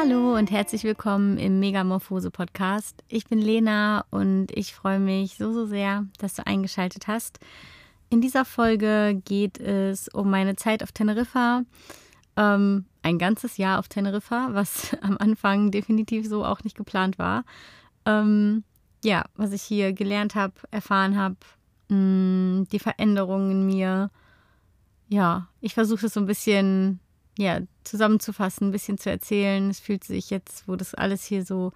Hallo 0.00 0.34
und 0.34 0.50
herzlich 0.50 0.82
willkommen 0.84 1.36
im 1.36 1.60
Megamorphose 1.60 2.30
Podcast. 2.30 3.04
Ich 3.08 3.26
bin 3.26 3.38
Lena 3.38 4.06
und 4.08 4.46
ich 4.50 4.72
freue 4.72 4.98
mich 4.98 5.36
so, 5.36 5.52
so 5.52 5.66
sehr, 5.66 6.06
dass 6.18 6.36
du 6.36 6.46
eingeschaltet 6.46 7.06
hast. 7.06 7.38
In 8.08 8.22
dieser 8.22 8.46
Folge 8.46 9.20
geht 9.26 9.60
es 9.60 10.08
um 10.08 10.30
meine 10.30 10.56
Zeit 10.56 10.82
auf 10.82 10.92
Teneriffa. 10.92 11.64
Ähm, 12.38 12.86
ein 13.02 13.18
ganzes 13.18 13.58
Jahr 13.58 13.78
auf 13.78 13.88
Teneriffa, 13.88 14.48
was 14.52 14.96
am 15.02 15.18
Anfang 15.18 15.70
definitiv 15.70 16.26
so 16.26 16.46
auch 16.46 16.64
nicht 16.64 16.78
geplant 16.78 17.18
war. 17.18 17.44
Ähm, 18.06 18.64
ja, 19.04 19.26
was 19.36 19.52
ich 19.52 19.60
hier 19.60 19.92
gelernt 19.92 20.34
habe, 20.34 20.54
erfahren 20.70 21.18
habe, 21.18 21.36
mm, 21.94 22.64
die 22.72 22.78
Veränderungen 22.78 23.50
in 23.50 23.66
mir. 23.66 24.10
Ja, 25.10 25.48
ich 25.60 25.74
versuche 25.74 26.06
es 26.06 26.14
so 26.14 26.20
ein 26.20 26.26
bisschen 26.26 27.00
ja, 27.40 27.60
zusammenzufassen, 27.84 28.68
ein 28.68 28.72
bisschen 28.72 28.98
zu 28.98 29.10
erzählen. 29.10 29.70
Es 29.70 29.80
fühlt 29.80 30.04
sich 30.04 30.28
jetzt, 30.28 30.68
wo 30.68 30.76
das 30.76 30.94
alles 30.94 31.24
hier 31.24 31.44
so 31.44 31.72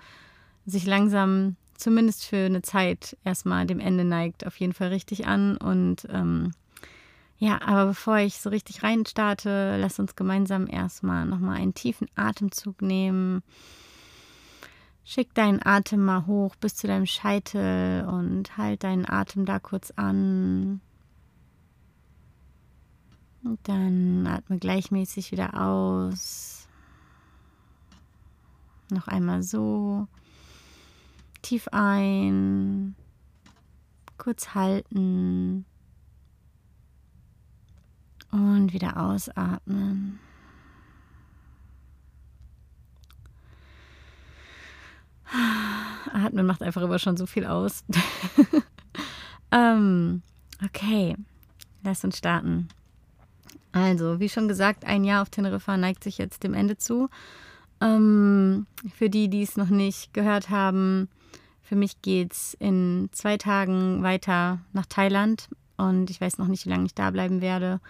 sich 0.67 0.85
langsam, 0.85 1.57
zumindest 1.77 2.27
für 2.27 2.37
eine 2.37 2.61
Zeit, 2.63 3.17
erstmal 3.25 3.67
dem 3.67 3.81
Ende 3.81 4.05
neigt, 4.05 4.47
auf 4.47 4.57
jeden 4.61 4.75
Fall 4.75 4.89
richtig 4.89 5.27
an. 5.27 5.57
Und 5.57 6.07
ähm, 6.11 6.53
ja, 7.39 7.61
aber 7.63 7.87
bevor 7.87 8.19
ich 8.19 8.39
so 8.39 8.51
richtig 8.51 8.83
rein 8.83 9.07
starte, 9.07 9.77
lass 9.79 9.99
uns 9.99 10.17
gemeinsam 10.17 10.67
erstmal 10.69 11.25
nochmal 11.25 11.57
einen 11.57 11.75
tiefen 11.75 12.09
Atemzug 12.15 12.83
nehmen. 12.83 13.43
Schick 15.03 15.33
deinen 15.35 15.65
Atem 15.65 16.05
mal 16.05 16.27
hoch 16.27 16.57
bis 16.57 16.77
zu 16.77 16.87
deinem 16.87 17.07
Scheitel 17.07 18.07
und 18.07 18.57
halt 18.59 18.85
deinen 18.85 19.09
Atem 19.09 19.47
da 19.47 19.59
kurz 19.59 19.93
an. 19.97 20.83
Und 23.45 23.61
dann 23.65 24.27
atme 24.27 24.59
gleichmäßig 24.59 25.31
wieder 25.31 25.61
aus. 25.61 26.67
Noch 28.91 29.07
einmal 29.07 29.43
so. 29.43 30.09
Tief 31.43 31.69
ein. 31.71 32.97
Kurz 34.17 34.55
halten. 34.55 35.67
Und 38.31 38.73
wieder 38.73 38.97
ausatmen. 38.97 40.19
Atmen 46.13 46.47
macht 46.47 46.63
einfach 46.63 46.83
immer 46.83 46.99
schon 46.99 47.17
so 47.17 47.27
viel 47.27 47.45
aus. 47.45 47.85
ähm, 49.53 50.23
okay, 50.65 51.17
lass 51.83 52.05
uns 52.05 52.19
starten. 52.19 52.69
Also, 53.75 54.21
wie 54.21 54.29
schon 54.29 54.47
gesagt, 54.47 54.85
ein 54.85 55.03
Jahr 55.03 55.21
auf 55.21 55.31
Teneriffa 55.31 55.77
neigt 55.77 56.05
sich 56.05 56.17
jetzt 56.17 56.45
dem 56.45 56.55
Ende 56.55 56.79
zu. 56.79 57.09
Ähm, 57.81 58.69
für 58.95 59.11
die, 59.11 59.29
die 59.29 59.43
es 59.43 59.57
noch 59.57 59.69
nicht 59.69 60.15
gehört 60.15 60.49
haben, 60.49 61.09
für 61.61 61.75
mich 61.75 62.01
geht 62.01 62.33
es 62.33 62.55
in 62.61 63.09
zwei 63.11 63.37
Tagen 63.37 64.05
weiter 64.05 64.61
nach 64.73 64.87
Thailand 64.87 65.49
und 65.77 66.09
ich 66.09 66.21
weiß 66.21 66.39
noch 66.39 66.47
nicht, 66.47 66.67
wie 66.67 66.71
lange 66.71 66.87
ich 66.87 66.95
da 66.95 67.11
bleiben 67.11 67.41
werde 67.41 67.81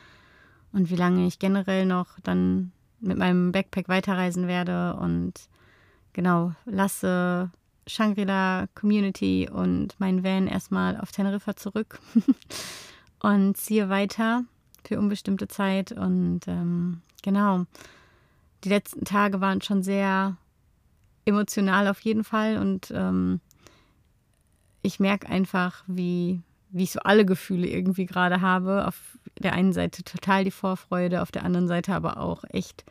und 0.73 0.89
wie 0.89 0.97
lange 0.97 1.27
ich 1.27 1.39
generell 1.39 1.85
noch 1.85 2.19
dann 2.23 2.73
mit 3.01 3.19
meinem 3.19 3.53
Backpack 3.53 3.91
weiterreisen 3.91 4.48
werde 4.48 4.97
und 4.97 5.35
genau, 6.15 6.53
lasse 6.65 7.51
Shangri-La 7.87 8.69
Community 8.75 9.51
und 9.53 9.97
mein 9.98 10.25
Van 10.25 10.47
erstmal 10.47 10.98
auf 10.98 11.13
Teneriffa 11.13 11.57
zurück 11.57 12.01
und 13.21 13.59
ziehe 13.59 13.91
weiter 13.91 14.45
für 14.87 14.99
unbestimmte 14.99 15.49
Zeit. 15.49 15.93
Und 15.93 16.41
ähm, 16.47 17.01
genau, 17.23 17.65
die 18.65 18.69
letzten 18.69 19.05
Tage 19.05 19.41
waren 19.41 19.61
schon 19.61 19.83
sehr 19.83 20.37
emotional 21.25 21.89
auf 21.89 22.01
jeden 22.01 22.25
Fall. 22.25 22.59
Und 22.59 22.92
ähm, 22.95 23.41
ich 24.83 25.01
merke 25.01 25.29
einfach, 25.29 25.83
wie, 25.86 26.41
wie 26.70 26.85
ich 26.85 26.92
so 26.92 27.01
alle 27.01 27.25
Gefühle 27.25 27.67
irgendwie 27.67 28.07
gerade 28.07 28.41
habe. 28.41 28.86
Auf 28.86 29.19
der 29.39 29.55
einen 29.55 29.73
Seite 29.73 30.05
total 30.05 30.45
die 30.45 30.51
Vorfreude, 30.51 31.23
auf 31.23 31.33
der 31.33 31.45
anderen 31.45 31.69
Seite 31.69 31.95
aber 31.95 32.19
auch 32.19 32.45
echt, 32.51 32.85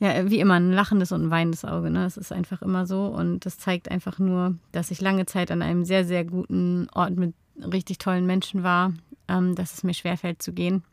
ja, 0.00 0.28
wie 0.30 0.40
immer 0.40 0.54
ein 0.54 0.72
lachendes 0.72 1.12
und 1.12 1.24
ein 1.24 1.30
weinendes 1.30 1.64
Auge. 1.64 1.90
Ne? 1.90 2.04
Es 2.04 2.16
ist 2.16 2.32
einfach 2.32 2.62
immer 2.62 2.86
so. 2.86 3.06
Und 3.06 3.46
das 3.46 3.58
zeigt 3.58 3.90
einfach 3.90 4.18
nur, 4.18 4.56
dass 4.72 4.90
ich 4.90 5.00
lange 5.00 5.26
Zeit 5.26 5.50
an 5.50 5.62
einem 5.62 5.84
sehr, 5.84 6.04
sehr 6.04 6.24
guten 6.24 6.88
Ort 6.92 7.16
mit 7.16 7.34
richtig 7.60 7.98
tollen 7.98 8.26
Menschen 8.26 8.62
war, 8.62 8.92
ähm, 9.28 9.54
dass 9.54 9.74
es 9.74 9.82
mir 9.82 9.94
schwerfällt 9.94 10.42
zu 10.42 10.52
gehen. 10.52 10.84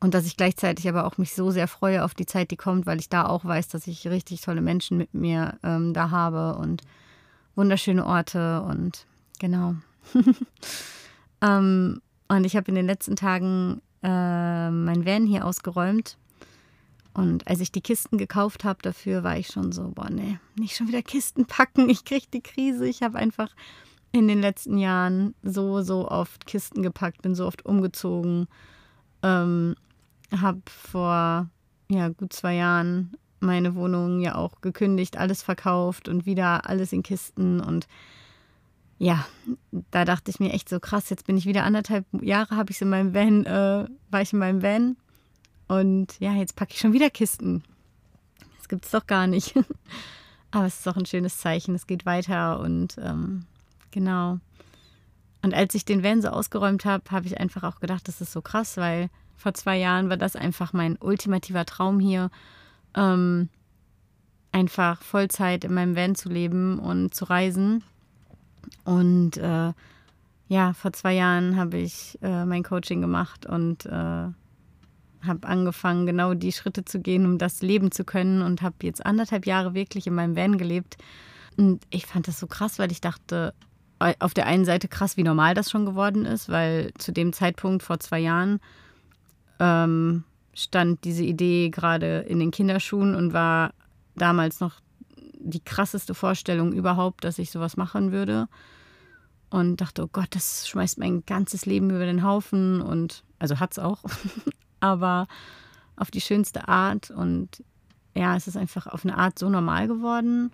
Und 0.00 0.14
dass 0.14 0.26
ich 0.26 0.36
gleichzeitig 0.36 0.88
aber 0.88 1.06
auch 1.06 1.18
mich 1.18 1.34
so 1.34 1.50
sehr 1.50 1.66
freue 1.66 2.04
auf 2.04 2.14
die 2.14 2.26
Zeit, 2.26 2.50
die 2.50 2.56
kommt, 2.56 2.86
weil 2.86 3.00
ich 3.00 3.08
da 3.08 3.26
auch 3.26 3.44
weiß, 3.44 3.68
dass 3.68 3.86
ich 3.86 4.06
richtig 4.06 4.40
tolle 4.40 4.60
Menschen 4.60 4.96
mit 4.96 5.12
mir 5.12 5.58
ähm, 5.64 5.92
da 5.92 6.10
habe 6.10 6.56
und 6.56 6.82
wunderschöne 7.56 8.06
Orte 8.06 8.62
und 8.62 9.06
genau. 9.40 9.74
ähm, 11.42 12.00
und 12.28 12.44
ich 12.44 12.56
habe 12.56 12.68
in 12.68 12.76
den 12.76 12.86
letzten 12.86 13.16
Tagen 13.16 13.80
äh, 14.02 14.70
mein 14.70 15.04
Van 15.04 15.26
hier 15.26 15.44
ausgeräumt. 15.44 16.16
Und 17.14 17.48
als 17.48 17.58
ich 17.58 17.72
die 17.72 17.80
Kisten 17.80 18.16
gekauft 18.16 18.62
habe 18.62 18.78
dafür, 18.80 19.24
war 19.24 19.36
ich 19.36 19.48
schon 19.48 19.72
so, 19.72 19.90
boah, 19.92 20.08
nee, 20.08 20.38
nicht 20.56 20.76
schon 20.76 20.86
wieder 20.86 21.02
Kisten 21.02 21.46
packen, 21.46 21.90
ich 21.90 22.04
kriege 22.04 22.26
die 22.32 22.42
Krise. 22.42 22.86
Ich 22.86 23.02
habe 23.02 23.18
einfach 23.18 23.50
in 24.12 24.28
den 24.28 24.40
letzten 24.40 24.78
Jahren 24.78 25.34
so, 25.42 25.82
so 25.82 26.08
oft 26.08 26.46
Kisten 26.46 26.82
gepackt, 26.82 27.22
bin 27.22 27.34
so 27.34 27.46
oft 27.46 27.66
umgezogen. 27.66 28.46
Ähm, 29.24 29.74
habe 30.36 30.62
vor 30.66 31.48
ja, 31.90 32.08
gut 32.08 32.32
zwei 32.32 32.54
Jahren 32.54 33.16
meine 33.40 33.74
Wohnung 33.74 34.20
ja 34.20 34.34
auch 34.34 34.60
gekündigt, 34.60 35.16
alles 35.16 35.42
verkauft 35.42 36.08
und 36.08 36.26
wieder 36.26 36.68
alles 36.68 36.92
in 36.92 37.02
Kisten. 37.02 37.60
Und 37.60 37.86
ja, 38.98 39.26
da 39.90 40.04
dachte 40.04 40.30
ich 40.30 40.40
mir 40.40 40.52
echt 40.52 40.68
so 40.68 40.80
krass, 40.80 41.10
jetzt 41.10 41.26
bin 41.26 41.36
ich 41.36 41.46
wieder 41.46 41.64
anderthalb 41.64 42.04
Jahre, 42.20 42.56
habe 42.56 42.72
ich 42.72 42.80
in 42.80 42.90
meinem 42.90 43.14
Van, 43.14 43.46
äh, 43.46 43.86
war 44.10 44.22
ich 44.22 44.32
in 44.32 44.38
meinem 44.38 44.62
Van. 44.62 44.96
Und 45.68 46.18
ja, 46.18 46.32
jetzt 46.32 46.56
packe 46.56 46.72
ich 46.72 46.80
schon 46.80 46.92
wieder 46.92 47.10
Kisten. 47.10 47.62
Das 48.56 48.68
gibt 48.68 48.86
es 48.86 48.90
doch 48.90 49.06
gar 49.06 49.26
nicht. 49.26 49.54
Aber 50.50 50.66
es 50.66 50.76
ist 50.78 50.86
doch 50.86 50.96
ein 50.96 51.06
schönes 51.06 51.38
Zeichen, 51.38 51.74
es 51.74 51.86
geht 51.86 52.06
weiter 52.06 52.60
und 52.60 52.96
ähm, 52.98 53.44
genau. 53.90 54.38
Und 55.42 55.54
als 55.54 55.74
ich 55.74 55.84
den 55.84 56.02
Van 56.02 56.22
so 56.22 56.28
ausgeräumt 56.28 56.84
habe, 56.84 57.04
habe 57.10 57.26
ich 57.26 57.38
einfach 57.38 57.62
auch 57.62 57.80
gedacht, 57.80 58.08
das 58.08 58.20
ist 58.20 58.32
so 58.32 58.40
krass, 58.40 58.78
weil 58.78 59.10
vor 59.38 59.54
zwei 59.54 59.78
Jahren 59.78 60.10
war 60.10 60.16
das 60.16 60.36
einfach 60.36 60.72
mein 60.72 60.98
ultimativer 61.00 61.64
Traum 61.64 62.00
hier, 62.00 62.30
ähm, 62.94 63.48
einfach 64.52 65.00
Vollzeit 65.02 65.64
in 65.64 65.72
meinem 65.72 65.96
Van 65.96 66.14
zu 66.14 66.28
leben 66.28 66.78
und 66.78 67.14
zu 67.14 67.24
reisen. 67.24 67.84
Und 68.84 69.36
äh, 69.36 69.72
ja, 70.48 70.72
vor 70.72 70.92
zwei 70.92 71.14
Jahren 71.14 71.56
habe 71.56 71.78
ich 71.78 72.18
äh, 72.20 72.44
mein 72.44 72.64
Coaching 72.64 73.00
gemacht 73.00 73.46
und 73.46 73.86
äh, 73.86 73.90
habe 73.90 74.34
angefangen, 75.42 76.06
genau 76.06 76.34
die 76.34 76.52
Schritte 76.52 76.84
zu 76.84 77.00
gehen, 77.00 77.24
um 77.24 77.38
das 77.38 77.62
leben 77.62 77.92
zu 77.92 78.04
können 78.04 78.42
und 78.42 78.62
habe 78.62 78.76
jetzt 78.82 79.04
anderthalb 79.04 79.46
Jahre 79.46 79.74
wirklich 79.74 80.06
in 80.06 80.14
meinem 80.14 80.36
Van 80.36 80.58
gelebt. 80.58 80.96
Und 81.56 81.80
ich 81.90 82.06
fand 82.06 82.26
das 82.28 82.40
so 82.40 82.46
krass, 82.46 82.78
weil 82.78 82.90
ich 82.90 83.00
dachte, 83.00 83.54
auf 84.20 84.32
der 84.32 84.46
einen 84.46 84.64
Seite 84.64 84.88
krass, 84.88 85.16
wie 85.16 85.24
normal 85.24 85.54
das 85.54 85.70
schon 85.70 85.84
geworden 85.84 86.24
ist, 86.24 86.48
weil 86.48 86.92
zu 86.98 87.12
dem 87.12 87.32
Zeitpunkt 87.32 87.82
vor 87.82 87.98
zwei 88.00 88.20
Jahren 88.20 88.60
ähm, 89.58 90.24
stand 90.54 91.04
diese 91.04 91.24
Idee 91.24 91.70
gerade 91.70 92.20
in 92.20 92.38
den 92.38 92.50
Kinderschuhen 92.50 93.14
und 93.14 93.32
war 93.32 93.72
damals 94.16 94.60
noch 94.60 94.80
die 95.38 95.60
krasseste 95.60 96.14
Vorstellung 96.14 96.72
überhaupt, 96.72 97.24
dass 97.24 97.38
ich 97.38 97.50
sowas 97.50 97.76
machen 97.76 98.12
würde. 98.12 98.48
Und 99.50 99.80
dachte, 99.80 100.02
oh 100.04 100.08
Gott, 100.12 100.28
das 100.30 100.68
schmeißt 100.68 100.98
mein 100.98 101.24
ganzes 101.24 101.64
Leben 101.64 101.88
über 101.90 102.04
den 102.04 102.22
Haufen. 102.22 102.82
Und 102.82 103.24
also 103.38 103.60
hat 103.60 103.72
es 103.72 103.78
auch, 103.78 104.02
aber 104.80 105.26
auf 105.96 106.10
die 106.10 106.20
schönste 106.20 106.68
Art. 106.68 107.10
Und 107.10 107.62
ja, 108.14 108.36
es 108.36 108.46
ist 108.46 108.56
einfach 108.56 108.86
auf 108.86 109.04
eine 109.04 109.16
Art 109.16 109.38
so 109.38 109.48
normal 109.48 109.88
geworden. 109.88 110.52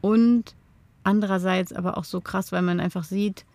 Und 0.00 0.54
andererseits 1.02 1.72
aber 1.72 1.96
auch 1.96 2.04
so 2.04 2.20
krass, 2.20 2.52
weil 2.52 2.62
man 2.62 2.80
einfach 2.80 3.04
sieht, 3.04 3.46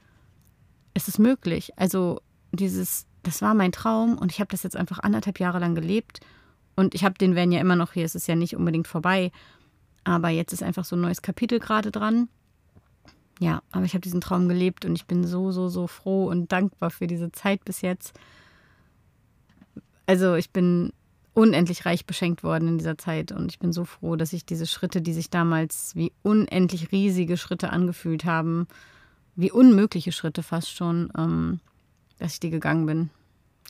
es 0.93 1.07
ist 1.07 1.19
möglich. 1.19 1.77
Also 1.77 2.21
dieses 2.51 3.05
das 3.23 3.41
war 3.41 3.53
mein 3.53 3.71
Traum 3.71 4.17
und 4.17 4.31
ich 4.31 4.39
habe 4.39 4.49
das 4.49 4.63
jetzt 4.63 4.77
einfach 4.77 4.99
anderthalb 4.99 5.39
Jahre 5.39 5.59
lang 5.59 5.75
gelebt. 5.75 6.19
Und 6.75 6.95
ich 6.95 7.03
habe 7.03 7.15
den 7.15 7.35
Van 7.35 7.51
ja 7.51 7.59
immer 7.59 7.75
noch 7.75 7.93
hier, 7.93 8.05
es 8.05 8.15
ist 8.15 8.27
ja 8.27 8.35
nicht 8.35 8.55
unbedingt 8.55 8.87
vorbei. 8.87 9.31
Aber 10.03 10.29
jetzt 10.29 10.53
ist 10.53 10.63
einfach 10.63 10.85
so 10.85 10.95
ein 10.95 11.01
neues 11.01 11.21
Kapitel 11.21 11.59
gerade 11.59 11.91
dran. 11.91 12.29
Ja, 13.39 13.61
aber 13.71 13.85
ich 13.85 13.93
habe 13.93 14.01
diesen 14.01 14.21
Traum 14.21 14.47
gelebt 14.49 14.85
und 14.85 14.95
ich 14.95 15.05
bin 15.05 15.25
so, 15.25 15.51
so, 15.51 15.69
so 15.69 15.87
froh 15.87 16.27
und 16.27 16.51
dankbar 16.51 16.89
für 16.89 17.07
diese 17.07 17.31
Zeit 17.31 17.63
bis 17.65 17.81
jetzt. 17.81 18.13
Also 20.05 20.35
ich 20.35 20.51
bin 20.51 20.91
unendlich 21.33 21.85
reich 21.85 22.05
beschenkt 22.05 22.43
worden 22.43 22.67
in 22.67 22.77
dieser 22.77 22.97
Zeit 22.97 23.31
und 23.31 23.51
ich 23.51 23.59
bin 23.59 23.71
so 23.71 23.85
froh, 23.85 24.15
dass 24.15 24.33
ich 24.33 24.45
diese 24.45 24.67
Schritte, 24.67 25.01
die 25.01 25.13
sich 25.13 25.29
damals 25.29 25.95
wie 25.95 26.11
unendlich 26.21 26.91
riesige 26.91 27.37
Schritte 27.37 27.69
angefühlt 27.69 28.25
haben, 28.25 28.67
wie 29.35 29.51
unmögliche 29.51 30.11
Schritte 30.11 30.43
fast 30.43 30.71
schon, 30.75 31.11
ähm, 31.17 31.59
dass 32.19 32.33
ich 32.33 32.39
die 32.39 32.49
gegangen 32.51 32.85
bin. 32.85 33.09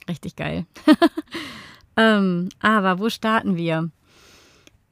Richtig 0.08 0.36
geil. 0.36 0.66
ähm, 1.98 2.50
aber 2.60 3.00
wo 3.00 3.10
starten 3.10 3.56
wir? 3.56 3.90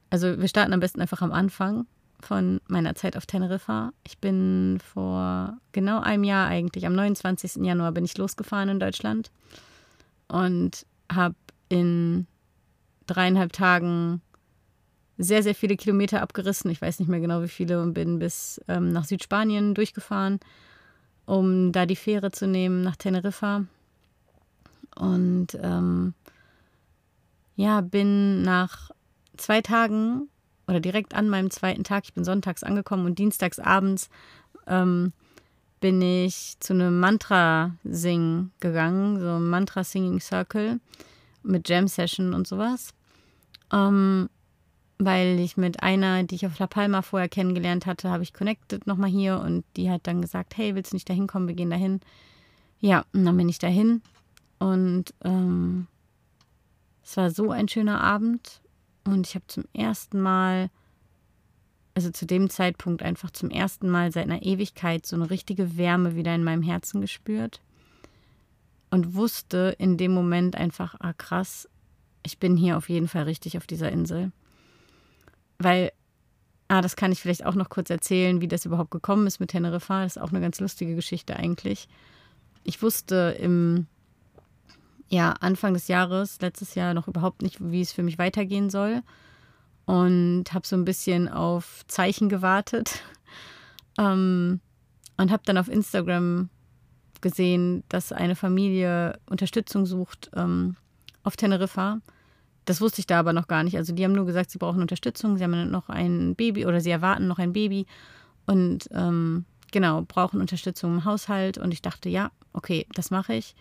also 0.10 0.40
wir 0.40 0.48
starten 0.48 0.74
am 0.74 0.80
besten 0.80 1.02
einfach 1.02 1.22
am 1.22 1.32
Anfang 1.32 1.86
von 2.20 2.60
meiner 2.68 2.96
Zeit 2.96 3.16
auf 3.16 3.26
Teneriffa. 3.26 3.92
Ich 4.04 4.18
bin 4.18 4.80
vor 4.84 5.58
genau 5.72 6.00
einem 6.00 6.24
Jahr 6.24 6.48
eigentlich, 6.48 6.86
am 6.86 6.96
29. 6.96 7.58
Januar 7.58 7.92
bin 7.92 8.06
ich 8.06 8.18
losgefahren 8.18 8.70
in 8.70 8.80
Deutschland 8.80 9.32
und 10.28 10.86
habe 11.12 11.36
in 11.70 12.26
dreieinhalb 13.06 13.54
Tagen 13.54 14.22
sehr, 15.18 15.44
sehr 15.44 15.56
viele 15.56 15.78
Kilometer 15.78 16.22
abgerissen. 16.22 16.72
Ich 16.72 16.82
weiß 16.82 17.00
nicht 17.00 17.08
mehr 17.08 17.20
genau 17.20 17.42
wie 17.42 17.48
viele 17.48 17.82
und 17.82 17.94
bin 17.94 18.20
bis 18.20 18.62
ähm, 18.68 18.90
nach 18.90 19.06
Südspanien 19.06 19.74
durchgefahren, 19.74 20.40
um 21.28 21.72
da 21.74 21.86
die 21.86 21.96
Fähre 21.96 22.32
zu 22.32 22.48
nehmen 22.48 22.82
nach 22.82 22.96
Teneriffa. 22.96 23.66
Und 24.96 25.48
ähm, 25.62 26.16
ja, 27.56 27.82
bin 27.82 28.42
nach 28.42 28.90
zwei 29.36 29.62
Tagen 29.62 30.30
oder 30.68 30.80
direkt 30.80 31.14
an 31.14 31.30
meinem 31.30 31.52
zweiten 31.52 31.84
Tag, 31.84 32.06
ich 32.06 32.14
bin 32.14 32.24
sonntags 32.24 32.64
angekommen 32.64 33.06
und 33.06 33.20
dienstags 33.20 33.60
abends 33.60 34.10
ähm, 34.66 35.14
bin 35.80 36.02
ich 36.02 36.56
zu 36.60 36.74
einem 36.74 37.00
Mantra-Sing 37.00 38.52
gegangen, 38.60 39.20
so 39.20 39.36
ein 39.36 39.50
Mantra-Singing-Circle 39.50 40.80
mit 41.44 41.70
Jam-Session 41.70 42.34
und 42.34 42.48
sowas. 42.48 42.94
Ähm, 43.72 44.30
weil 45.00 45.40
ich 45.40 45.58
mit 45.58 45.84
einer, 45.84 46.24
die 46.24 46.36
ich 46.36 46.46
auf 46.46 46.58
La 46.60 46.68
Palma 46.68 47.02
vorher 47.02 47.30
kennengelernt 47.30 47.86
hatte, 47.86 48.10
habe 48.10 48.24
ich 48.24 48.34
connected 48.34 48.88
nochmal 48.88 49.10
hier 49.10 49.40
und 49.40 49.64
die 49.76 49.90
hat 49.90 50.08
dann 50.08 50.22
gesagt, 50.22 50.58
hey, 50.58 50.76
willst 50.76 50.92
du 50.92 50.96
nicht 50.96 51.10
dahin 51.10 51.28
kommen, 51.28 51.48
wir 51.48 51.56
gehen 51.56 51.70
dahin. 51.70 52.00
Ja, 52.80 53.06
und 53.14 53.26
dann 53.26 53.38
bin 53.38 53.50
ich 53.50 53.60
dahin 53.60 54.02
und 54.60 55.14
ähm, 55.24 55.88
es 57.04 57.16
war 57.18 57.30
so 57.30 57.52
ein 57.52 57.68
schöner 57.68 58.02
Abend 58.02 58.62
und 59.04 59.28
ich 59.28 59.36
habe 59.36 59.46
zum 59.48 59.66
ersten 59.74 60.20
Mal, 60.20 60.70
also 61.94 62.10
zu 62.12 62.26
dem 62.26 62.50
Zeitpunkt 62.50 63.04
einfach 63.04 63.32
zum 63.32 63.50
ersten 63.50 63.90
Mal 63.90 64.12
seit 64.12 64.26
einer 64.26 64.44
Ewigkeit 64.44 65.06
so 65.06 65.16
eine 65.16 65.30
richtige 65.30 65.78
Wärme 65.78 66.16
wieder 66.16 66.34
in 66.34 66.44
meinem 66.44 66.64
Herzen 66.64 67.02
gespürt 67.02 67.62
und 68.90 69.16
wusste 69.16 69.76
in 69.78 69.98
dem 69.98 70.14
Moment 70.14 70.56
einfach, 70.56 70.96
ah 71.00 71.14
krass, 71.14 71.70
ich 72.24 72.40
bin 72.40 72.58
hier 72.58 72.78
auf 72.78 72.90
jeden 72.90 73.08
Fall 73.08 73.24
richtig 73.24 73.58
auf 73.58 73.68
dieser 73.68 73.92
Insel. 73.92 74.32
Weil, 75.60 75.92
ah, 76.68 76.82
das 76.82 76.96
kann 76.96 77.12
ich 77.12 77.22
vielleicht 77.22 77.46
auch 77.46 77.56
noch 77.56 77.70
kurz 77.70 77.90
erzählen, 77.90 78.42
wie 78.42 78.48
das 78.48 78.66
überhaupt 78.66 78.92
gekommen 78.92 79.28
ist 79.28 79.40
mit 79.40 79.50
Teneriffa. 79.50 80.04
Das 80.04 80.18
ist 80.18 80.22
auch 80.22 80.30
eine 80.30 80.42
ganz 80.42 80.60
lustige 80.60 80.96
Geschichte 80.96 81.36
eigentlich. 81.36 81.88
Ich 82.64 82.82
wusste 82.82 83.38
im 83.40 83.88
ja, 85.10 85.32
Anfang 85.40 85.74
des 85.74 85.88
Jahres, 85.88 86.42
letztes 86.42 86.76
Jahr, 86.76 86.94
noch 86.94 87.08
überhaupt 87.08 87.42
nicht, 87.42 87.58
wie 87.60 87.82
es 87.82 87.94
für 87.94 88.04
mich 88.04 88.18
weitergehen 88.18 88.70
soll. 88.70 89.02
Und 89.86 90.46
habe 90.54 90.68
so 90.68 90.76
ein 90.76 90.84
bisschen 90.84 91.30
auf 91.30 91.84
Zeichen 91.88 92.30
gewartet. 92.30 93.02
Ähm, 94.00 94.60
und 95.18 95.32
habe 95.32 95.42
dann 95.48 95.58
auf 95.58 95.70
Instagram 95.70 96.50
gesehen, 97.22 97.84
dass 97.90 98.12
eine 98.12 98.36
Familie 98.36 99.20
Unterstützung 99.28 99.88
sucht 99.88 100.30
ähm, 100.36 100.76
auf 101.24 101.36
Teneriffa. 101.36 102.00
Das 102.68 102.82
wusste 102.82 103.00
ich 103.00 103.08
da 103.08 103.20
aber 103.20 103.32
noch 103.32 103.48
gar 103.48 103.64
nicht. 103.64 103.78
Also 103.78 103.94
die 103.94 104.04
haben 104.04 104.12
nur 104.12 104.26
gesagt, 104.26 104.52
sie 104.52 104.58
brauchen 104.58 104.82
Unterstützung, 104.82 105.38
sie 105.38 105.44
haben 105.46 105.72
noch 105.72 105.88
ein 105.88 106.36
Baby 106.36 106.66
oder 106.66 106.82
sie 106.82 106.90
erwarten 106.92 107.26
noch 107.26 107.40
ein 107.40 107.54
Baby 107.54 107.86
und 108.46 108.90
ähm, 108.92 109.46
genau, 109.72 110.02
brauchen 110.02 110.42
Unterstützung 110.42 110.96
im 110.96 111.06
Haushalt. 111.06 111.58
Und 111.58 111.74
ich 111.74 111.82
dachte, 111.82 112.10
ja, 112.10 112.30
okay, 112.52 112.86
das 112.94 113.10
mache 113.10 113.36
ich. 113.36 113.56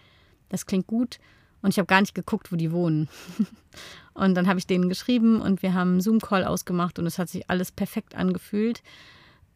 Das 0.48 0.66
klingt 0.66 0.88
gut. 0.88 1.20
Und 1.62 1.70
ich 1.70 1.78
habe 1.78 1.86
gar 1.86 2.00
nicht 2.00 2.16
geguckt, 2.16 2.50
wo 2.50 2.56
die 2.56 2.72
wohnen. 2.72 3.08
und 4.14 4.34
dann 4.34 4.48
habe 4.48 4.58
ich 4.58 4.66
denen 4.66 4.88
geschrieben 4.88 5.40
und 5.40 5.62
wir 5.62 5.72
haben 5.72 5.92
einen 5.92 6.00
Zoom-Call 6.00 6.44
ausgemacht 6.44 6.98
und 6.98 7.06
es 7.06 7.20
hat 7.20 7.28
sich 7.28 7.48
alles 7.48 7.70
perfekt 7.70 8.16
angefühlt. 8.16 8.82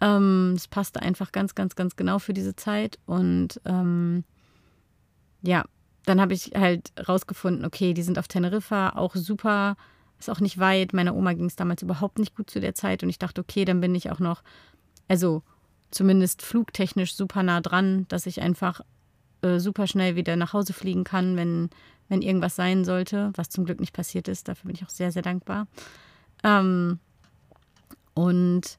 Ähm, 0.01 0.53
es 0.55 0.69
passte 0.69 1.03
einfach 1.03 1.33
ganz, 1.33 1.57
ganz, 1.57 1.75
ganz 1.75 1.97
genau 1.97 2.21
für 2.21 2.35
diese 2.35 2.55
Zeit. 2.55 3.01
Und 3.05 3.61
ähm, 3.65 4.23
ja, 5.43 5.65
dann 6.07 6.21
habe 6.21 6.35
ich 6.35 6.53
halt 6.57 6.93
rausgefunden, 7.09 7.65
okay, 7.65 7.95
die 7.95 8.03
sind 8.03 8.19
auf 8.19 8.29
Teneriffa, 8.29 8.91
auch 8.91 9.15
super, 9.15 9.77
ist 10.19 10.31
auch 10.31 10.41
nicht 10.41 10.59
weit. 10.59 10.93
Meiner 10.93 11.15
Oma 11.15 11.33
ging 11.35 11.47
es 11.47 11.57
damals 11.57 11.83
überhaupt 11.83 12.19
nicht 12.19 12.35
gut 12.35 12.51
zu 12.51 12.61
der 12.61 12.75
Zeit 12.75 13.03
und 13.03 13.09
ich 13.09 13.19
dachte, 13.19 13.41
okay, 13.41 13.65
dann 13.65 13.81
bin 13.81 13.95
ich 13.95 14.11
auch 14.11 14.19
noch, 14.19 14.43
also 15.09 15.43
zumindest 15.91 16.43
flugtechnisch 16.43 17.15
super 17.15 17.43
nah 17.43 17.61
dran, 17.61 18.07
dass 18.09 18.27
ich 18.27 18.41
einfach 18.41 18.81
äh, 19.43 19.59
super 19.59 19.87
schnell 19.87 20.17
wieder 20.17 20.37
nach 20.37 20.53
Hause 20.53 20.73
fliegen 20.73 21.05
kann, 21.05 21.37
wenn, 21.37 21.71
wenn 22.09 22.23
irgendwas 22.23 22.57
sein 22.57 22.85
sollte, 22.85 23.33
was 23.35 23.51
zum 23.51 23.65
Glück 23.65 23.81
nicht 23.81 23.93
passiert 23.93 24.29
ist. 24.29 24.49
Dafür 24.49 24.69
bin 24.69 24.77
ich 24.77 24.85
auch 24.85 24.91
sehr, 24.91 25.13
sehr 25.13 25.23
dankbar. 25.23 25.67
Ähm, 26.45 26.99
und 28.15 28.79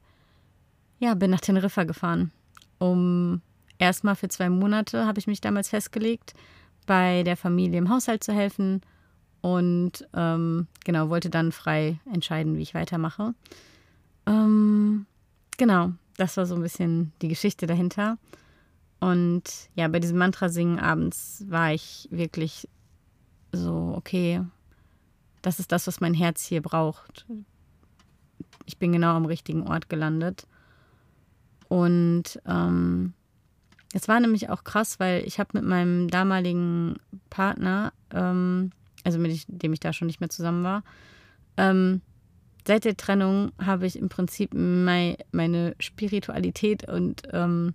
ja, 0.98 1.14
bin 1.14 1.30
nach 1.30 1.40
Teneriffa 1.40 1.84
gefahren. 1.84 2.30
Um 2.78 3.42
erstmal 3.78 4.16
für 4.16 4.28
zwei 4.28 4.48
Monate 4.48 5.06
habe 5.06 5.18
ich 5.18 5.26
mich 5.26 5.40
damals 5.40 5.68
festgelegt 5.68 6.34
bei 6.86 7.22
der 7.22 7.36
Familie 7.36 7.78
im 7.78 7.88
Haushalt 7.88 8.24
zu 8.24 8.32
helfen 8.32 8.82
und 9.40 10.06
ähm, 10.14 10.66
genau, 10.84 11.08
wollte 11.08 11.28
dann 11.30 11.52
frei 11.52 11.98
entscheiden, 12.12 12.56
wie 12.56 12.62
ich 12.62 12.74
weitermache. 12.74 13.34
Ähm, 14.26 15.06
genau, 15.58 15.92
das 16.16 16.36
war 16.36 16.46
so 16.46 16.54
ein 16.54 16.62
bisschen 16.62 17.12
die 17.22 17.28
Geschichte 17.28 17.66
dahinter. 17.66 18.18
Und 19.00 19.42
ja, 19.74 19.88
bei 19.88 19.98
diesem 19.98 20.18
Mantra-Singen 20.18 20.78
abends 20.78 21.44
war 21.48 21.72
ich 21.72 22.06
wirklich 22.12 22.68
so, 23.50 23.94
okay, 23.96 24.42
das 25.42 25.58
ist 25.58 25.72
das, 25.72 25.88
was 25.88 26.00
mein 26.00 26.14
Herz 26.14 26.44
hier 26.44 26.62
braucht. 26.62 27.26
Ich 28.64 28.78
bin 28.78 28.92
genau 28.92 29.16
am 29.16 29.26
richtigen 29.26 29.66
Ort 29.66 29.88
gelandet. 29.88 30.46
Und 31.68 32.40
ähm, 32.46 33.12
es 33.92 34.08
war 34.08 34.20
nämlich 34.20 34.48
auch 34.48 34.64
krass, 34.64 34.98
weil 34.98 35.22
ich 35.26 35.38
habe 35.38 35.50
mit 35.54 35.64
meinem 35.64 36.08
damaligen 36.08 36.96
Partner, 37.30 37.92
ähm, 38.12 38.70
also 39.04 39.18
mit 39.18 39.44
dem 39.48 39.72
ich 39.72 39.80
da 39.80 39.92
schon 39.92 40.06
nicht 40.06 40.20
mehr 40.20 40.30
zusammen 40.30 40.64
war, 40.64 40.82
ähm, 41.56 42.00
seit 42.66 42.84
der 42.84 42.96
Trennung 42.96 43.52
habe 43.58 43.86
ich 43.86 43.98
im 43.98 44.08
Prinzip 44.08 44.54
mei, 44.54 45.18
meine 45.32 45.74
Spiritualität 45.78 46.88
und 46.88 47.22
ähm, 47.32 47.74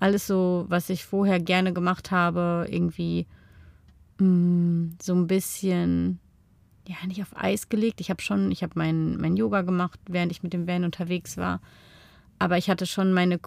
alles 0.00 0.26
so, 0.26 0.66
was 0.68 0.90
ich 0.90 1.04
vorher 1.04 1.40
gerne 1.40 1.72
gemacht 1.72 2.10
habe, 2.10 2.66
irgendwie 2.68 3.26
mh, 4.18 4.26
mm, 4.26 4.96
so 5.00 5.14
ein 5.14 5.26
bisschen, 5.26 6.18
ja, 6.88 6.96
nicht 7.06 7.22
auf 7.22 7.36
Eis 7.36 7.68
gelegt. 7.68 8.00
Ich 8.00 8.10
habe 8.10 8.22
schon, 8.22 8.50
ich 8.50 8.62
habe 8.62 8.72
mein, 8.76 9.16
mein 9.16 9.36
Yoga 9.36 9.62
gemacht, 9.62 10.00
während 10.08 10.32
ich 10.32 10.42
mit 10.42 10.52
dem 10.52 10.66
Van 10.66 10.84
unterwegs 10.84 11.36
war. 11.36 11.60
Aber 12.38 12.58
ich 12.58 12.68
hatte 12.68 12.86
schon 12.86 13.12
meine 13.12 13.38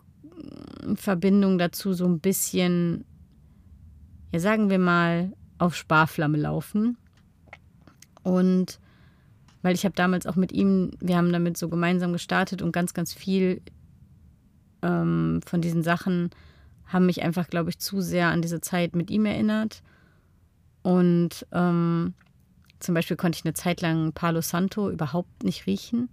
Verbindung 0.95 1.57
dazu 1.57 1.93
so 1.93 2.05
ein 2.05 2.19
bisschen, 2.19 3.05
ja 4.31 4.39
sagen 4.39 4.69
wir 4.69 4.79
mal, 4.79 5.33
auf 5.57 5.75
Sparflamme 5.75 6.37
laufen. 6.37 6.97
Und 8.23 8.79
weil 9.61 9.75
ich 9.75 9.85
habe 9.85 9.95
damals 9.95 10.27
auch 10.27 10.35
mit 10.35 10.51
ihm, 10.51 10.91
wir 10.99 11.17
haben 11.17 11.31
damit 11.31 11.57
so 11.57 11.69
gemeinsam 11.69 12.13
gestartet 12.13 12.61
und 12.61 12.71
ganz, 12.71 12.93
ganz 12.93 13.13
viel 13.13 13.61
ähm, 14.81 15.41
von 15.45 15.61
diesen 15.61 15.83
Sachen 15.83 16.29
haben 16.85 17.05
mich 17.05 17.21
einfach, 17.21 17.47
glaube 17.49 17.69
ich, 17.69 17.79
zu 17.79 17.99
sehr 17.99 18.27
an 18.27 18.41
diese 18.41 18.61
Zeit 18.61 18.95
mit 18.95 19.11
ihm 19.11 19.25
erinnert. 19.25 19.81
Und 20.83 21.45
ähm, 21.51 22.13
zum 22.79 22.95
Beispiel 22.95 23.17
konnte 23.17 23.39
ich 23.39 23.45
eine 23.45 23.53
Zeit 23.53 23.81
lang 23.81 24.13
Palo 24.13 24.41
Santo 24.41 24.89
überhaupt 24.89 25.43
nicht 25.43 25.65
riechen 25.67 26.09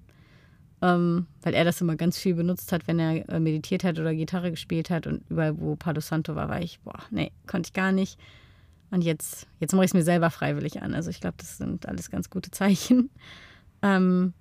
ähm, 0.84 1.26
weil 1.42 1.54
er 1.54 1.64
das 1.64 1.80
immer 1.80 1.96
ganz 1.96 2.18
viel 2.18 2.34
benutzt 2.34 2.70
hat, 2.70 2.86
wenn 2.86 2.98
er 2.98 3.26
äh, 3.30 3.40
meditiert 3.40 3.84
hat 3.84 3.98
oder 3.98 4.14
Gitarre 4.14 4.50
gespielt 4.50 4.90
hat. 4.90 5.06
Und 5.06 5.22
überall, 5.30 5.58
wo 5.58 5.76
Palo 5.76 6.02
Santo 6.02 6.34
war, 6.34 6.50
war 6.50 6.60
ich, 6.60 6.78
boah, 6.80 6.98
nee, 7.10 7.32
konnte 7.46 7.68
ich 7.68 7.72
gar 7.72 7.90
nicht. 7.90 8.20
Und 8.90 9.02
jetzt, 9.02 9.46
jetzt 9.60 9.72
mache 9.72 9.86
ich 9.86 9.92
es 9.92 9.94
mir 9.94 10.02
selber 10.02 10.28
freiwillig 10.28 10.82
an. 10.82 10.92
Also 10.92 11.08
ich 11.08 11.22
glaube, 11.22 11.36
das 11.38 11.56
sind 11.56 11.88
alles 11.88 12.10
ganz 12.10 12.28
gute 12.28 12.50
Zeichen. 12.50 13.08
Ähm, 13.82 14.32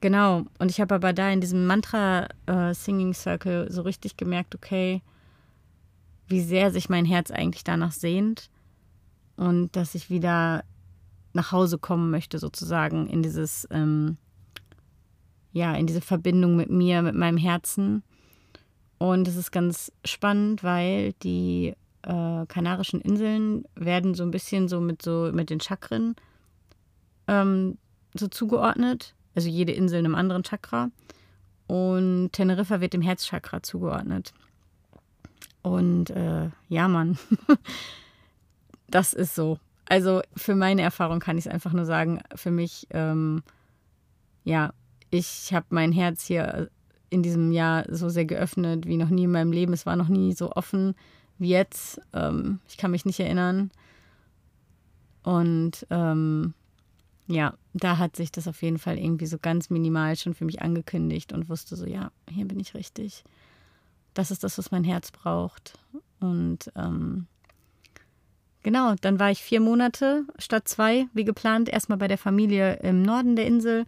genau. 0.00 0.44
Und 0.58 0.70
ich 0.70 0.80
habe 0.80 0.94
aber 0.94 1.12
da 1.12 1.30
in 1.30 1.42
diesem 1.42 1.66
Mantra-Singing-Circle 1.66 3.66
äh, 3.66 3.70
so 3.70 3.82
richtig 3.82 4.16
gemerkt, 4.16 4.54
okay, 4.54 5.02
wie 6.28 6.40
sehr 6.40 6.70
sich 6.70 6.88
mein 6.88 7.04
Herz 7.04 7.30
eigentlich 7.30 7.62
danach 7.62 7.92
sehnt 7.92 8.48
und 9.36 9.76
dass 9.76 9.94
ich 9.94 10.08
wieder 10.08 10.64
nach 11.34 11.52
Hause 11.52 11.76
kommen 11.76 12.10
möchte, 12.10 12.38
sozusagen 12.38 13.06
in 13.06 13.22
dieses 13.22 13.68
ähm, 13.70 14.16
ja, 15.52 15.74
in 15.74 15.86
diese 15.86 16.00
Verbindung 16.00 16.56
mit 16.56 16.70
mir, 16.70 17.02
mit 17.02 17.14
meinem 17.14 17.36
Herzen. 17.36 18.02
Und 18.98 19.28
es 19.28 19.36
ist 19.36 19.52
ganz 19.52 19.92
spannend, 20.04 20.62
weil 20.62 21.12
die 21.22 21.74
äh, 22.02 22.46
Kanarischen 22.46 23.00
Inseln 23.00 23.64
werden 23.74 24.14
so 24.14 24.22
ein 24.24 24.30
bisschen 24.30 24.68
so 24.68 24.80
mit 24.80 25.02
so 25.02 25.30
mit 25.32 25.50
den 25.50 25.60
Chakren 25.60 26.16
ähm, 27.26 27.78
so 28.14 28.28
zugeordnet. 28.28 29.14
Also 29.34 29.48
jede 29.48 29.72
Insel 29.72 29.98
einem 29.98 30.14
anderen 30.14 30.42
Chakra. 30.42 30.90
Und 31.66 32.30
Teneriffa 32.32 32.80
wird 32.80 32.94
dem 32.94 33.02
Herzchakra 33.02 33.62
zugeordnet. 33.62 34.32
Und 35.62 36.10
äh, 36.10 36.48
ja, 36.68 36.88
Mann, 36.88 37.18
das 38.88 39.12
ist 39.12 39.34
so. 39.34 39.58
Also 39.86 40.22
für 40.36 40.54
meine 40.54 40.82
Erfahrung 40.82 41.20
kann 41.20 41.38
ich 41.38 41.46
es 41.46 41.52
einfach 41.52 41.72
nur 41.72 41.84
sagen, 41.84 42.20
für 42.34 42.50
mich 42.50 42.86
ähm, 42.90 43.42
ja, 44.44 44.72
ich 45.10 45.52
habe 45.52 45.66
mein 45.70 45.92
Herz 45.92 46.24
hier 46.24 46.70
in 47.10 47.22
diesem 47.22 47.52
Jahr 47.52 47.84
so 47.88 48.08
sehr 48.08 48.26
geöffnet 48.26 48.86
wie 48.86 48.96
noch 48.96 49.08
nie 49.08 49.24
in 49.24 49.32
meinem 49.32 49.52
Leben. 49.52 49.72
Es 49.72 49.86
war 49.86 49.96
noch 49.96 50.08
nie 50.08 50.32
so 50.34 50.52
offen 50.52 50.94
wie 51.38 51.48
jetzt. 51.48 52.00
Ähm, 52.12 52.60
ich 52.68 52.76
kann 52.76 52.90
mich 52.90 53.04
nicht 53.04 53.20
erinnern. 53.20 53.70
Und 55.22 55.86
ähm, 55.90 56.54
ja, 57.26 57.54
da 57.74 57.98
hat 57.98 58.16
sich 58.16 58.32
das 58.32 58.48
auf 58.48 58.62
jeden 58.62 58.78
Fall 58.78 58.98
irgendwie 58.98 59.26
so 59.26 59.38
ganz 59.38 59.70
minimal 59.70 60.16
schon 60.16 60.34
für 60.34 60.44
mich 60.44 60.62
angekündigt 60.62 61.32
und 61.32 61.48
wusste 61.48 61.76
so, 61.76 61.86
ja, 61.86 62.10
hier 62.30 62.46
bin 62.46 62.58
ich 62.58 62.74
richtig. 62.74 63.24
Das 64.14 64.30
ist 64.30 64.42
das, 64.44 64.58
was 64.58 64.70
mein 64.70 64.84
Herz 64.84 65.10
braucht. 65.10 65.78
Und 66.20 66.72
ähm, 66.74 67.26
genau, 68.62 68.94
dann 69.00 69.20
war 69.20 69.30
ich 69.30 69.42
vier 69.42 69.60
Monate 69.60 70.24
statt 70.38 70.66
zwei, 70.66 71.06
wie 71.12 71.24
geplant, 71.24 71.68
erstmal 71.68 71.98
bei 71.98 72.08
der 72.08 72.18
Familie 72.18 72.76
im 72.76 73.02
Norden 73.02 73.36
der 73.36 73.46
Insel. 73.46 73.84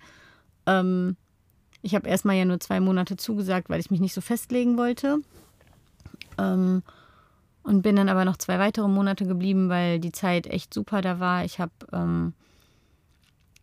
Ähm, 0.67 1.17
ich 1.83 1.95
habe 1.95 2.09
erstmal 2.09 2.37
ja 2.37 2.45
nur 2.45 2.61
zwei 2.61 2.81
Monate 2.81 3.17
zugesagt, 3.17 3.71
weil 3.71 3.81
ich 3.81 3.91
mich 3.91 4.01
nicht 4.01 4.15
so 4.15 4.21
festlegen 4.21 4.77
wollte. 4.77 5.19
Ähm, 6.39 6.83
und 7.63 7.83
bin 7.83 7.97
dann 7.97 8.09
aber 8.09 8.25
noch 8.25 8.37
zwei 8.37 8.59
weitere 8.59 8.89
Monate 8.89 9.27
geblieben, 9.27 9.69
weil 9.69 10.01
die 10.01 10.13
Zeit 10.13 10.47
echt 10.47 10.73
super 10.73 11.03
da 11.03 11.21
war. 11.21 11.45
Ich 11.45 11.59
habe 11.59 11.73
ähm, 11.93 12.33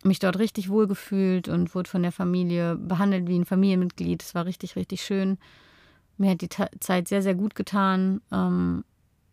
mich 0.04 0.18
dort 0.18 0.38
richtig 0.38 0.68
wohl 0.68 0.86
gefühlt 0.86 1.48
und 1.48 1.74
wurde 1.74 1.90
von 1.90 2.02
der 2.02 2.12
Familie 2.12 2.76
behandelt 2.76 3.26
wie 3.26 3.38
ein 3.38 3.44
Familienmitglied. 3.44 4.22
Es 4.22 4.34
war 4.34 4.46
richtig, 4.46 4.76
richtig 4.76 5.02
schön. 5.02 5.38
Mir 6.16 6.30
hat 6.30 6.40
die 6.40 6.48
Ta 6.48 6.68
Zeit 6.80 7.08
sehr, 7.08 7.22
sehr 7.22 7.34
gut 7.34 7.54
getan. 7.54 8.20
Ähm, 8.32 8.84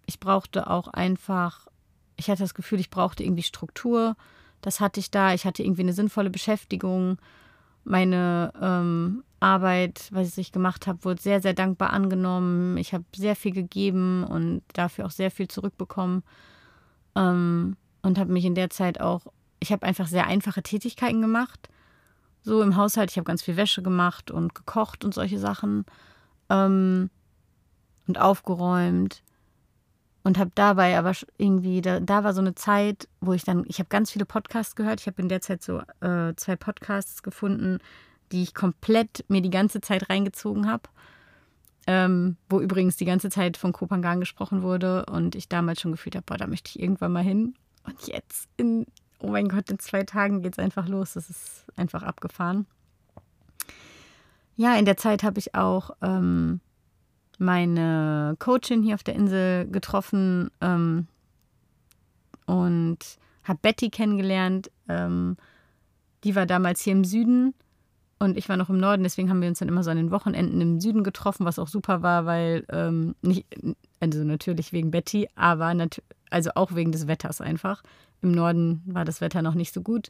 ich 0.05 0.19
brauchte 0.19 0.69
auch 0.69 0.88
einfach, 0.88 1.67
ich 2.15 2.29
hatte 2.29 2.43
das 2.43 2.53
Gefühl, 2.53 2.79
ich 2.79 2.89
brauchte 2.89 3.24
irgendwie 3.24 3.43
Struktur. 3.43 4.15
Das 4.62 4.79
hatte 4.79 5.00
ich 5.00 5.12
da. 5.12 5.34
Ich 5.34 5.45
hatte 5.45 5.63
irgendwie 5.63 5.84
eine 5.84 5.93
sinnvolle 5.93 6.29
Beschäftigung. 6.29 7.17
Meine 7.86 8.51
ähm, 8.62 9.24
Arbeit, 9.39 10.10
was 10.12 10.38
ich 10.38 10.51
gemacht 10.51 10.88
habe, 10.88 11.06
wurde 11.06 11.22
sehr, 11.22 11.42
sehr 11.42 11.54
dankbar 11.54 11.92
angenommen. 11.92 12.77
Ich 12.77 12.94
habe 12.94 13.06
sehr 13.15 13.38
viel 13.38 13.54
gegeben 13.54 14.25
und 14.25 14.63
dafür 14.74 15.06
auch 15.06 15.12
sehr 15.12 15.32
viel 15.32 15.48
zurückbekommen. 15.48 16.24
Ähm, 17.15 17.77
und 18.01 18.20
habe 18.20 18.34
mich 18.34 18.46
in 18.46 18.56
der 18.56 18.70
Zeit 18.70 19.00
auch 19.00 19.25
ich 19.65 19.72
habe 19.72 19.86
einfach 19.86 20.08
sehr 20.08 20.27
einfache 20.27 20.62
Tätigkeiten 20.62 21.22
gemacht. 21.22 21.70
So 22.44 22.62
im 22.62 22.75
Haushalt, 22.75 23.10
ich 23.10 23.18
habe 23.18 23.25
ganz 23.25 23.42
viel 23.42 23.58
Wäsche 23.58 23.82
gemacht 23.82 24.30
und 24.30 24.54
gekocht 24.54 25.04
und 25.04 25.13
solche 25.13 25.39
Sachen. 25.39 25.86
Ähm, 26.50 27.10
und 28.08 28.20
aufgeräumt. 28.20 29.24
Und 30.25 30.38
habe 30.38 30.51
dabei 30.55 30.98
aber 30.98 31.13
irgendwie, 31.38 31.82
da, 31.82 32.01
da 32.01 32.24
war 32.24 32.34
so 32.34 32.41
eine 32.41 32.55
Zeit, 32.55 33.08
wo 33.22 33.32
ich 33.34 33.44
dann, 33.44 33.63
ich 33.67 33.79
habe 33.79 33.89
ganz 33.89 34.12
viele 34.12 34.25
Podcasts 34.25 34.75
gehört. 34.75 35.00
Ich 35.00 35.08
habe 35.08 35.22
in 35.22 35.29
der 35.29 35.39
Zeit 35.39 35.62
so 35.62 35.82
äh, 36.01 36.36
zwei 36.36 36.55
Podcasts 36.55 37.24
gefunden, 37.24 37.77
die 38.32 38.44
ich 38.44 38.53
komplett 38.53 39.24
mir 39.27 39.41
die 39.41 39.51
ganze 39.51 39.82
Zeit 39.82 40.10
reingezogen 40.10 40.70
habe. 40.70 40.89
Ähm, 41.88 42.38
wo 42.50 42.60
übrigens 42.60 42.98
die 42.98 43.05
ganze 43.05 43.29
Zeit 43.29 43.55
von 43.55 43.72
Kopangan 43.72 44.20
gesprochen 44.20 44.63
wurde 44.63 45.05
und 45.05 45.36
ich 45.36 45.48
damals 45.48 45.79
schon 45.79 45.91
gefühlt 45.91 46.15
habe, 46.15 46.25
boah, 46.25 46.38
da 46.38 46.48
möchte 46.48 46.72
ich 46.72 46.79
irgendwann 46.82 47.13
mal 47.13 47.24
hin. 47.24 47.53
Und 47.84 48.08
jetzt 48.08 48.50
in 48.58 48.88
oh 49.20 49.32
mein 49.32 49.50
Gott, 49.50 49.70
in 49.70 49.79
zwei 49.79 50.03
Tagen 50.03 50.41
geht 50.41 50.53
es 50.53 50.60
einfach 50.60 50.88
los. 50.88 51.13
Das 51.13 51.29
ist 51.29 51.65
einfach 51.75 52.03
abgefahren. 52.03 52.65
Ja, 54.55 54.75
in 54.75 54.86
der 54.86 54.98
Zeit 54.98 55.24
habe 55.24 55.39
ich 55.39 55.55
auch 55.55 55.91
ähm, 56.01 56.62
meine 57.39 58.36
Coachin 58.39 58.84
hier 58.84 58.96
auf 58.96 59.04
der 59.04 59.15
Insel 59.15 59.68
getroffen 59.68 60.51
ähm, 60.62 61.08
und 62.46 63.00
habe 63.44 63.60
Betty 63.62 63.89
kennengelernt. 63.89 64.72
Ähm, 64.88 65.38
die 66.24 66.36
war 66.36 66.46
damals 66.46 66.82
hier 66.82 66.94
im 66.94 67.04
Süden 67.04 67.54
und 68.20 68.38
ich 68.38 68.48
war 68.48 68.58
noch 68.58 68.70
im 68.70 68.80
Norden, 68.80 69.04
deswegen 69.04 69.30
haben 69.30 69.42
wir 69.42 69.50
uns 69.50 69.60
dann 69.60 69.68
immer 69.68 69.84
so 69.84 69.92
an 69.92 69.98
den 69.98 70.12
Wochenenden 70.12 70.62
im 70.62 70.80
Süden 70.80 71.04
getroffen, 71.04 71.46
was 71.46 71.60
auch 71.60 71.68
super 71.68 72.01
war, 72.01 72.25
weil 72.25 72.65
ähm, 72.70 73.15
nicht, 73.22 73.46
also 74.00 74.24
natürlich 74.24 74.72
wegen 74.72 74.89
Betty, 74.89 75.27
aber 75.36 75.74
also 76.30 76.51
auch 76.56 76.74
wegen 76.75 76.92
des 76.92 77.08
Wetters 77.08 77.42
einfach. 77.42 77.84
Im 78.22 78.32
Norden 78.32 78.82
war 78.86 79.06
das 79.06 79.22
Wetter 79.22 79.42
noch 79.42 79.54
nicht 79.54 79.74
so 79.74 79.82
gut. 79.82 80.10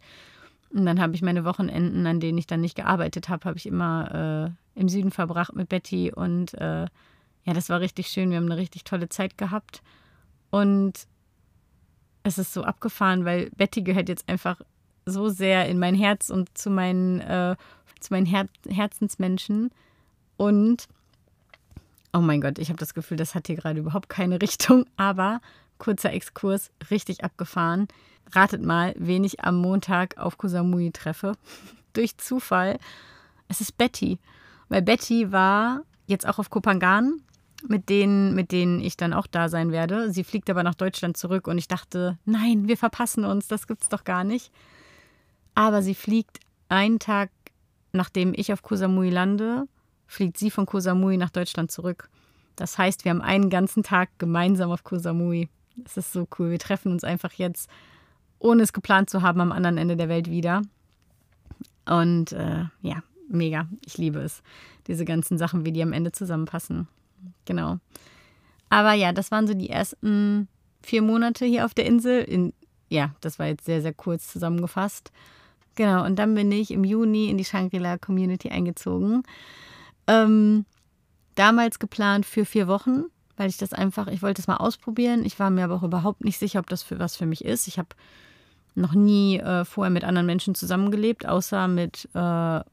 Und 0.70 0.86
dann 0.86 1.01
habe 1.01 1.15
ich 1.15 1.22
meine 1.22 1.46
Wochenenden, 1.46 2.05
an 2.05 2.20
denen 2.20 2.38
ich 2.38 2.48
dann 2.48 2.62
nicht 2.62 2.75
gearbeitet 2.75 3.29
habe, 3.29 3.46
habe 3.46 3.58
ich 3.58 3.65
immer 3.65 4.53
äh, 4.75 4.79
im 4.79 4.89
Süden 4.89 5.12
verbracht 5.12 5.55
mit 5.55 5.70
Betty. 5.70 6.12
Und 6.13 6.53
äh, 6.55 6.86
ja, 7.45 7.53
das 7.53 7.69
war 7.69 7.79
richtig 7.79 8.07
schön. 8.07 8.31
Wir 8.31 8.37
haben 8.37 8.51
eine 8.51 8.57
richtig 8.57 8.83
tolle 8.83 9.07
Zeit 9.07 9.37
gehabt. 9.37 9.81
Und 10.49 11.07
es 12.23 12.37
ist 12.39 12.53
so 12.53 12.63
abgefahren, 12.63 13.23
weil 13.23 13.51
Betty 13.51 13.83
gehört 13.83 14.09
jetzt 14.09 14.27
einfach 14.27 14.59
so 15.05 15.29
sehr 15.29 15.67
in 15.69 15.77
mein 15.77 15.93
Herz 15.93 16.31
und 16.31 16.57
zu 16.57 16.71
meinen, 16.71 17.21
äh, 17.21 17.55
zu 17.99 18.13
meinen 18.13 18.25
Her 18.25 18.47
Herzensmenschen. 18.67 19.69
Und 20.37 20.87
oh 22.13 22.19
mein 22.19 22.41
Gott, 22.41 22.57
ich 22.57 22.69
habe 22.69 22.79
das 22.79 22.95
Gefühl, 22.95 23.17
das 23.17 23.35
hat 23.35 23.45
hier 23.45 23.57
gerade 23.57 23.79
überhaupt 23.79 24.09
keine 24.09 24.41
Richtung. 24.41 24.85
Aber 24.97 25.39
kurzer 25.77 26.13
Exkurs, 26.13 26.71
richtig 26.89 27.23
abgefahren. 27.23 27.87
Ratet 28.31 28.63
mal, 28.63 28.95
wen 28.97 29.23
ich 29.23 29.41
am 29.41 29.57
Montag 29.57 30.17
auf 30.17 30.39
Kusamui 30.39 30.91
treffe. 30.91 31.33
Durch 31.93 32.17
Zufall. 32.17 32.79
Es 33.47 33.61
ist 33.61 33.77
Betty. 33.77 34.17
Weil 34.67 34.81
Betty 34.81 35.31
war 35.31 35.81
jetzt 36.07 36.27
auch 36.27 36.39
auf 36.39 36.49
Kopangan, 36.49 37.21
mit 37.67 37.89
denen, 37.89 38.36
mit 38.36 38.51
denen 38.51 38.79
ich 38.79 38.98
dann 38.98 39.13
auch 39.13 39.27
da 39.27 39.50
sein 39.50 39.72
werde. 39.72 40.12
Sie 40.12 40.24
fliegt 40.24 40.50
aber 40.50 40.63
nach 40.63 40.75
Deutschland 40.75 41.17
zurück 41.17 41.48
und 41.48 41.57
ich 41.57 41.67
dachte, 41.67 42.17
nein, 42.25 42.67
wir 42.67 42.77
verpassen 42.77 43.25
uns, 43.25 43.48
das 43.48 43.67
gibt's 43.67 43.89
doch 43.89 44.03
gar 44.03 44.24
nicht. 44.24 44.51
Aber 45.53 45.81
sie 45.81 45.95
fliegt 45.95 46.39
einen 46.69 47.00
Tag, 47.00 47.29
nachdem 47.93 48.34
ich 48.36 48.51
auf 48.51 48.62
Kosamui 48.62 49.10
lande, 49.10 49.67
fliegt 50.07 50.38
sie 50.38 50.51
von 50.51 50.65
Kosamui 50.65 51.17
nach 51.17 51.29
Deutschland 51.29 51.72
zurück. 51.72 52.10
Das 52.55 52.77
heißt, 52.77 53.05
wir 53.05 53.12
haben 53.12 53.22
einen 53.22 53.50
ganzen 53.50 53.84
Tag 53.84 54.10
gemeinsam 54.17 54.72
auf 54.72 54.84
Kosamui. 54.84 55.50
Es 55.84 55.98
ist 55.98 56.13
so 56.13 56.27
cool. 56.38 56.51
Wir 56.51 56.60
treffen 56.60 56.91
uns 56.91 57.03
einfach 57.03 57.34
jetzt, 57.34 57.69
ohne 58.39 58.63
es 58.63 58.74
geplant 58.74 59.10
zu 59.10 59.22
haben, 59.22 59.41
am 59.41 59.51
anderen 59.51 59.77
Ende 59.77 59.98
der 59.98 60.10
Welt 60.10 60.29
wieder. 60.29 60.62
Und 61.86 62.31
äh, 62.31 62.65
ja, 62.81 63.03
mega. 63.27 63.67
Ich 63.86 63.98
liebe 63.98 64.19
es. 64.19 64.41
Diese 64.88 65.05
ganzen 65.05 65.38
Sachen, 65.38 65.65
wie 65.65 65.72
die 65.72 65.84
am 65.84 65.93
Ende 65.93 66.12
zusammenpassen. 66.12 66.88
Genau. 67.46 67.79
Aber 68.70 68.94
ja, 68.94 69.12
das 69.12 69.32
waren 69.32 69.48
so 69.48 69.53
die 69.53 69.70
ersten 69.70 70.48
vier 70.82 71.01
Monate 71.01 71.46
hier 71.46 71.65
auf 71.65 71.74
der 71.74 71.86
Insel. 71.86 72.24
In, 72.24 72.53
ja, 72.89 73.15
das 73.22 73.39
war 73.39 73.48
jetzt 73.48 73.65
sehr, 73.65 73.82
sehr 73.82 73.94
kurz 73.94 74.32
zusammengefasst. 74.32 75.12
Genau, 75.75 76.05
und 76.05 76.17
dann 76.17 76.36
bin 76.36 76.51
ich 76.51 76.72
im 76.72 76.84
Juni 76.84 77.29
in 77.29 77.38
die 77.38 77.46
Shangri-La 77.46 77.98
Community 77.98 78.50
eingezogen. 78.50 79.24
Ähm, 80.08 80.65
damals 81.36 81.79
geplant 81.79 82.25
für 82.25 82.46
vier 82.46 82.67
Wochen 82.67 83.05
weil 83.38 83.50
ich 83.50 83.58
das 83.58 83.74
einfach, 83.74 84.08
ich 84.08 84.22
wollte 84.22 84.41
es 84.41 84.48
mal 84.48 84.58
ausprobieren. 84.58 85.25
Ich 85.25 85.39
war 85.39 85.50
mir 85.50 85.65
aber 85.65 85.75
auch 85.75 85.84
überhaupt 85.84 86.24
nicht 86.24 86.39
sicher, 86.39 86.60
ob 86.60 86.70
das 86.70 86.84
für 86.84 87.00
was 87.00 87.15
für 87.15 87.25
mich 87.25 87.44
ist. 87.44 87.67
Ich 87.67 87.77
habe 87.77 87.89
noch 88.75 88.94
nie 88.94 89.39
äh, 89.39 89.65
vorher 89.65 89.91
mit 89.91 90.03
anderen 90.03 90.25
Menschen 90.25 90.55
zusammengelebt, 90.55 91.25
außer 91.25 91.67
mit 91.67 92.10
äh, 92.13 92.20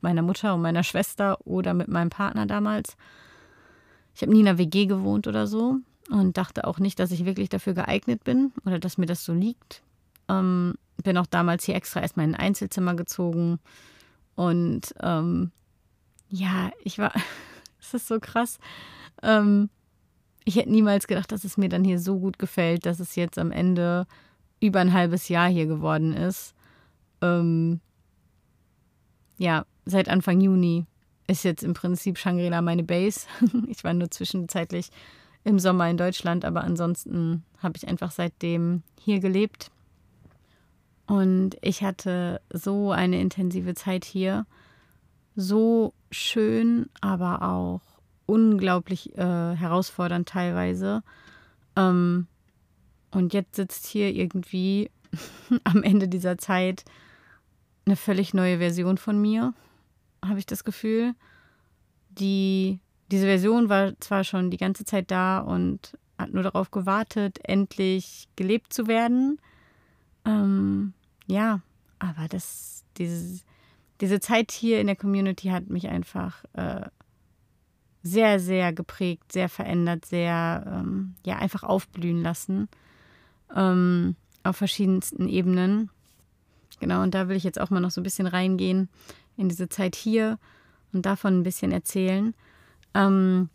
meiner 0.01 0.23
Mutter 0.23 0.55
und 0.55 0.63
meiner 0.63 0.83
Schwester 0.83 1.39
oder 1.45 1.75
mit 1.75 1.89
meinem 1.89 2.11
Partner 2.11 2.47
damals. 2.47 2.97
Ich 4.15 4.23
habe 4.23 4.33
nie 4.33 4.41
in 4.41 4.49
einer 4.49 4.59
WG 4.59 4.87
gewohnt 4.87 5.27
oder 5.27 5.47
so 5.47 5.79
und 6.11 6.37
dachte 6.37 6.67
auch 6.67 6.79
nicht, 6.79 6.99
dass 6.99 7.11
ich 7.11 7.25
wirklich 7.25 7.49
dafür 7.49 7.75
geeignet 7.75 8.25
bin 8.25 8.53
oder 8.67 8.79
dass 8.79 8.99
mir 8.99 9.07
das 9.07 9.25
so 9.25 9.33
liegt. 9.33 9.83
Ähm, 10.29 10.75
bin 11.03 11.19
auch 11.19 11.27
damals 11.27 11.65
hier 11.65 11.75
extra 11.75 12.01
erstmal 12.01 12.27
in 12.27 12.35
ein 12.35 12.41
Einzelzimmer 12.41 12.95
gezogen 12.95 13.59
und 14.35 14.95
ähm, 15.01 15.51
ja, 16.29 16.71
ich 16.83 16.99
war, 16.99 17.13
es 17.81 17.95
ist 17.95 18.09
so 18.09 18.19
krass. 18.21 18.59
Ähm, 19.23 19.69
ich 20.45 20.57
hätte 20.57 20.71
niemals 20.71 21.07
gedacht, 21.07 21.31
dass 21.33 21.45
es 21.45 21.57
mir 21.57 21.69
dann 21.69 21.85
hier 21.85 21.99
so 21.99 22.19
gut 22.19 22.39
gefällt, 22.39 22.87
dass 22.87 23.01
es 23.01 23.15
jetzt 23.15 23.39
am 23.39 23.53
Ende 23.53 24.07
über 24.61 24.81
ein 24.81 24.93
halbes 24.93 25.29
Jahr 25.29 25.49
hier 25.49 25.67
geworden 25.67 26.13
ist. 26.13 26.55
Ähm, 27.21 27.81
ja, 29.39 29.65
seit 29.85 30.09
Anfang 30.09 30.41
Juni 30.41 30.87
ist 31.27 31.45
jetzt 31.45 31.63
im 31.63 31.75
Prinzip 31.75 32.19
Shangri-La 32.19 32.63
meine 32.63 32.83
Base. 32.83 33.27
ich 33.69 33.85
war 33.85 33.95
nur 33.95 34.11
zwischenzeitlich 34.11 34.91
im 35.45 35.59
Sommer 35.59 35.89
in 35.89 35.97
Deutschland, 35.97 36.45
aber 36.45 36.63
ansonsten 36.63 37.45
habe 37.59 37.77
ich 37.77 37.89
einfach 37.89 38.11
seitdem 38.11 38.83
hier 39.01 39.21
gelebt. 39.21 39.71
Und 41.07 41.57
ich 41.61 41.83
hatte 41.83 42.41
so 42.51 42.93
eine 42.93 43.21
intensive 43.21 43.75
Zeit 43.75 44.05
hier. 44.05 44.47
So 45.35 45.95
schön, 46.11 46.89
aber 47.01 47.43
auch 47.43 47.81
unglaublich 48.27 49.17
äh, 49.17 49.57
herausfordernd 49.57 50.29
teilweise. 50.29 51.03
Ähm, 51.77 52.27
und 53.11 53.35
jetzt 53.35 53.57
sitzt 53.57 53.87
hier 53.87 54.15
irgendwie 54.15 54.91
am 55.65 55.83
Ende 55.83 56.09
dieser 56.09 56.39
Zeit 56.39 56.85
eine 57.85 57.97
völlig 57.97 58.33
neue 58.33 58.59
Version 58.59 58.97
von 58.97 59.21
mir, 59.21 59.55
habe 60.25 60.39
ich 60.39 60.47
das 60.47 60.65
Gefühl. 60.65 61.15
Die, 62.11 62.81
diese 63.11 63.27
Version 63.27 63.69
war 63.69 63.99
zwar 64.01 64.25
schon 64.25 64.51
die 64.51 64.57
ganze 64.57 64.85
Zeit 64.85 65.11
da 65.11 65.39
und 65.39 65.97
hat 66.19 66.33
nur 66.33 66.43
darauf 66.43 66.71
gewartet, 66.71 67.39
endlich 67.43 68.29
gelebt 68.37 68.73
zu 68.73 68.87
werden. 68.87 69.39
Ähm, 70.25 70.93
ja, 71.27 71.61
aber 71.99 72.29
das, 72.29 72.85
dieses, 72.99 73.45
diese 74.01 74.21
Zeit 74.21 74.53
hier 74.53 74.81
in 74.81 74.87
der 74.87 74.97
Community 74.97 75.49
hat 75.49 75.69
mich 75.69 75.89
einfach 75.89 76.45
äh, 76.53 76.87
sehr, 78.03 78.41
sehr 78.41 78.73
geprägt, 78.73 79.33
sehr 79.33 79.49
verändert, 79.49 80.05
sehr, 80.05 80.65
ähm, 80.67 81.15
ja, 81.25 81.37
einfach 81.37 81.63
aufblühen 81.63 82.23
lassen. 82.23 82.69
Ähm, 83.55 84.17
auf 84.45 84.57
verschiedensten 84.57 85.29
Ebenen. 85.29 85.91
Genau, 86.81 87.03
und 87.03 87.15
da 87.15 87.29
will 87.29 87.37
ich 87.37 87.45
jetzt 87.45 87.61
auch 87.61 87.71
mal 87.71 87.81
noch 87.81 87.91
so 87.93 88.01
ein 88.01 88.05
bisschen 88.05 88.27
reingehen 88.27 88.89
in 89.37 89.49
diese 89.49 89.69
Zeit 89.69 89.97
hier 89.97 90.39
und 90.93 91.07
davon 91.07 91.41
ein 91.41 91.43
bisschen 91.43 91.73
erzählen. 91.73 92.35
Ähm, 92.95 93.49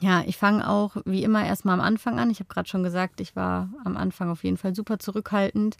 ja, 0.00 0.22
ich 0.26 0.36
fange 0.36 0.68
auch 0.68 0.96
wie 1.04 1.22
immer 1.22 1.46
erstmal 1.46 1.74
am 1.74 1.84
Anfang 1.84 2.18
an. 2.18 2.30
Ich 2.30 2.40
habe 2.40 2.52
gerade 2.52 2.68
schon 2.68 2.82
gesagt, 2.82 3.20
ich 3.20 3.36
war 3.36 3.68
am 3.84 3.96
Anfang 3.96 4.30
auf 4.30 4.44
jeden 4.44 4.56
Fall 4.56 4.74
super 4.74 4.98
zurückhaltend. 4.98 5.76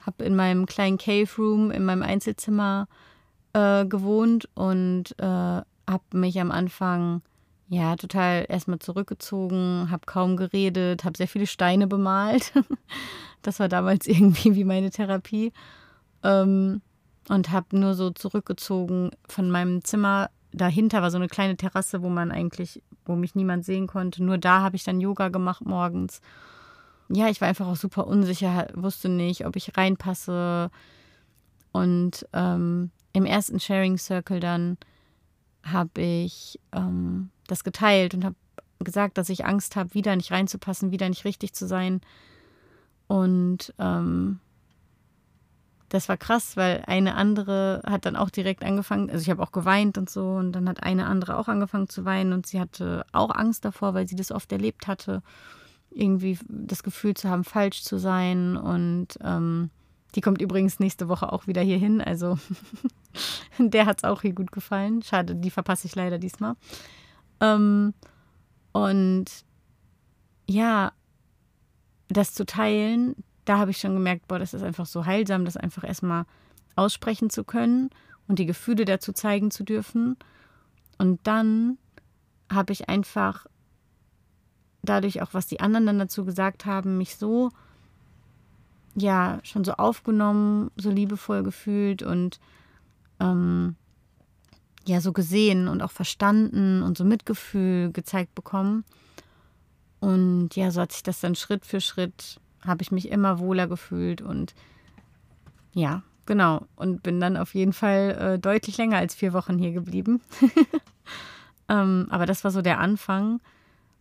Habe 0.00 0.24
in 0.24 0.36
meinem 0.36 0.66
kleinen 0.66 0.98
Cave 0.98 1.28
Room, 1.36 1.70
in 1.70 1.84
meinem 1.84 2.02
Einzelzimmer 2.02 2.88
äh, 3.52 3.84
gewohnt 3.84 4.48
und 4.54 5.18
äh, 5.18 5.24
habe 5.24 6.04
mich 6.12 6.40
am 6.40 6.50
Anfang 6.50 7.22
ja 7.68 7.96
total 7.96 8.46
erstmal 8.48 8.78
zurückgezogen, 8.78 9.88
habe 9.90 10.02
kaum 10.06 10.36
geredet, 10.36 11.04
habe 11.04 11.16
sehr 11.16 11.28
viele 11.28 11.46
Steine 11.46 11.86
bemalt. 11.86 12.52
das 13.42 13.60
war 13.60 13.68
damals 13.68 14.06
irgendwie 14.06 14.54
wie 14.54 14.64
meine 14.64 14.90
Therapie. 14.90 15.52
Ähm, 16.22 16.82
und 17.28 17.50
habe 17.50 17.78
nur 17.78 17.94
so 17.94 18.10
zurückgezogen 18.10 19.10
von 19.28 19.50
meinem 19.50 19.84
Zimmer. 19.84 20.30
Dahinter 20.52 21.02
war 21.02 21.10
so 21.10 21.16
eine 21.16 21.28
kleine 21.28 21.56
Terrasse, 21.56 22.02
wo 22.02 22.08
man 22.08 22.32
eigentlich, 22.32 22.82
wo 23.04 23.14
mich 23.14 23.34
niemand 23.34 23.64
sehen 23.64 23.86
konnte. 23.86 24.24
Nur 24.24 24.38
da 24.38 24.62
habe 24.62 24.76
ich 24.76 24.84
dann 24.84 25.00
Yoga 25.00 25.28
gemacht 25.28 25.64
morgens. 25.64 26.20
Ja, 27.08 27.28
ich 27.28 27.40
war 27.40 27.48
einfach 27.48 27.66
auch 27.66 27.76
super 27.76 28.06
unsicher, 28.06 28.68
wusste 28.74 29.08
nicht, 29.08 29.46
ob 29.46 29.56
ich 29.56 29.76
reinpasse. 29.76 30.70
Und 31.72 32.26
ähm, 32.32 32.90
im 33.12 33.24
ersten 33.24 33.60
Sharing 33.60 33.98
Circle 33.98 34.40
dann 34.40 34.78
habe 35.64 36.00
ich 36.00 36.58
ähm, 36.72 37.30
das 37.46 37.64
geteilt 37.64 38.14
und 38.14 38.24
habe 38.24 38.36
gesagt, 38.78 39.18
dass 39.18 39.28
ich 39.28 39.44
Angst 39.44 39.76
habe, 39.76 39.94
wieder 39.94 40.16
nicht 40.16 40.32
reinzupassen, 40.32 40.90
wieder 40.90 41.08
nicht 41.08 41.24
richtig 41.24 41.52
zu 41.52 41.66
sein. 41.66 42.00
Und 43.08 43.74
ähm, 43.78 44.40
das 45.90 46.08
war 46.08 46.16
krass, 46.16 46.56
weil 46.56 46.84
eine 46.86 47.16
andere 47.16 47.82
hat 47.84 48.06
dann 48.06 48.14
auch 48.14 48.30
direkt 48.30 48.64
angefangen, 48.64 49.10
also 49.10 49.22
ich 49.22 49.28
habe 49.28 49.42
auch 49.42 49.50
geweint 49.50 49.98
und 49.98 50.08
so, 50.08 50.34
und 50.34 50.52
dann 50.52 50.68
hat 50.68 50.84
eine 50.84 51.06
andere 51.06 51.36
auch 51.36 51.48
angefangen 51.48 51.88
zu 51.88 52.04
weinen 52.04 52.32
und 52.32 52.46
sie 52.46 52.60
hatte 52.60 53.04
auch 53.12 53.30
Angst 53.34 53.64
davor, 53.64 53.92
weil 53.92 54.08
sie 54.08 54.14
das 54.14 54.30
oft 54.30 54.50
erlebt 54.52 54.86
hatte, 54.86 55.22
irgendwie 55.90 56.38
das 56.48 56.84
Gefühl 56.84 57.14
zu 57.14 57.28
haben, 57.28 57.42
falsch 57.42 57.82
zu 57.82 57.98
sein. 57.98 58.56
Und 58.56 59.18
ähm, 59.22 59.70
die 60.14 60.20
kommt 60.20 60.40
übrigens 60.40 60.78
nächste 60.78 61.08
Woche 61.08 61.32
auch 61.32 61.48
wieder 61.48 61.60
hier 61.60 61.78
hin, 61.78 62.00
also 62.00 62.38
der 63.58 63.86
hat 63.86 63.98
es 63.98 64.04
auch 64.04 64.22
hier 64.22 64.32
gut 64.32 64.52
gefallen. 64.52 65.02
Schade, 65.02 65.34
die 65.34 65.50
verpasse 65.50 65.88
ich 65.88 65.96
leider 65.96 66.18
diesmal. 66.18 66.54
Ähm, 67.40 67.94
und 68.70 69.24
ja, 70.48 70.92
das 72.08 72.32
zu 72.32 72.46
teilen, 72.46 73.16
da 73.50 73.58
habe 73.58 73.72
ich 73.72 73.78
schon 73.78 73.94
gemerkt, 73.94 74.28
boah, 74.28 74.38
das 74.38 74.54
ist 74.54 74.62
einfach 74.62 74.86
so 74.86 75.06
heilsam, 75.06 75.44
das 75.44 75.56
einfach 75.56 75.82
erstmal 75.82 76.24
aussprechen 76.76 77.30
zu 77.30 77.42
können 77.42 77.90
und 78.28 78.38
die 78.38 78.46
Gefühle 78.46 78.84
dazu 78.84 79.12
zeigen 79.12 79.50
zu 79.50 79.64
dürfen. 79.64 80.16
Und 80.98 81.18
dann 81.24 81.76
habe 82.48 82.72
ich 82.72 82.88
einfach 82.88 83.46
dadurch 84.82 85.20
auch, 85.20 85.34
was 85.34 85.48
die 85.48 85.58
anderen 85.58 85.86
dann 85.86 85.98
dazu 85.98 86.24
gesagt 86.24 86.64
haben, 86.64 86.96
mich 86.96 87.16
so, 87.16 87.50
ja, 88.94 89.40
schon 89.42 89.64
so 89.64 89.72
aufgenommen, 89.72 90.70
so 90.76 90.88
liebevoll 90.88 91.42
gefühlt 91.42 92.04
und 92.04 92.38
ähm, 93.18 93.74
ja, 94.86 95.00
so 95.00 95.12
gesehen 95.12 95.66
und 95.66 95.82
auch 95.82 95.90
verstanden 95.90 96.84
und 96.84 96.96
so 96.96 97.04
Mitgefühl 97.04 97.90
gezeigt 97.90 98.36
bekommen. 98.36 98.84
Und 99.98 100.54
ja, 100.54 100.70
so 100.70 100.82
hat 100.82 100.92
sich 100.92 101.02
das 101.02 101.18
dann 101.18 101.34
Schritt 101.34 101.66
für 101.66 101.80
Schritt 101.80 102.40
habe 102.66 102.82
ich 102.82 102.92
mich 102.92 103.08
immer 103.10 103.38
wohler 103.38 103.66
gefühlt 103.66 104.22
und 104.22 104.54
ja, 105.72 106.02
genau. 106.26 106.66
Und 106.76 107.02
bin 107.02 107.20
dann 107.20 107.36
auf 107.36 107.54
jeden 107.54 107.72
Fall 107.72 108.34
äh, 108.34 108.38
deutlich 108.38 108.76
länger 108.76 108.98
als 108.98 109.14
vier 109.14 109.32
Wochen 109.32 109.58
hier 109.58 109.72
geblieben. 109.72 110.20
ähm, 111.68 112.06
aber 112.10 112.26
das 112.26 112.44
war 112.44 112.50
so 112.50 112.62
der 112.62 112.80
Anfang. 112.80 113.40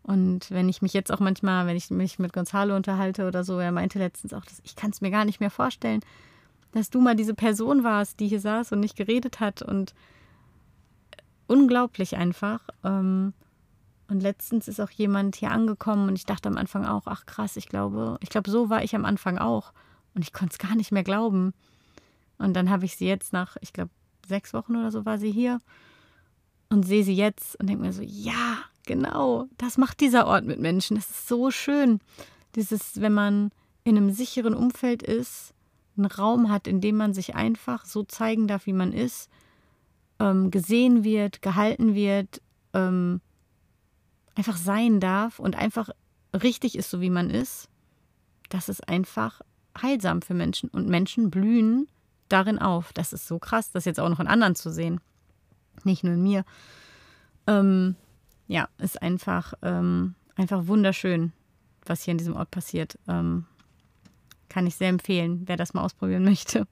Und 0.03 0.49
wenn 0.49 0.69
ich 0.69 0.81
mich 0.81 0.93
jetzt 0.93 1.11
auch 1.11 1.19
manchmal, 1.19 1.67
wenn 1.67 1.75
ich 1.75 1.91
mich 1.91 2.17
mit 2.17 2.33
Gonzalo 2.33 2.75
unterhalte 2.75 3.27
oder 3.27 3.43
so, 3.43 3.59
er 3.59 3.71
meinte 3.71 3.99
letztens 3.99 4.33
auch, 4.33 4.43
dass 4.43 4.61
ich 4.63 4.75
kann 4.75 4.89
es 4.89 5.01
mir 5.01 5.11
gar 5.11 5.25
nicht 5.25 5.39
mehr 5.39 5.51
vorstellen, 5.51 6.01
dass 6.71 6.89
du 6.89 7.01
mal 7.01 7.15
diese 7.15 7.33
Person 7.33 7.83
warst, 7.83 8.19
die 8.19 8.27
hier 8.27 8.39
saß 8.39 8.71
und 8.71 8.79
nicht 8.79 8.95
geredet 8.95 9.39
hat. 9.39 9.61
Und 9.61 9.93
unglaublich 11.47 12.15
einfach. 12.15 12.61
Ähm, 12.83 13.33
und 14.09 14.21
letztens 14.21 14.67
ist 14.67 14.81
auch 14.81 14.89
jemand 14.89 15.35
hier 15.35 15.51
angekommen 15.51 16.09
und 16.09 16.15
ich 16.15 16.25
dachte 16.25 16.49
am 16.49 16.57
Anfang 16.57 16.85
auch, 16.85 17.03
ach 17.05 17.25
krass, 17.27 17.55
ich 17.57 17.67
glaube, 17.67 18.17
ich 18.21 18.29
glaube, 18.29 18.49
so 18.49 18.69
war 18.69 18.83
ich 18.83 18.95
am 18.95 19.05
Anfang 19.05 19.37
auch. 19.37 19.71
Und 20.15 20.23
ich 20.23 20.33
konnte 20.33 20.53
es 20.53 20.57
gar 20.57 20.75
nicht 20.75 20.91
mehr 20.91 21.03
glauben. 21.03 21.53
Und 22.39 22.55
dann 22.55 22.71
habe 22.71 22.85
ich 22.85 22.97
sie 22.97 23.07
jetzt 23.07 23.33
nach, 23.33 23.55
ich 23.61 23.71
glaube, 23.71 23.91
sechs 24.27 24.53
Wochen 24.53 24.75
oder 24.75 24.91
so 24.91 25.05
war 25.05 25.19
sie 25.19 25.31
hier 25.31 25.59
und 26.69 26.83
sehe 26.83 27.03
sie 27.03 27.13
jetzt 27.13 27.59
und 27.59 27.69
denke 27.69 27.83
mir 27.83 27.93
so, 27.93 28.01
ja, 28.01 28.57
genau, 28.85 29.47
das 29.57 29.77
macht 29.77 29.99
dieser 29.99 30.25
Ort 30.25 30.45
mit 30.45 30.59
Menschen. 30.59 30.95
Das 30.95 31.09
ist 31.09 31.27
so 31.27 31.51
schön. 31.51 31.99
Dieses, 32.55 33.01
wenn 33.01 33.13
man 33.13 33.51
in 33.83 33.95
einem 33.95 34.11
sicheren 34.11 34.55
Umfeld 34.55 35.03
ist, 35.03 35.53
einen 35.97 36.07
Raum 36.07 36.49
hat, 36.49 36.67
in 36.67 36.81
dem 36.81 36.97
man 36.97 37.13
sich 37.13 37.35
einfach 37.35 37.85
so 37.85 38.03
zeigen 38.03 38.47
darf, 38.47 38.65
wie 38.65 38.73
man 38.73 38.91
ist, 38.91 39.29
ähm, 40.19 40.49
gesehen 40.49 41.03
wird, 41.03 41.41
gehalten 41.41 41.93
wird, 41.93 42.41
ähm, 42.73 43.21
einfach 44.39 44.57
sein 44.57 45.01
darf 45.01 45.37
und 45.37 45.57
einfach 45.57 45.89
richtig 46.33 46.77
ist, 46.77 46.89
so 46.89 47.01
wie 47.01 47.09
man 47.09 47.29
ist, 47.29 47.67
das 48.47 48.69
ist 48.69 48.87
einfach 48.87 49.41
heilsam 49.79 50.21
für 50.21 50.33
Menschen. 50.33 50.69
Und 50.69 50.87
Menschen 50.87 51.29
blühen 51.29 51.87
darin 52.29 52.57
auf. 52.57 52.93
Das 52.93 53.11
ist 53.11 53.27
so 53.27 53.37
krass, 53.37 53.71
das 53.71 53.83
jetzt 53.83 53.99
auch 53.99 54.07
noch 54.07 54.21
in 54.21 54.27
anderen 54.27 54.55
zu 54.55 54.71
sehen. 54.71 55.01
Nicht 55.83 56.05
nur 56.05 56.13
in 56.13 56.23
mir. 56.23 56.45
Ähm, 57.47 57.95
ja, 58.47 58.69
ist 58.77 59.01
einfach, 59.01 59.53
ähm, 59.61 60.15
einfach 60.35 60.67
wunderschön, 60.67 61.33
was 61.85 62.03
hier 62.03 62.13
in 62.13 62.17
diesem 62.17 62.35
Ort 62.35 62.49
passiert. 62.49 62.97
Ähm, 63.09 63.45
kann 64.47 64.65
ich 64.65 64.75
sehr 64.75 64.89
empfehlen, 64.89 65.43
wer 65.47 65.57
das 65.57 65.73
mal 65.73 65.83
ausprobieren 65.83 66.23
möchte. 66.31 66.65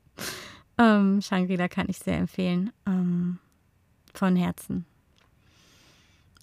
Ähm, 0.78 1.22
Shangri-La 1.22 1.68
kann 1.68 1.88
ich 1.90 2.00
sehr 2.00 2.18
empfehlen. 2.18 2.72
Ähm, 2.86 3.40
von 4.14 4.38
Herzen. 4.38 4.86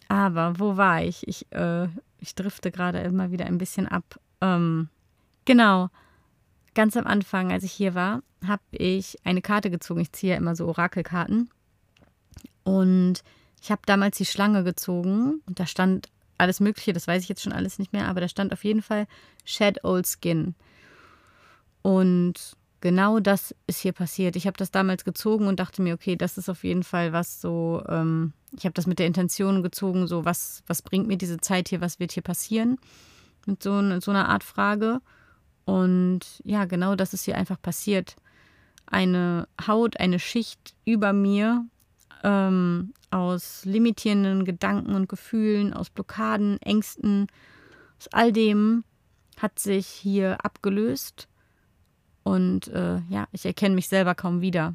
Aber 0.09 0.59
wo 0.59 0.77
war 0.77 1.03
ich? 1.03 1.27
Ich, 1.27 1.51
äh, 1.53 1.88
ich 2.19 2.35
drifte 2.35 2.71
gerade 2.71 3.01
immer 3.01 3.31
wieder 3.31 3.47
ein 3.47 3.59
bisschen 3.59 3.88
ab. 3.88 4.19
Ähm, 4.40 4.88
genau. 5.45 5.88
Ganz 6.75 6.97
am 6.97 7.07
Anfang, 7.07 7.53
als 7.53 7.62
ich 7.62 7.73
hier 7.73 7.95
war, 7.95 8.23
habe 8.47 8.62
ich 8.73 9.17
eine 9.25 9.43
Karte 9.43 9.71
gezogen. 9.71 10.01
Ich 10.01 10.12
ziehe 10.12 10.33
ja 10.33 10.38
immer 10.38 10.57
so 10.57 10.67
Orakelkarten. 10.67 11.51
Und 12.64 13.23
ich 13.62 13.71
habe 13.71 13.83
damals 13.87 14.19
die 14.19 14.27
Schlange 14.27 14.64
gezogen. 14.64 15.40
Und 15.47 15.61
da 15.61 15.67
stand 15.67 16.09
alles 16.38 16.61
Mögliche, 16.61 16.93
das 16.93 17.07
weiß 17.07 17.23
ich 17.23 17.29
jetzt 17.29 17.43
schon 17.43 17.53
alles 17.53 17.79
nicht 17.79 17.93
mehr, 17.93 18.09
aber 18.09 18.21
da 18.21 18.29
stand 18.29 18.53
auf 18.53 18.64
jeden 18.64 18.83
Fall 18.83 19.07
Shed 19.45 19.85
Old 19.85 20.07
Skin. 20.07 20.55
Und 21.83 22.57
genau 22.85 23.18
das 23.18 23.55
ist 23.66 23.81
hier 23.81 23.92
passiert. 23.92 24.37
Ich 24.37 24.47
habe 24.47 24.59
das 24.59 24.70
damals 24.70 25.05
gezogen 25.05 25.47
und 25.47 25.59
dachte 25.59 25.81
mir, 25.81 25.94
okay, 25.94 26.16
das 26.16 26.37
ist 26.37 26.51
auf 26.51 26.64
jeden 26.64 26.83
Fall 26.83 27.14
was 27.14 27.40
so, 27.40 27.83
ähm, 27.88 28.35
ich 28.53 28.66
habe 28.66 28.75
das 28.75 28.87
mit 28.87 28.99
der 28.99 29.07
Intention 29.07 29.62
gezogen, 29.62 30.07
so 30.07 30.27
was, 30.27 30.62
was 30.66 30.83
bringt 30.83 31.09
mir 31.09 31.16
diese 31.16 31.38
Zeit 31.38 31.70
hier, 31.70 31.81
was 31.81 31.99
wird 31.99 32.12
hier 32.12 32.23
passieren? 32.23 32.77
Mit 33.47 33.62
so, 33.62 33.73
so 34.01 34.11
einer 34.11 34.29
Art 34.29 34.44
Frage. 34.44 35.01
Und 35.64 36.20
ja, 36.44 36.66
genau 36.66 36.94
das 36.94 37.14
ist 37.14 37.25
hier 37.25 37.38
einfach 37.38 37.61
passiert. 37.61 38.16
Eine 38.85 39.49
Haut, 39.66 39.99
eine 39.99 40.18
Schicht 40.18 40.75
über 40.85 41.14
mir 41.14 41.64
ähm, 42.23 42.92
aus 43.11 43.64
limitierenden 43.64 44.44
Gedanken 44.44 44.94
und 44.94 45.09
Gefühlen, 45.09 45.73
aus 45.73 45.88
Blockaden, 45.88 46.61
Ängsten, 46.61 47.29
aus 47.99 48.09
all 48.12 48.31
dem 48.31 48.85
hat 49.38 49.59
sich 49.59 49.87
hier 49.87 50.44
abgelöst. 50.44 51.29
Und 52.25 52.69
äh, 52.69 53.01
ja, 53.09 53.29
ich 53.33 53.47
erkenne 53.47 53.75
mich 53.75 53.89
selber 53.89 54.15
kaum 54.15 54.41
wieder. 54.41 54.75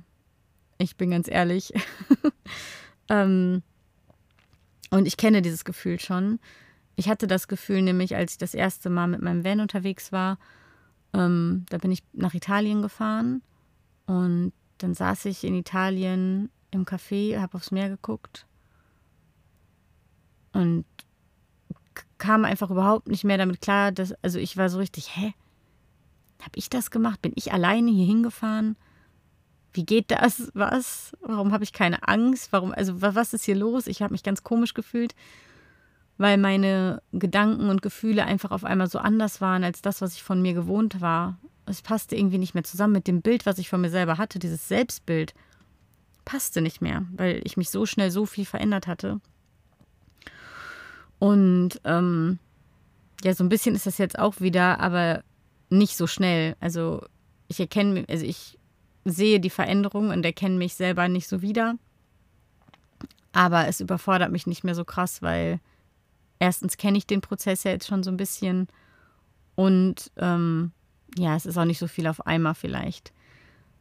Ich 0.78 0.96
bin 0.96 1.12
ganz 1.12 1.28
ehrlich. 1.28 1.74
ähm, 3.10 3.64
und 4.92 5.08
ich 5.08 5.18
kenne 5.18 5.42
dieses 5.42 5.66
Gefühl 5.66 6.00
schon. 6.00 6.40
Ich 6.96 7.10
hatte 7.10 7.28
das 7.28 7.48
Gefühl 7.48 7.82
nämlich, 7.82 8.16
als 8.16 8.34
ich 8.34 8.38
das 8.38 8.54
erste 8.54 8.90
Mal 8.90 9.08
mit 9.08 9.22
meinem 9.22 9.44
Van 9.44 9.60
unterwegs 9.60 10.12
war. 10.12 10.38
Ähm, 11.14 11.66
da 11.70 11.78
bin 11.80 11.92
ich 11.92 12.04
nach 12.14 12.34
Italien 12.34 12.82
gefahren 12.82 13.42
und 14.06 14.54
dann 14.78 14.94
saß 14.94 15.26
ich 15.26 15.44
in 15.44 15.56
Italien 15.56 16.50
im 16.72 16.86
Café, 16.86 17.40
habe 17.40 17.58
aufs 17.58 17.72
Meer 17.72 17.90
geguckt 17.90 18.46
und 20.54 20.86
kam 22.18 22.46
einfach 22.46 22.70
überhaupt 22.70 23.08
nicht 23.08 23.24
mehr 23.24 23.38
damit 23.38 23.62
klar, 23.62 23.92
dass, 23.92 24.14
also 24.24 24.40
ich 24.40 24.58
war 24.58 24.70
so 24.70 24.78
richtig, 24.78 25.16
hä? 25.16 25.34
Habe 26.40 26.52
ich 26.56 26.70
das 26.70 26.92
gemacht? 26.92 27.22
Bin 27.22 27.34
ich 27.36 27.52
alleine 27.52 27.92
hier 27.92 28.06
hingefahren? 28.06 28.76
wie 29.74 29.86
geht 29.86 30.12
das? 30.12 30.52
Was? 30.54 31.16
Warum 31.22 31.52
habe 31.52 31.64
ich 31.64 31.74
keine 31.74 32.08
Angst? 32.08 32.52
Warum, 32.52 32.74
also 32.74 33.02
was 33.02 33.34
ist 33.34 33.46
hier 33.46 33.56
los? 33.56 33.88
Ich 33.88 34.02
habe 34.02 34.14
mich 34.14 34.24
ganz 34.24 34.44
komisch 34.44 34.74
gefühlt, 34.74 35.16
weil 36.18 36.38
meine 36.38 37.02
Gedanken 37.12 37.70
und 37.70 37.82
Gefühle 37.82 38.26
einfach 38.26 38.52
auf 38.52 38.64
einmal 38.64 38.90
so 38.90 39.00
anders 39.00 39.42
waren 39.42 39.64
als 39.64 39.82
das, 39.82 40.02
was 40.02 40.14
ich 40.14 40.24
von 40.24 40.42
mir 40.42 40.54
gewohnt 40.54 41.02
war. 41.02 41.38
Es 41.66 41.82
passte 41.82 42.16
irgendwie 42.16 42.40
nicht 42.40 42.56
mehr 42.56 42.64
zusammen 42.64 42.94
mit 42.94 43.08
dem 43.08 43.22
Bild, 43.22 43.46
was 43.46 43.60
ich 43.60 43.70
von 43.70 43.82
mir 43.82 43.92
selber 43.92 44.18
hatte. 44.18 44.40
Dieses 44.40 44.68
Selbstbild 44.68 45.36
passte 46.26 46.62
nicht 46.62 46.82
mehr, 46.82 47.06
weil 47.16 47.42
ich 47.44 47.58
mich 47.58 47.70
so 47.70 47.86
schnell 47.86 48.10
so 48.10 48.26
viel 48.26 48.46
verändert 48.46 48.88
hatte. 48.88 49.22
Und 51.20 51.80
ähm, 51.84 52.40
ja, 53.24 53.34
so 53.36 53.44
ein 53.44 53.50
bisschen 53.50 53.76
ist 53.76 53.86
das 53.86 53.98
jetzt 53.98 54.18
auch 54.18 54.40
wieder, 54.40 54.80
aber 54.80 55.24
nicht 55.70 55.96
so 55.96 56.08
schnell. 56.08 56.56
Also 56.60 57.06
ich 57.48 57.60
erkenne, 57.60 58.06
also 58.10 58.26
ich 58.26 58.58
sehe 59.06 59.40
die 59.40 59.50
Veränderung 59.50 60.10
und 60.10 60.26
erkenne 60.26 60.58
mich 60.58 60.76
selber 60.76 61.08
nicht 61.08 61.28
so 61.28 61.42
wieder. 61.42 61.76
Aber 63.32 63.68
es 63.68 63.80
überfordert 63.80 64.32
mich 64.32 64.48
nicht 64.48 64.64
mehr 64.64 64.76
so 64.76 64.86
krass, 64.86 65.22
weil 65.22 65.60
erstens 66.40 66.78
kenne 66.78 66.98
ich 66.98 67.06
den 67.06 67.22
Prozess 67.22 67.64
ja 67.64 67.72
jetzt 67.72 67.88
schon 67.88 68.04
so 68.04 68.12
ein 68.12 68.18
bisschen 68.18 68.68
und 69.56 70.12
ähm, 70.18 70.72
ja, 71.18 71.36
es 71.36 71.46
ist 71.46 71.58
auch 71.58 71.66
nicht 71.66 71.80
so 71.80 71.88
viel 71.88 72.08
auf 72.08 72.26
einmal 72.26 72.56
vielleicht, 72.56 73.14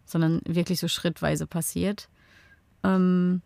sondern 0.05 0.41
wirklich 0.45 0.81
so 0.81 0.89
schrittweise 0.89 1.47
passiert. 1.47 2.09
Ähm, 2.83 3.43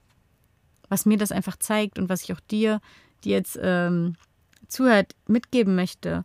was 0.89 1.07
mir 1.07 1.19
das 1.19 1.33
einfach 1.33 1.57
zeigt 1.57 1.99
und 1.99 2.09
was 2.09 2.23
ich 2.23 2.33
auch 2.33 2.41
dir, 2.41 2.81
die 3.25 3.31
jetzt 3.31 3.59
ähm, 3.61 4.17
zuhört, 4.67 5.15
mitgeben 5.27 5.75
möchte, 5.75 6.25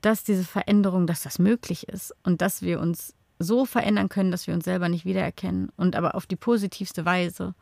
dass 0.00 0.24
diese 0.24 0.44
Veränderung, 0.44 1.06
dass 1.06 1.22
das 1.22 1.38
möglich 1.38 1.88
ist 1.88 2.14
und 2.22 2.40
dass 2.40 2.62
wir 2.62 2.80
uns 2.80 3.14
so 3.38 3.64
verändern 3.64 4.08
können, 4.08 4.30
dass 4.30 4.46
wir 4.46 4.54
uns 4.54 4.64
selber 4.64 4.88
nicht 4.88 5.04
wiedererkennen 5.04 5.70
und 5.76 5.96
aber 5.96 6.14
auf 6.14 6.26
die 6.26 6.36
positivste 6.36 7.04
Weise. 7.04 7.54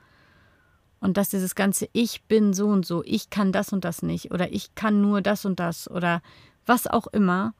Und 1.01 1.19
dass 1.19 1.29
dieses 1.29 1.55
ganze 1.55 1.89
Ich 1.93 2.25
bin 2.25 2.55
so 2.55 2.69
und 2.69 2.87
so, 2.87 3.03
ich 3.05 3.29
kann 3.31 3.53
das 3.53 3.73
und 3.73 3.85
das 3.85 4.03
nicht 4.03 4.33
oder 4.33 4.53
ich 4.53 4.75
kann 4.75 5.03
nur 5.03 5.21
das 5.21 5.45
und 5.45 5.61
das 5.61 5.91
oder 5.91 6.23
was 6.65 6.87
auch 6.87 7.07
immer, 7.09 7.55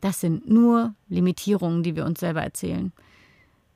das 0.00 0.20
sind 0.20 0.48
nur 0.48 0.94
Limitierungen, 1.08 1.82
die 1.82 1.94
wir 1.94 2.04
uns 2.04 2.20
selber 2.20 2.42
erzählen. 2.42 2.92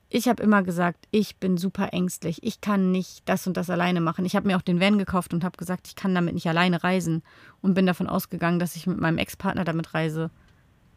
Ich 0.09 0.29
habe 0.29 0.41
immer 0.41 0.63
gesagt, 0.63 1.07
ich 1.11 1.35
bin 1.35 1.57
super 1.57 1.91
ängstlich, 1.91 2.41
ich 2.41 2.61
kann 2.61 2.91
nicht 2.91 3.27
das 3.27 3.45
und 3.45 3.57
das 3.57 3.69
alleine 3.69 3.99
machen. 3.99 4.25
Ich 4.25 4.37
habe 4.37 4.47
mir 4.47 4.55
auch 4.55 4.61
den 4.61 4.79
Van 4.79 4.97
gekauft 4.97 5.33
und 5.33 5.43
habe 5.43 5.57
gesagt, 5.57 5.87
ich 5.87 5.95
kann 5.95 6.15
damit 6.15 6.33
nicht 6.33 6.47
alleine 6.47 6.81
reisen 6.83 7.23
und 7.61 7.73
bin 7.73 7.85
davon 7.85 8.07
ausgegangen, 8.07 8.59
dass 8.59 8.77
ich 8.77 8.87
mit 8.87 8.99
meinem 8.99 9.17
Ex-Partner 9.17 9.65
damit 9.65 9.93
reise. 9.93 10.31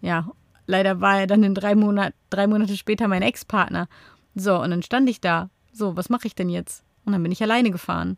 Ja, 0.01 0.31
leider 0.66 1.01
war 1.01 1.20
er 1.20 1.27
dann 1.27 1.42
in 1.42 1.57
drei 1.57 1.75
Monaten, 1.75 2.14
drei 2.31 2.46
Monate 2.46 2.77
später 2.77 3.09
mein 3.09 3.23
Ex-Partner. 3.23 3.88
So, 4.37 4.61
und 4.62 4.70
dann 4.70 4.83
stand 4.83 5.11
ich 5.11 5.20
da. 5.20 5.51
So, 5.73 5.96
was 5.96 6.09
mache 6.09 6.29
ich 6.29 6.37
denn 6.37 6.49
jetzt? 6.49 6.85
Und 7.05 7.12
dann 7.12 7.23
bin 7.23 7.33
ich 7.33 7.42
alleine 7.42 7.73
gefahren. 7.73 8.16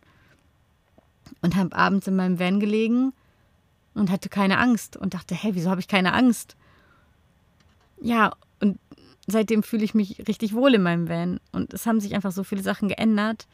Und 1.40 1.56
habe 1.56 1.74
abends 1.74 2.06
in 2.06 2.16
meinem 2.16 2.38
Van 2.38 2.60
gelegen 2.60 3.14
und 3.94 4.10
hatte 4.10 4.28
keine 4.28 4.58
Angst 4.58 4.96
und 4.98 5.14
dachte, 5.14 5.34
hey, 5.34 5.54
wieso 5.54 5.70
habe 5.70 5.80
ich 5.80 5.88
keine 5.88 6.12
Angst? 6.12 6.56
Ja, 8.00 8.32
und 8.60 8.78
seitdem 9.26 9.62
fühle 9.62 9.84
ich 9.84 9.94
mich 9.94 10.26
richtig 10.28 10.54
wohl 10.54 10.74
in 10.74 10.82
meinem 10.82 11.08
Van. 11.08 11.40
Und 11.52 11.72
es 11.72 11.86
haben 11.86 12.00
sich 12.00 12.14
einfach 12.14 12.32
so 12.32 12.44
viele 12.44 12.62
Sachen 12.62 12.88
geändert. 12.88 13.46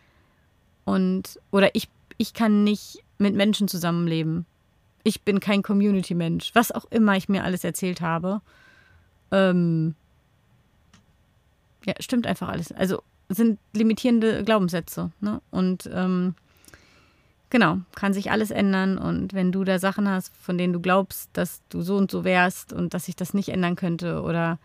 Und, 0.85 1.39
oder 1.51 1.75
ich, 1.75 1.89
ich 2.17 2.35
kann 2.35 2.65
nicht 2.65 3.05
mit 3.19 3.35
Menschen 3.35 3.69
zusammenleben. 3.69 4.47
Ich 5.05 5.23
bin 5.23 5.41
kein 5.41 5.63
Community-Mensch. 5.63 6.51
Was 6.55 6.73
auch 6.73 6.87
immer 6.91 7.17
ich 7.17 7.29
mir 7.29 7.45
alles 7.45 7.65
erzählt 7.65 8.01
habe. 8.01 8.41
Ähm, 9.31 9.95
ja, 11.85 11.95
stimmt 12.01 12.27
einfach 12.27 12.49
alles. 12.49 12.73
Also 12.73 13.03
sind 13.29 13.59
limitierende 13.75 14.45
Glaubenssätze. 14.45 15.11
Ne? 15.21 15.41
Und 15.51 15.89
ähm, 15.93 16.35
genau, 17.51 17.79
kann 17.95 18.15
sich 18.15 18.31
alles 18.31 18.51
ändern. 18.51 18.97
Und 18.97 19.35
wenn 19.35 19.53
du 19.53 19.65
da 19.65 19.79
Sachen 19.79 20.09
hast, 20.09 20.35
von 20.37 20.57
denen 20.57 20.73
du 20.73 20.81
glaubst, 20.81 21.31
dass 21.35 21.61
du 21.69 21.83
so 21.83 21.97
und 21.97 22.11
so 22.11 22.25
wärst 22.25 22.73
und 22.73 22.95
dass 22.95 23.05
sich 23.05 23.17
das 23.17 23.35
nicht 23.35 23.51
ändern 23.51 23.77
könnte 23.77 24.23
oder 24.23 24.59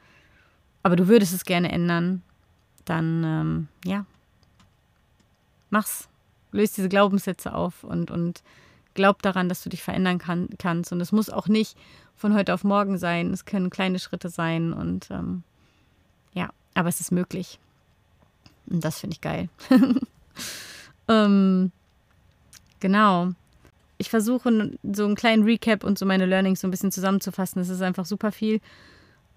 aber 0.84 0.96
du 0.96 1.08
würdest 1.08 1.34
es 1.34 1.46
gerne 1.46 1.72
ändern, 1.72 2.22
dann 2.86 3.24
ähm, 3.24 3.68
ja, 3.86 4.06
mach's. 5.70 6.08
Löst 6.52 6.78
diese 6.78 6.90
Glaubenssätze 6.90 7.56
auf 7.56 7.84
und, 7.84 8.12
und 8.12 8.44
glaub 8.94 9.24
daran, 9.24 9.50
dass 9.50 9.64
du 9.64 9.70
dich 9.70 9.82
verändern 9.82 10.20
kann, 10.20 10.50
kannst. 10.60 10.92
Und 10.92 11.02
es 11.02 11.12
muss 11.12 11.32
auch 11.32 11.48
nicht 11.48 11.76
von 12.16 12.36
heute 12.36 12.54
auf 12.54 12.64
morgen 12.64 13.00
sein. 13.00 13.34
Es 13.34 13.46
können 13.46 13.72
kleine 13.72 13.98
Schritte 13.98 14.30
sein 14.30 14.72
und 14.72 15.10
ähm, 15.10 15.42
ja, 16.34 16.50
aber 16.76 16.90
es 16.90 17.00
ist 17.00 17.12
möglich. 17.12 17.60
Und 18.68 18.84
das 18.84 19.00
finde 19.00 19.16
ich 19.16 19.22
geil. 19.22 19.50
ähm, 21.08 21.72
genau. 22.80 23.30
Ich 23.98 24.12
versuche 24.12 24.78
so 24.84 25.06
einen 25.06 25.16
kleinen 25.16 25.44
Recap 25.44 25.84
und 25.84 25.98
so 25.98 26.06
meine 26.06 26.28
Learnings 26.28 26.62
so 26.62 26.68
ein 26.68 26.72
bisschen 26.72 26.92
zusammenzufassen. 26.92 27.62
Es 27.62 27.70
ist 27.70 27.82
einfach 27.82 28.06
super 28.06 28.32
viel. 28.32 28.62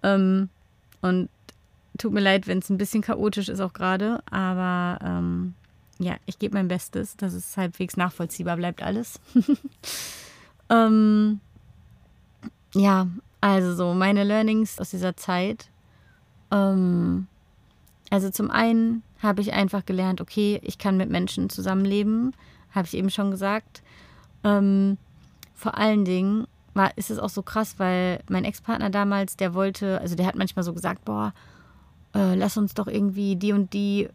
Ähm, 0.03 0.49
und 1.01 1.29
tut 1.97 2.13
mir 2.13 2.21
leid, 2.21 2.47
wenn 2.47 2.59
es 2.59 2.69
ein 2.69 2.77
bisschen 2.77 3.01
chaotisch 3.01 3.49
ist 3.49 3.59
auch 3.59 3.73
gerade. 3.73 4.21
Aber 4.29 4.99
ähm, 5.03 5.53
ja, 5.99 6.15
ich 6.25 6.39
gebe 6.39 6.55
mein 6.55 6.67
Bestes, 6.67 7.17
dass 7.17 7.33
es 7.33 7.57
halbwegs 7.57 7.97
nachvollziehbar 7.97 8.57
bleibt 8.57 8.83
alles. 8.83 9.19
ähm, 10.69 11.39
ja, 12.73 13.07
also 13.41 13.75
so 13.75 13.93
meine 13.93 14.23
Learnings 14.23 14.79
aus 14.79 14.91
dieser 14.91 15.15
Zeit. 15.15 15.69
Ähm, 16.51 17.27
also 18.09 18.29
zum 18.29 18.51
einen 18.51 19.03
habe 19.21 19.41
ich 19.41 19.53
einfach 19.53 19.85
gelernt, 19.85 20.21
okay, 20.21 20.59
ich 20.63 20.77
kann 20.77 20.97
mit 20.97 21.09
Menschen 21.09 21.49
zusammenleben, 21.49 22.33
habe 22.71 22.87
ich 22.87 22.93
eben 22.95 23.09
schon 23.09 23.31
gesagt. 23.31 23.81
Ähm, 24.43 24.97
vor 25.55 25.77
allen 25.77 26.05
Dingen 26.05 26.47
war, 26.73 26.95
ist 26.97 27.09
es 27.09 27.19
auch 27.19 27.29
so 27.29 27.41
krass, 27.41 27.75
weil 27.79 28.21
mein 28.29 28.45
Ex-Partner 28.45 28.89
damals, 28.89 29.35
der 29.35 29.53
wollte, 29.53 29.99
also 29.99 30.15
der 30.15 30.27
hat 30.27 30.35
manchmal 30.35 30.63
so 30.63 30.73
gesagt, 30.73 31.03
boah, 31.03 31.33
äh, 32.17 32.35
lass 32.35 32.57
uns 32.57 32.73
doch 32.73 32.87
irgendwie 32.87 33.35
die 33.35 33.53
und 33.53 33.73
die 33.73 34.09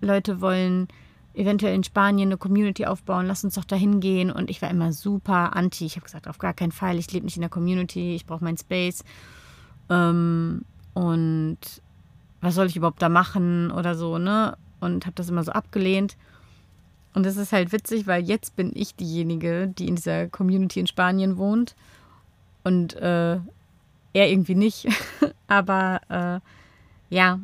Leute 0.00 0.40
wollen 0.40 0.88
eventuell 1.32 1.74
in 1.74 1.84
Spanien 1.84 2.28
eine 2.28 2.38
Community 2.38 2.86
aufbauen, 2.86 3.26
lass 3.26 3.44
uns 3.44 3.54
doch 3.54 3.64
dahin 3.64 4.00
gehen. 4.00 4.30
Und 4.30 4.50
ich 4.50 4.60
war 4.62 4.70
immer 4.70 4.92
super 4.92 5.54
anti. 5.54 5.84
Ich 5.84 5.96
habe 5.96 6.04
gesagt, 6.04 6.28
auf 6.28 6.38
gar 6.38 6.54
keinen 6.54 6.72
Fall, 6.72 6.98
ich 6.98 7.12
lebe 7.12 7.26
nicht 7.26 7.36
in 7.36 7.42
der 7.42 7.50
Community, 7.50 8.14
ich 8.14 8.26
brauche 8.26 8.42
meinen 8.42 8.58
Space. 8.58 9.04
Ähm, 9.88 10.62
und 10.94 11.58
was 12.40 12.54
soll 12.54 12.66
ich 12.66 12.76
überhaupt 12.76 13.02
da 13.02 13.08
machen 13.08 13.70
oder 13.70 13.94
so, 13.94 14.18
ne? 14.18 14.56
Und 14.80 15.06
habe 15.06 15.14
das 15.14 15.28
immer 15.28 15.44
so 15.44 15.52
abgelehnt. 15.52 16.16
Und 17.14 17.26
es 17.26 17.36
ist 17.36 17.52
halt 17.52 17.72
witzig, 17.72 18.06
weil 18.06 18.24
jetzt 18.24 18.56
bin 18.56 18.72
ich 18.74 18.94
diejenige, 18.94 19.68
die 19.68 19.88
in 19.88 19.96
dieser 19.96 20.28
Community 20.28 20.80
in 20.80 20.86
Spanien 20.86 21.36
wohnt. 21.36 21.76
Und 22.64 22.94
äh, 22.94 23.36
er 24.12 24.30
irgendwie 24.30 24.54
nicht. 24.54 24.88
Aber 25.46 26.00
äh, 26.08 26.40
ja, 27.10 27.40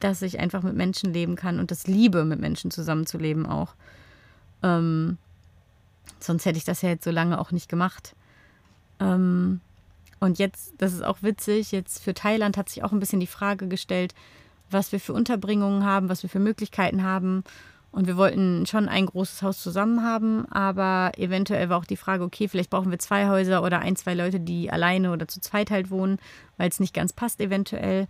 dass 0.00 0.22
ich 0.22 0.40
einfach 0.40 0.62
mit 0.62 0.74
Menschen 0.74 1.12
leben 1.12 1.36
kann 1.36 1.58
und 1.58 1.70
das 1.70 1.86
liebe, 1.86 2.24
mit 2.24 2.40
Menschen 2.40 2.70
zusammenzuleben 2.70 3.46
auch. 3.46 3.74
Ähm, 4.62 5.18
sonst 6.20 6.44
hätte 6.46 6.58
ich 6.58 6.64
das 6.64 6.82
ja 6.82 6.90
jetzt 6.90 7.04
so 7.04 7.10
lange 7.10 7.38
auch 7.38 7.52
nicht 7.52 7.68
gemacht. 7.68 8.14
Ähm, 9.00 9.60
und 10.20 10.38
jetzt, 10.38 10.74
das 10.78 10.92
ist 10.92 11.04
auch 11.04 11.22
witzig, 11.22 11.72
jetzt 11.72 12.02
für 12.02 12.14
Thailand 12.14 12.56
hat 12.56 12.68
sich 12.68 12.82
auch 12.82 12.92
ein 12.92 13.00
bisschen 13.00 13.20
die 13.20 13.26
Frage 13.26 13.68
gestellt, 13.68 14.14
was 14.70 14.92
wir 14.92 15.00
für 15.00 15.12
Unterbringungen 15.12 15.84
haben, 15.84 16.08
was 16.08 16.22
wir 16.22 16.30
für 16.30 16.38
Möglichkeiten 16.38 17.02
haben. 17.02 17.44
Und 17.92 18.08
wir 18.08 18.16
wollten 18.16 18.66
schon 18.66 18.88
ein 18.88 19.06
großes 19.06 19.42
Haus 19.42 19.62
zusammen 19.62 20.02
haben, 20.02 20.50
aber 20.50 21.12
eventuell 21.16 21.68
war 21.68 21.78
auch 21.78 21.84
die 21.84 21.96
Frage, 21.96 22.24
okay, 22.24 22.48
vielleicht 22.48 22.70
brauchen 22.70 22.90
wir 22.90 22.98
zwei 22.98 23.28
Häuser 23.28 23.62
oder 23.62 23.78
ein, 23.78 23.94
zwei 23.94 24.14
Leute, 24.14 24.40
die 24.40 24.70
alleine 24.72 25.12
oder 25.12 25.28
zu 25.28 25.40
zweit 25.40 25.70
halt 25.70 25.90
wohnen, 25.90 26.18
weil 26.56 26.68
es 26.68 26.80
nicht 26.80 26.92
ganz 26.92 27.12
passt 27.12 27.40
eventuell. 27.40 28.08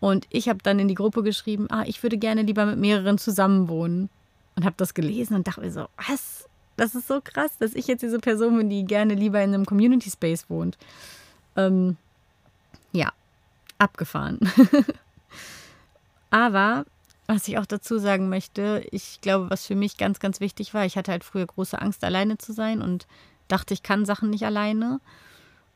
Und 0.00 0.26
ich 0.30 0.48
habe 0.48 0.58
dann 0.62 0.78
in 0.78 0.88
die 0.88 0.94
Gruppe 0.94 1.22
geschrieben, 1.22 1.66
ah, 1.70 1.84
ich 1.86 2.02
würde 2.02 2.18
gerne 2.18 2.42
lieber 2.42 2.66
mit 2.66 2.78
mehreren 2.78 3.18
zusammen 3.18 3.68
wohnen. 3.68 4.10
Und 4.54 4.64
habe 4.64 4.74
das 4.78 4.94
gelesen 4.94 5.34
und 5.34 5.46
dachte 5.46 5.60
mir 5.60 5.72
so, 5.72 5.86
was? 6.08 6.48
Das 6.76 6.94
ist 6.94 7.08
so 7.08 7.20
krass, 7.22 7.56
dass 7.58 7.74
ich 7.74 7.86
jetzt 7.86 8.02
diese 8.02 8.18
Person 8.18 8.56
bin, 8.56 8.68
die 8.68 8.84
gerne 8.84 9.14
lieber 9.14 9.42
in 9.42 9.54
einem 9.54 9.64
Community 9.64 10.10
Space 10.10 10.48
wohnt. 10.48 10.76
Ähm, 11.56 11.96
ja, 12.92 13.12
abgefahren. 13.78 14.40
Aber 16.30 16.84
was 17.26 17.48
ich 17.48 17.58
auch 17.58 17.66
dazu 17.66 17.98
sagen 17.98 18.28
möchte, 18.28 18.86
ich 18.90 19.20
glaube, 19.20 19.50
was 19.50 19.66
für 19.66 19.74
mich 19.74 19.96
ganz, 19.96 20.20
ganz 20.20 20.40
wichtig 20.40 20.74
war, 20.74 20.84
ich 20.84 20.96
hatte 20.96 21.10
halt 21.10 21.24
früher 21.24 21.46
große 21.46 21.80
Angst, 21.80 22.04
alleine 22.04 22.38
zu 22.38 22.52
sein 22.52 22.82
und 22.82 23.06
dachte, 23.48 23.74
ich 23.74 23.82
kann 23.82 24.04
Sachen 24.04 24.30
nicht 24.30 24.44
alleine. 24.44 25.00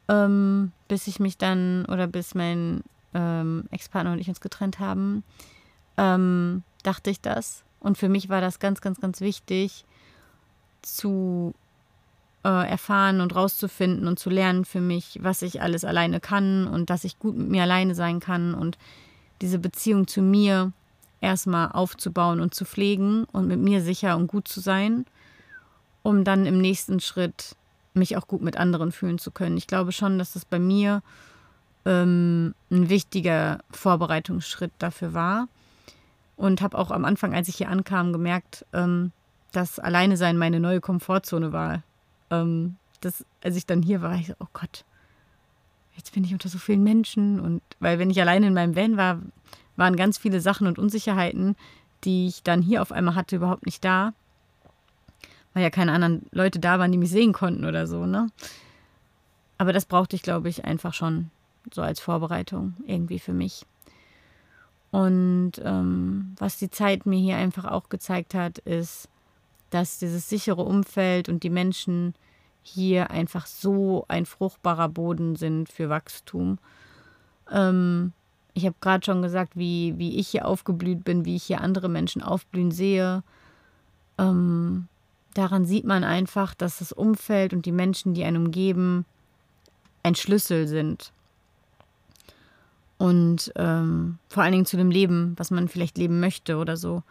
Ähm, 0.09 0.73
bis 0.89 1.07
ich 1.07 1.21
mich 1.21 1.39
dann 1.39 1.85
oder 1.87 2.07
bis 2.07 2.35
mein 2.35 2.83
ähm, 3.15 3.65
Ex-Partner 3.71 4.13
und 4.13 4.19
ich 4.19 4.29
uns 4.29 4.41
getrennt 4.41 4.79
haben, 4.79 5.25
ähm, 5.97 6.63
dachte 6.83 7.11
ich 7.11 7.21
das. 7.21 7.65
Und 7.81 7.99
für 7.99 8.09
mich 8.09 8.29
war 8.29 8.41
das 8.41 8.59
ganz, 8.59 8.81
ganz, 8.81 9.01
ganz 9.01 9.21
wichtig 9.21 9.85
zu 10.83 11.55
äh, 12.45 12.69
erfahren 12.69 13.21
und 13.21 13.35
rauszufinden 13.35 14.07
und 14.07 14.19
zu 14.19 14.31
lernen 14.31 14.65
für 14.65 14.81
mich, 14.81 15.19
was 15.23 15.43
ich 15.43 15.61
alles 15.63 15.85
alleine 15.85 16.21
kann 16.21 16.67
und 16.67 16.91
dass 16.91 17.05
ich 17.05 17.19
gut 17.19 17.37
mit 17.37 17.49
mir 17.49 17.63
alleine 17.63 17.95
sein 17.95 18.21
kann 18.21 18.55
und 18.55 18.79
diese 19.41 19.59
Beziehung 19.59 20.07
zu 20.07 20.23
mir 20.23 20.73
erstmal 21.21 21.73
aufzubauen 21.73 22.41
und 22.41 22.55
zu 22.55 22.65
pflegen 22.65 23.25
und 23.25 23.47
mit 23.47 23.61
mir 23.61 23.83
sicher 23.83 24.17
und 24.17 24.27
gut 24.27 24.49
zu 24.49 24.61
sein, 24.61 25.05
um 26.03 26.25
dann 26.25 26.47
im 26.47 26.61
nächsten 26.61 27.01
Schritt 27.01 27.57
mich 27.93 28.17
auch 28.17 28.27
gut 28.27 28.41
mit 28.41 28.57
anderen 28.57 28.93
fühlen 28.93 29.19
zu 29.19 29.31
können. 29.31 29.57
Ich 29.57 29.67
glaube 29.67 29.93
schon, 29.93 30.19
dass 30.19 30.33
das 30.33 30.45
bei 30.45 30.59
mir 30.59 31.03
ähm, 31.85 32.55
ein 32.71 32.89
wichtiger 32.89 33.61
Vorbereitungsschritt 33.71 34.73
dafür 34.79 35.15
war. 35.15 35.49
Und 36.37 36.63
habe 36.63 36.79
auch 36.79 36.91
am 36.91 37.05
Anfang, 37.05 37.35
als 37.35 37.49
ich 37.49 37.57
hier 37.57 37.69
ankam, 37.69 38.13
gemerkt, 38.13 38.65
ähm, 38.73 39.13
dass 39.53 39.79
alleine 39.79 40.17
sein 40.17 40.39
meine 40.39 40.61
neue 40.61 40.81
Komfortzone 40.81 41.53
war. 41.53 41.83
Ähm, 42.31 42.77
das, 43.01 43.25
als 43.43 43.57
ich 43.57 43.67
dann 43.67 43.83
hier 43.83 44.01
war, 44.01 44.15
ich 44.15 44.29
so, 44.29 44.35
oh 44.41 44.47
Gott, 44.53 44.85
jetzt 45.97 46.15
bin 46.15 46.25
ich 46.25 46.33
unter 46.33 46.49
so 46.49 46.59
vielen 46.59 46.83
Menschen. 46.83 47.41
Und 47.41 47.63
weil 47.79 47.99
wenn 47.99 48.11
ich 48.11 48.21
alleine 48.21 48.47
in 48.47 48.55
meinem 48.55 48.77
Van 48.77 48.97
war, 48.97 49.21
waren 49.77 49.97
ganz 49.97 50.19
viele 50.19 50.41
Sachen 50.41 50.67
und 50.67 50.79
Unsicherheiten, 50.79 51.57
die 52.05 52.29
ich 52.29 52.43
dann 52.43 52.63
hier 52.63 52.81
auf 52.81 52.93
einmal 52.93 53.15
hatte, 53.15 53.37
überhaupt 53.37 53.67
nicht 53.67 53.85
da. 53.85 54.15
Weil 55.53 55.63
ja 55.63 55.71
keine 55.71 55.93
anderen 55.93 56.27
Leute 56.31 56.59
da 56.59 56.79
waren, 56.79 56.93
die 56.93 56.99
mich 56.99 57.11
sehen 57.11 57.33
konnten 57.33 57.65
oder 57.65 57.87
so, 57.87 58.07
ne? 58.07 58.29
Aber 59.59 59.75
das 59.75 59.85
brauchte 59.85 60.17
ich, 60.17 60.23
glaube 60.23 60.49
ich, 60.49 60.65
einfach 60.65 60.95
schon 60.95 61.31
so 61.73 61.83
als 61.83 62.01
Vorbereitung 62.01 62.75
irgendwie 62.87 63.19
für 63.19 63.33
mich. 63.33 63.67
Und 64.91 65.53
ähm, 65.63 66.35
was 66.39 66.59
die 66.59 66.71
Zeit 66.71 67.07
mir 67.07 67.19
hier 67.19 67.37
einfach 67.37 67.65
auch 67.65 67.89
gezeigt 67.89 68.35
hat, 68.35 68.59
ist, 68.59 69.09
dass 69.71 69.99
dieses 69.99 70.29
sichere 70.29 70.63
Umfeld 70.63 71.29
und 71.29 71.45
die 71.45 71.51
Menschen 71.51 72.15
hier 72.63 73.11
einfach 73.11 73.47
so 73.47 74.05
ein 74.09 74.27
fruchtbarer 74.27 74.89
Boden 74.89 75.37
sind 75.37 75.69
für 75.69 75.89
Wachstum. 75.89 76.59
Ähm, 77.51 78.13
ich 78.55 78.67
habe 78.67 78.77
gerade 78.81 79.05
schon 79.05 79.23
gesagt, 79.23 79.57
wie, 79.57 79.97
wie 79.97 80.19
ich 80.19 80.29
hier 80.29 80.47
aufgeblüht 80.47 81.05
bin, 81.05 81.25
wie 81.25 81.37
ich 81.37 81.45
hier 81.45 81.61
andere 81.61 81.89
Menschen 81.89 82.21
aufblühen 82.21 82.73
sehe. 82.73 83.23
Ähm, 84.19 84.89
daran 85.35 85.65
sieht 85.65 85.85
man 85.85 86.03
einfach, 86.03 86.55
dass 86.55 86.79
das 86.79 86.93
Umfeld 86.93 87.53
und 87.53 87.65
die 87.65 87.73
Menschen, 87.73 88.13
die 88.13 88.25
einen 88.25 88.47
umgeben, 88.47 89.07
ein 90.03 90.17
Schlüssel 90.17 90.67
sind. 90.67 91.13
Und 93.01 93.51
ähm, 93.57 94.19
vor 94.29 94.43
allen 94.43 94.53
Dingen 94.53 94.67
zu 94.67 94.77
dem 94.77 94.91
Leben, 94.91 95.33
was 95.39 95.51
man 95.51 95.69
vielleicht 95.69 95.97
leben 95.97 96.21
möchte 96.21 96.59
oder 96.59 96.77
so. 96.77 97.03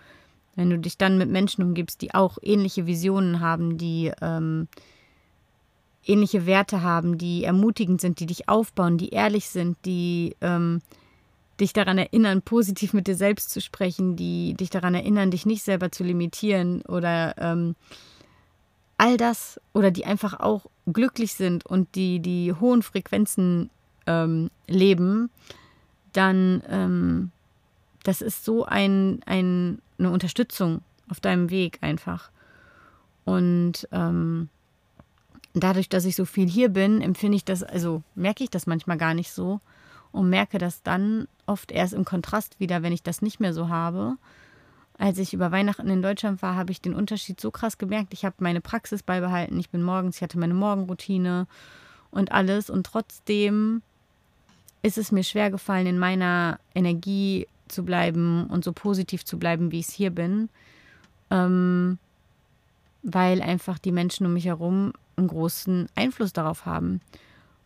Wenn 0.55 0.69
du 0.69 0.77
dich 0.77 0.99
dann 0.99 1.17
mit 1.17 1.31
Menschen 1.31 1.63
umgibst, 1.63 2.03
die 2.03 2.13
auch 2.13 2.37
ähnliche 2.43 2.85
Visionen 2.85 3.39
haben, 3.39 3.79
die 3.79 4.11
ähm, 4.21 4.67
ähnliche 6.05 6.45
Werte 6.45 6.83
haben, 6.83 7.17
die 7.17 7.43
ermutigend 7.43 8.01
sind, 8.01 8.19
die 8.19 8.27
dich 8.27 8.47
aufbauen, 8.47 8.99
die 8.99 9.09
ehrlich 9.09 9.49
sind, 9.49 9.77
die 9.83 10.35
ähm, 10.41 10.83
dich 11.59 11.73
daran 11.73 11.97
erinnern, 11.97 12.43
positiv 12.43 12.93
mit 12.93 13.07
dir 13.07 13.15
selbst 13.15 13.49
zu 13.49 13.59
sprechen, 13.59 14.15
die 14.15 14.53
dich 14.53 14.69
daran 14.69 14.93
erinnern, 14.93 15.31
dich 15.31 15.47
nicht 15.47 15.63
selber 15.63 15.91
zu 15.91 16.03
limitieren 16.03 16.83
oder 16.83 17.33
ähm, 17.39 17.75
all 18.99 19.17
das 19.17 19.59
oder 19.73 19.89
die 19.89 20.05
einfach 20.05 20.39
auch 20.39 20.67
glücklich 20.85 21.33
sind 21.33 21.65
und 21.65 21.95
die 21.95 22.19
die 22.19 22.53
hohen 22.53 22.83
Frequenzen 22.83 23.71
ähm, 24.05 24.51
leben, 24.67 25.31
dann 26.13 26.63
ähm, 26.67 27.31
das 28.03 28.21
ist 28.21 28.45
so 28.45 28.65
ein, 28.65 29.21
ein, 29.25 29.81
eine 29.97 30.11
Unterstützung 30.11 30.81
auf 31.09 31.19
deinem 31.19 31.49
Weg 31.49 31.79
einfach. 31.81 32.31
Und 33.25 33.87
ähm, 33.91 34.49
dadurch, 35.53 35.89
dass 35.89 36.05
ich 36.05 36.15
so 36.15 36.25
viel 36.25 36.47
hier 36.47 36.69
bin, 36.69 37.01
empfinde 37.01 37.35
ich 37.35 37.45
das, 37.45 37.63
also 37.63 38.03
merke 38.15 38.43
ich 38.43 38.49
das 38.49 38.67
manchmal 38.67 38.97
gar 38.97 39.13
nicht 39.13 39.31
so 39.31 39.59
und 40.11 40.29
merke 40.29 40.57
das 40.57 40.81
dann 40.81 41.27
oft 41.45 41.71
erst 41.71 41.93
im 41.93 42.05
Kontrast 42.05 42.59
wieder, 42.59 42.81
wenn 42.81 42.93
ich 42.93 43.03
das 43.03 43.21
nicht 43.21 43.39
mehr 43.39 43.53
so 43.53 43.69
habe. 43.69 44.17
Als 44.97 45.17
ich 45.17 45.33
über 45.33 45.51
Weihnachten 45.51 45.89
in 45.89 46.01
Deutschland 46.01 46.41
war, 46.41 46.55
habe 46.55 46.71
ich 46.71 46.81
den 46.81 46.93
Unterschied 46.93 47.39
so 47.39 47.51
krass 47.51 47.77
gemerkt. 47.77 48.13
Ich 48.13 48.25
habe 48.25 48.35
meine 48.39 48.59
Praxis 48.59 49.01
beibehalten. 49.01 49.59
Ich 49.59 49.69
bin 49.69 49.81
morgens, 49.81 50.17
ich 50.17 50.21
hatte 50.21 50.39
meine 50.39 50.53
Morgenroutine 50.53 51.47
und 52.11 52.31
alles. 52.31 52.69
Und 52.69 52.85
trotzdem 52.85 53.81
ist 54.81 54.97
es 54.97 55.11
mir 55.11 55.23
schwer 55.23 55.51
gefallen, 55.51 55.87
in 55.87 55.99
meiner 55.99 56.59
Energie 56.73 57.47
zu 57.67 57.83
bleiben 57.83 58.47
und 58.47 58.63
so 58.63 58.73
positiv 58.73 59.25
zu 59.25 59.37
bleiben, 59.37 59.71
wie 59.71 59.79
ich 59.79 59.87
es 59.87 59.93
hier 59.93 60.09
bin. 60.09 60.49
Ähm, 61.31 61.99
weil 63.03 63.41
einfach 63.41 63.79
die 63.79 63.91
Menschen 63.91 64.25
um 64.25 64.33
mich 64.33 64.45
herum 64.45 64.93
einen 65.15 65.27
großen 65.27 65.87
Einfluss 65.95 66.33
darauf 66.33 66.65
haben. 66.65 67.01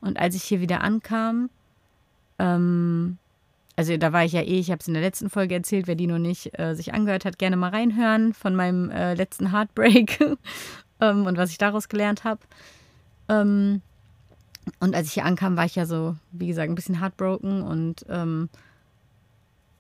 Und 0.02 0.20
als 0.20 0.36
ich 0.36 0.44
hier 0.44 0.60
wieder 0.60 0.82
ankam, 0.82 1.50
ähm, 2.40 3.18
also 3.76 3.96
da 3.98 4.14
war 4.14 4.26
ich 4.26 4.34
ja 4.34 4.42
eh, 4.42 4.60
ich 4.60 4.70
habe 4.70 4.80
es 4.80 4.88
in 4.88 4.94
der 4.94 5.02
letzten 5.02 5.30
Folge 5.30 5.56
erzählt, 5.56 5.88
wer 5.88 5.96
die 5.96 6.08
noch 6.08 6.20
nicht 6.20 6.58
äh, 6.60 6.76
sich 6.76 6.94
angehört 6.94 7.26
hat, 7.26 7.40
gerne 7.40 7.56
mal 7.56 7.70
reinhören 7.70 8.34
von 8.34 8.56
meinem 8.56 8.92
äh, 8.92 9.16
letzten 9.16 9.52
Heartbreak 9.52 10.20
ähm, 11.00 11.26
und 11.26 11.38
was 11.38 11.50
ich 11.50 11.58
daraus 11.58 11.90
gelernt 11.90 12.24
habe. 12.24 12.42
Ähm, 13.30 13.82
und 14.80 14.96
als 14.96 15.08
ich 15.08 15.14
hier 15.14 15.26
ankam, 15.26 15.58
war 15.58 15.66
ich 15.66 15.76
ja 15.76 15.86
so, 15.86 16.16
wie 16.32 16.48
gesagt, 16.48 16.70
ein 16.70 16.76
bisschen 16.76 17.00
heartbroken 17.00 17.62
und 17.62 18.06
ähm, 18.10 18.50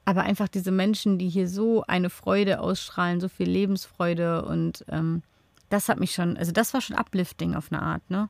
aber 0.06 0.24
einfach 0.24 0.50
diese 0.50 0.72
Menschen, 0.72 1.18
die 1.18 1.30
hier 1.30 1.48
so 1.48 1.84
eine 1.88 2.10
Freude 2.10 2.60
ausstrahlen, 2.60 3.22
so 3.22 3.30
viel 3.30 3.50
Lebensfreude 3.50 4.44
und 4.44 4.84
ähm, 4.90 5.24
das 5.70 5.90
hat 5.90 6.00
mich 6.00 6.14
schon, 6.14 6.38
also 6.38 6.52
das 6.52 6.74
war 6.74 6.82
schon 6.82 6.98
uplifting 6.98 7.56
auf 7.56 7.72
eine 7.72 7.82
Art, 7.82 8.10
ne? 8.10 8.30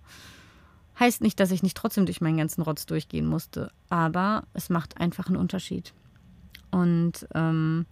Heißt 1.00 1.22
nicht, 1.22 1.40
dass 1.40 1.50
ich 1.50 1.64
nicht 1.64 1.76
trotzdem 1.76 2.06
durch 2.06 2.22
meinen 2.22 2.38
ganzen 2.38 2.62
Rotz 2.62 2.86
durchgehen 2.86 3.26
musste, 3.26 3.72
aber 3.90 4.44
es 4.54 4.70
macht 4.70 5.00
einfach 5.00 5.26
einen 5.26 5.38
Unterschied. 5.38 5.92
Und 6.70 7.28
ähm, 7.34 7.88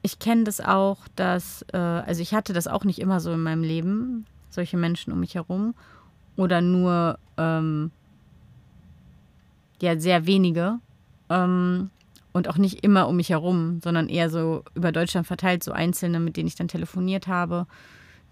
ich 0.00 0.18
kenne 0.18 0.44
das 0.44 0.60
auch, 0.60 1.06
dass, 1.16 1.66
äh, 1.72 1.76
also 1.76 2.22
ich 2.22 2.32
hatte 2.32 2.54
das 2.54 2.66
auch 2.66 2.84
nicht 2.84 2.98
immer 2.98 3.20
so 3.20 3.32
in 3.32 3.42
meinem 3.42 3.62
Leben, 3.62 4.24
solche 4.48 4.78
Menschen 4.78 5.12
um 5.12 5.20
mich 5.20 5.34
herum 5.34 5.74
oder 6.36 6.62
nur, 6.62 7.18
ähm, 7.38 7.90
ja, 9.80 9.98
sehr 9.98 10.26
wenige 10.26 10.80
ähm, 11.30 11.90
und 12.32 12.48
auch 12.48 12.58
nicht 12.58 12.84
immer 12.84 13.08
um 13.08 13.16
mich 13.16 13.30
herum, 13.30 13.80
sondern 13.82 14.08
eher 14.08 14.28
so 14.28 14.64
über 14.74 14.92
Deutschland 14.92 15.26
verteilt, 15.26 15.64
so 15.64 15.72
einzelne, 15.72 16.20
mit 16.20 16.36
denen 16.36 16.48
ich 16.48 16.56
dann 16.56 16.68
telefoniert 16.68 17.26
habe, 17.26 17.66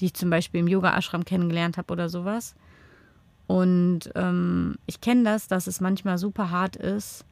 die 0.00 0.06
ich 0.06 0.14
zum 0.14 0.28
Beispiel 0.28 0.60
im 0.60 0.68
Yoga-Ashram 0.68 1.24
kennengelernt 1.24 1.78
habe 1.78 1.92
oder 1.92 2.08
sowas. 2.08 2.54
Und 3.46 4.10
ähm, 4.16 4.76
ich 4.86 5.00
kenne 5.00 5.22
das, 5.22 5.46
dass 5.46 5.68
es 5.68 5.80
manchmal 5.80 6.18
super 6.18 6.50
hart 6.50 6.76
ist, 6.76 7.24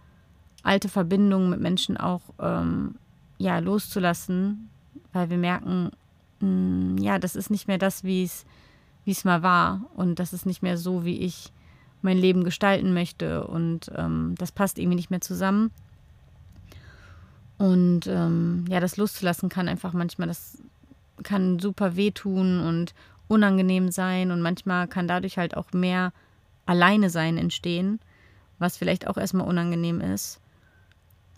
alte 0.62 0.88
Verbindungen 0.88 1.50
mit 1.50 1.60
Menschen 1.60 1.96
auch 1.96 2.22
ähm, 2.38 2.94
ja, 3.37 3.58
loszulassen, 3.58 4.70
weil 5.12 5.28
wir 5.28 5.38
merken, 5.38 5.90
mh, 6.40 6.46
hm, 6.46 6.98
ja, 6.98 7.18
das 7.18 7.34
ist 7.34 7.50
nicht 7.50 7.66
mehr 7.66 7.78
das, 7.78 8.04
wie 8.04 8.22
es 8.22 8.46
wie 9.04 9.10
es 9.10 9.24
mal 9.24 9.42
war 9.42 9.82
und 9.94 10.18
das 10.18 10.32
ist 10.32 10.46
nicht 10.46 10.62
mehr 10.62 10.76
so, 10.76 11.04
wie 11.04 11.18
ich 11.18 11.52
mein 12.04 12.18
Leben 12.18 12.44
gestalten 12.44 12.94
möchte 12.94 13.46
und 13.46 13.90
ähm, 13.96 14.34
das 14.38 14.52
passt 14.52 14.78
irgendwie 14.78 14.96
nicht 14.96 15.10
mehr 15.10 15.20
zusammen. 15.20 15.70
Und 17.58 18.06
ähm, 18.06 18.64
ja, 18.68 18.80
das 18.80 18.96
loszulassen 18.96 19.48
kann 19.48 19.68
einfach 19.68 19.92
manchmal, 19.92 20.28
das 20.28 20.58
kann 21.22 21.58
super 21.58 21.96
wehtun 21.96 22.60
und 22.60 22.94
unangenehm 23.28 23.90
sein 23.90 24.30
und 24.30 24.42
manchmal 24.42 24.86
kann 24.86 25.08
dadurch 25.08 25.38
halt 25.38 25.56
auch 25.56 25.72
mehr 25.72 26.12
alleine 26.66 27.10
sein 27.10 27.38
entstehen, 27.38 28.00
was 28.58 28.76
vielleicht 28.76 29.06
auch 29.06 29.16
erstmal 29.16 29.46
unangenehm 29.46 30.00
ist. 30.00 30.40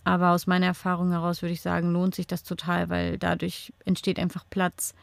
Aber 0.05 0.31
aus 0.31 0.47
meiner 0.47 0.67
Erfahrung 0.67 1.11
heraus 1.11 1.43
würde 1.43 1.53
ich 1.53 1.61
sagen, 1.61 1.93
lohnt 1.93 2.15
sich 2.15 2.27
das 2.27 2.45
total, 2.45 2.89
weil 2.91 3.19
dadurch 3.19 3.73
entsteht 3.85 4.19
einfach 4.19 4.45
Platz. 4.49 4.95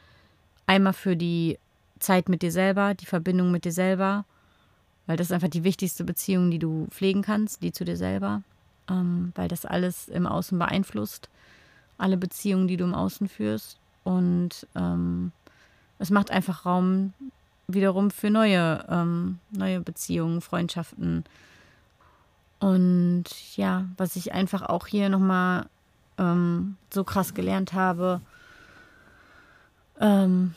Einmal 0.65 0.93
für 0.93 1.15
die 1.15 1.59
Zeit 1.99 2.29
mit 2.29 2.41
dir 2.41 2.51
selber, 2.51 2.93
die 2.93 3.05
Verbindung 3.05 3.51
mit 3.51 3.65
dir 3.65 3.71
selber, 3.71 4.25
weil 5.05 5.17
das 5.17 5.27
ist 5.27 5.33
einfach 5.33 5.49
die 5.49 5.63
wichtigste 5.63 6.03
Beziehung, 6.03 6.51
die 6.51 6.59
du 6.59 6.87
pflegen 6.89 7.21
kannst, 7.21 7.61
die 7.61 7.71
zu 7.71 7.85
dir 7.85 7.97
selber, 7.97 8.41
ähm, 8.89 9.31
weil 9.35 9.47
das 9.47 9.65
alles 9.65 10.07
im 10.07 10.25
Außen 10.25 10.57
beeinflusst, 10.57 11.29
alle 11.97 12.17
Beziehungen, 12.17 12.67
die 12.67 12.77
du 12.77 12.85
im 12.85 12.95
Außen 12.95 13.27
führst. 13.27 13.77
Und 14.03 14.67
ähm, 14.75 15.31
es 15.99 16.09
macht 16.09 16.31
einfach 16.31 16.65
Raum 16.65 17.13
wiederum 17.67 18.11
für 18.11 18.29
neue, 18.29 18.85
ähm, 18.89 19.39
neue 19.51 19.79
Beziehungen, 19.79 20.41
Freundschaften. 20.41 21.23
Und 22.59 23.25
ja, 23.55 23.85
was 23.97 24.15
ich 24.15 24.33
einfach 24.33 24.63
auch 24.63 24.87
hier 24.87 25.09
nochmal 25.09 25.67
ähm, 26.17 26.77
so 26.93 27.03
krass 27.03 27.33
gelernt 27.33 27.73
habe, 27.73 28.21
ähm, 29.99 30.53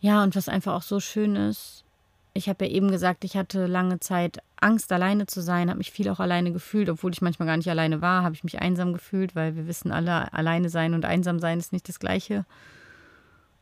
ja, 0.00 0.22
und 0.22 0.34
was 0.34 0.48
einfach 0.48 0.74
auch 0.74 0.82
so 0.82 1.00
schön 1.00 1.36
ist, 1.36 1.84
ich 2.32 2.48
habe 2.48 2.66
ja 2.66 2.70
eben 2.70 2.90
gesagt, 2.90 3.24
ich 3.24 3.36
hatte 3.36 3.66
lange 3.66 4.00
Zeit 4.00 4.38
Angst, 4.60 4.92
alleine 4.92 5.26
zu 5.26 5.40
sein, 5.40 5.68
habe 5.68 5.78
mich 5.78 5.90
viel 5.90 6.08
auch 6.08 6.20
alleine 6.20 6.52
gefühlt, 6.52 6.88
obwohl 6.88 7.12
ich 7.12 7.22
manchmal 7.22 7.46
gar 7.46 7.56
nicht 7.56 7.70
alleine 7.70 8.00
war, 8.00 8.22
habe 8.22 8.34
ich 8.34 8.44
mich 8.44 8.60
einsam 8.60 8.92
gefühlt, 8.92 9.34
weil 9.34 9.56
wir 9.56 9.66
wissen 9.66 9.90
alle, 9.90 10.32
alleine 10.32 10.68
sein 10.68 10.94
und 10.94 11.04
einsam 11.04 11.38
sein 11.38 11.58
ist 11.58 11.72
nicht 11.72 11.88
das 11.88 11.98
Gleiche. 11.98 12.44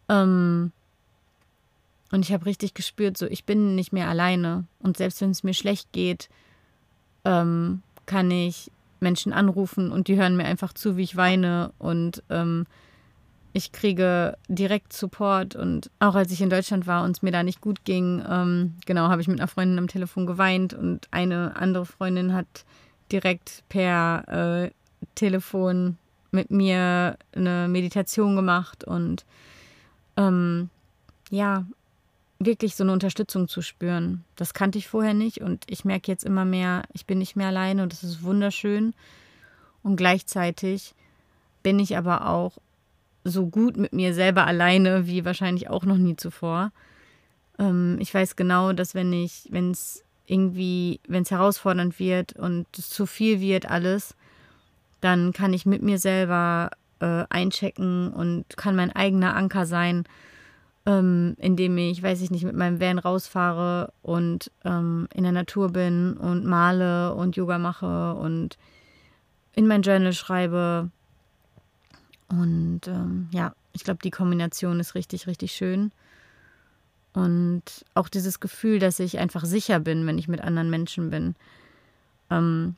Ähm, 0.08 0.72
und 2.10 2.24
ich 2.24 2.32
habe 2.32 2.46
richtig 2.46 2.74
gespürt, 2.74 3.16
so 3.16 3.26
ich 3.26 3.44
bin 3.44 3.74
nicht 3.74 3.92
mehr 3.92 4.08
alleine. 4.08 4.64
Und 4.80 4.96
selbst 4.96 5.20
wenn 5.20 5.30
es 5.30 5.44
mir 5.44 5.54
schlecht 5.54 5.92
geht, 5.92 6.28
ähm, 7.24 7.82
kann 8.06 8.30
ich 8.30 8.70
Menschen 9.00 9.32
anrufen 9.32 9.92
und 9.92 10.08
die 10.08 10.16
hören 10.16 10.36
mir 10.36 10.44
einfach 10.44 10.72
zu, 10.72 10.96
wie 10.96 11.02
ich 11.02 11.16
weine 11.16 11.72
und 11.78 12.22
ähm, 12.30 12.66
ich 13.52 13.72
kriege 13.72 14.36
direkt 14.48 14.92
Support 14.92 15.56
und 15.56 15.90
auch 16.00 16.14
als 16.14 16.30
ich 16.32 16.40
in 16.40 16.50
Deutschland 16.50 16.86
war 16.86 17.04
und 17.04 17.12
es 17.12 17.22
mir 17.22 17.32
da 17.32 17.42
nicht 17.42 17.60
gut 17.60 17.84
ging, 17.84 18.22
ähm, 18.28 18.74
genau, 18.86 19.08
habe 19.08 19.22
ich 19.22 19.28
mit 19.28 19.40
einer 19.40 19.48
Freundin 19.48 19.78
am 19.78 19.88
Telefon 19.88 20.26
geweint 20.26 20.74
und 20.74 21.08
eine 21.10 21.56
andere 21.56 21.86
Freundin 21.86 22.34
hat 22.34 22.46
direkt 23.10 23.64
per 23.68 24.64
äh, 24.66 24.70
Telefon 25.14 25.96
mit 26.30 26.50
mir 26.50 27.16
eine 27.34 27.68
Meditation 27.68 28.36
gemacht 28.36 28.84
und 28.84 29.24
ähm, 30.16 30.68
ja, 31.30 31.64
wirklich 32.38 32.76
so 32.76 32.84
eine 32.84 32.92
Unterstützung 32.92 33.48
zu 33.48 33.62
spüren. 33.62 34.24
Das 34.36 34.54
kannte 34.54 34.78
ich 34.78 34.88
vorher 34.88 35.14
nicht 35.14 35.40
und 35.40 35.64
ich 35.68 35.84
merke 35.84 36.10
jetzt 36.10 36.24
immer 36.24 36.44
mehr, 36.44 36.82
ich 36.92 37.06
bin 37.06 37.18
nicht 37.18 37.34
mehr 37.34 37.48
alleine 37.48 37.82
und 37.82 37.92
das 37.92 38.04
ist 38.04 38.22
wunderschön. 38.22 38.94
Und 39.82 39.96
gleichzeitig 39.96 40.94
bin 41.62 41.78
ich 41.78 41.96
aber 41.96 42.28
auch 42.28 42.58
so 43.24 43.46
gut 43.46 43.76
mit 43.76 43.92
mir 43.92 44.14
selber 44.14 44.46
alleine 44.46 45.06
wie 45.06 45.24
wahrscheinlich 45.24 45.68
auch 45.68 45.84
noch 45.84 45.98
nie 45.98 46.16
zuvor. 46.16 46.72
Ähm, 47.58 47.98
ich 48.00 48.12
weiß 48.12 48.36
genau, 48.36 48.72
dass 48.72 48.94
wenn 48.94 49.12
ich, 49.12 49.48
wenn 49.50 49.70
es 49.70 50.04
irgendwie, 50.26 51.00
wenn 51.08 51.22
es 51.22 51.30
herausfordernd 51.30 51.98
wird 51.98 52.34
und 52.34 52.66
es 52.76 52.90
zu 52.90 53.06
viel 53.06 53.40
wird 53.40 53.70
alles, 53.70 54.14
dann 55.00 55.32
kann 55.32 55.52
ich 55.52 55.66
mit 55.66 55.82
mir 55.82 55.98
selber 55.98 56.70
äh, 57.00 57.24
einchecken 57.30 58.12
und 58.12 58.44
kann 58.56 58.76
mein 58.76 58.94
eigener 58.94 59.36
Anker 59.36 59.66
sein, 59.66 60.04
ähm, 60.86 61.34
indem 61.38 61.78
ich, 61.78 62.02
weiß 62.02 62.20
ich 62.22 62.30
nicht, 62.30 62.44
mit 62.44 62.56
meinem 62.56 62.80
Van 62.80 62.98
rausfahre 62.98 63.92
und 64.02 64.50
ähm, 64.64 65.08
in 65.14 65.22
der 65.22 65.32
Natur 65.32 65.70
bin 65.70 66.14
und 66.16 66.44
male 66.44 67.14
und 67.14 67.36
Yoga 67.36 67.58
mache 67.58 68.14
und 68.14 68.58
in 69.54 69.66
mein 69.66 69.82
Journal 69.82 70.12
schreibe. 70.12 70.90
Und 72.28 72.86
ähm, 72.86 73.28
ja, 73.30 73.54
ich 73.72 73.84
glaube, 73.84 74.00
die 74.02 74.10
Kombination 74.10 74.80
ist 74.80 74.94
richtig, 74.94 75.26
richtig 75.26 75.52
schön. 75.52 75.92
Und 77.14 77.62
auch 77.94 78.08
dieses 78.08 78.40
Gefühl, 78.40 78.78
dass 78.78 79.00
ich 79.00 79.18
einfach 79.18 79.44
sicher 79.44 79.80
bin, 79.80 80.06
wenn 80.06 80.18
ich 80.18 80.28
mit 80.28 80.40
anderen 80.40 80.70
Menschen 80.70 81.10
bin. 81.10 81.34
Ähm, 82.30 82.76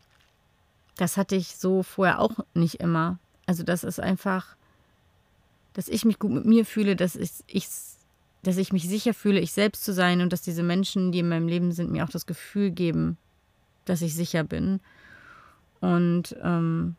das 0.96 1.16
hatte 1.16 1.34
ich 1.34 1.56
so 1.56 1.82
vorher 1.82 2.20
auch 2.20 2.38
nicht 2.54 2.76
immer. 2.76 3.18
Also 3.46 3.64
das 3.64 3.84
ist 3.84 4.00
einfach, 4.00 4.56
dass 5.72 5.88
ich 5.88 6.04
mich 6.04 6.18
gut 6.18 6.30
mit 6.30 6.44
mir 6.44 6.64
fühle, 6.64 6.94
dass 6.94 7.16
ich, 7.16 7.30
ich, 7.46 7.66
dass 8.42 8.56
ich 8.56 8.72
mich 8.72 8.88
sicher 8.88 9.14
fühle, 9.14 9.40
ich 9.40 9.52
selbst 9.52 9.84
zu 9.84 9.92
sein 9.92 10.20
und 10.20 10.32
dass 10.32 10.42
diese 10.42 10.62
Menschen, 10.62 11.10
die 11.10 11.20
in 11.20 11.28
meinem 11.28 11.48
Leben 11.48 11.72
sind, 11.72 11.90
mir 11.90 12.04
auch 12.04 12.10
das 12.10 12.26
Gefühl 12.26 12.70
geben, 12.70 13.16
dass 13.84 14.02
ich 14.02 14.14
sicher 14.14 14.44
bin. 14.44 14.80
Und 15.80 16.36
ähm, 16.42 16.96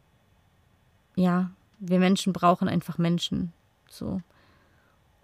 ja, 1.16 1.52
wir 1.82 2.00
Menschen 2.00 2.32
brauchen 2.32 2.70
einfach 2.70 2.98
Menschen. 2.98 3.52
So. 3.90 4.22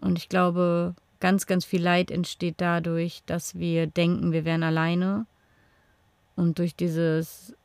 Und 0.02 0.17
ich 0.17 0.28
glaube, 0.28 0.96
ganz, 1.20 1.46
ganz 1.46 1.63
viel 1.63 1.82
Leid 1.82 2.12
entsteht 2.12 2.56
dadurch, 2.58 3.24
dass 3.26 3.56
wir 3.56 3.88
denken, 3.88 4.34
wir 4.34 4.43
wären 4.43 4.63
alleine. 4.63 5.26
Und 6.36 6.60
durch 6.60 6.76
dieses 6.76 7.56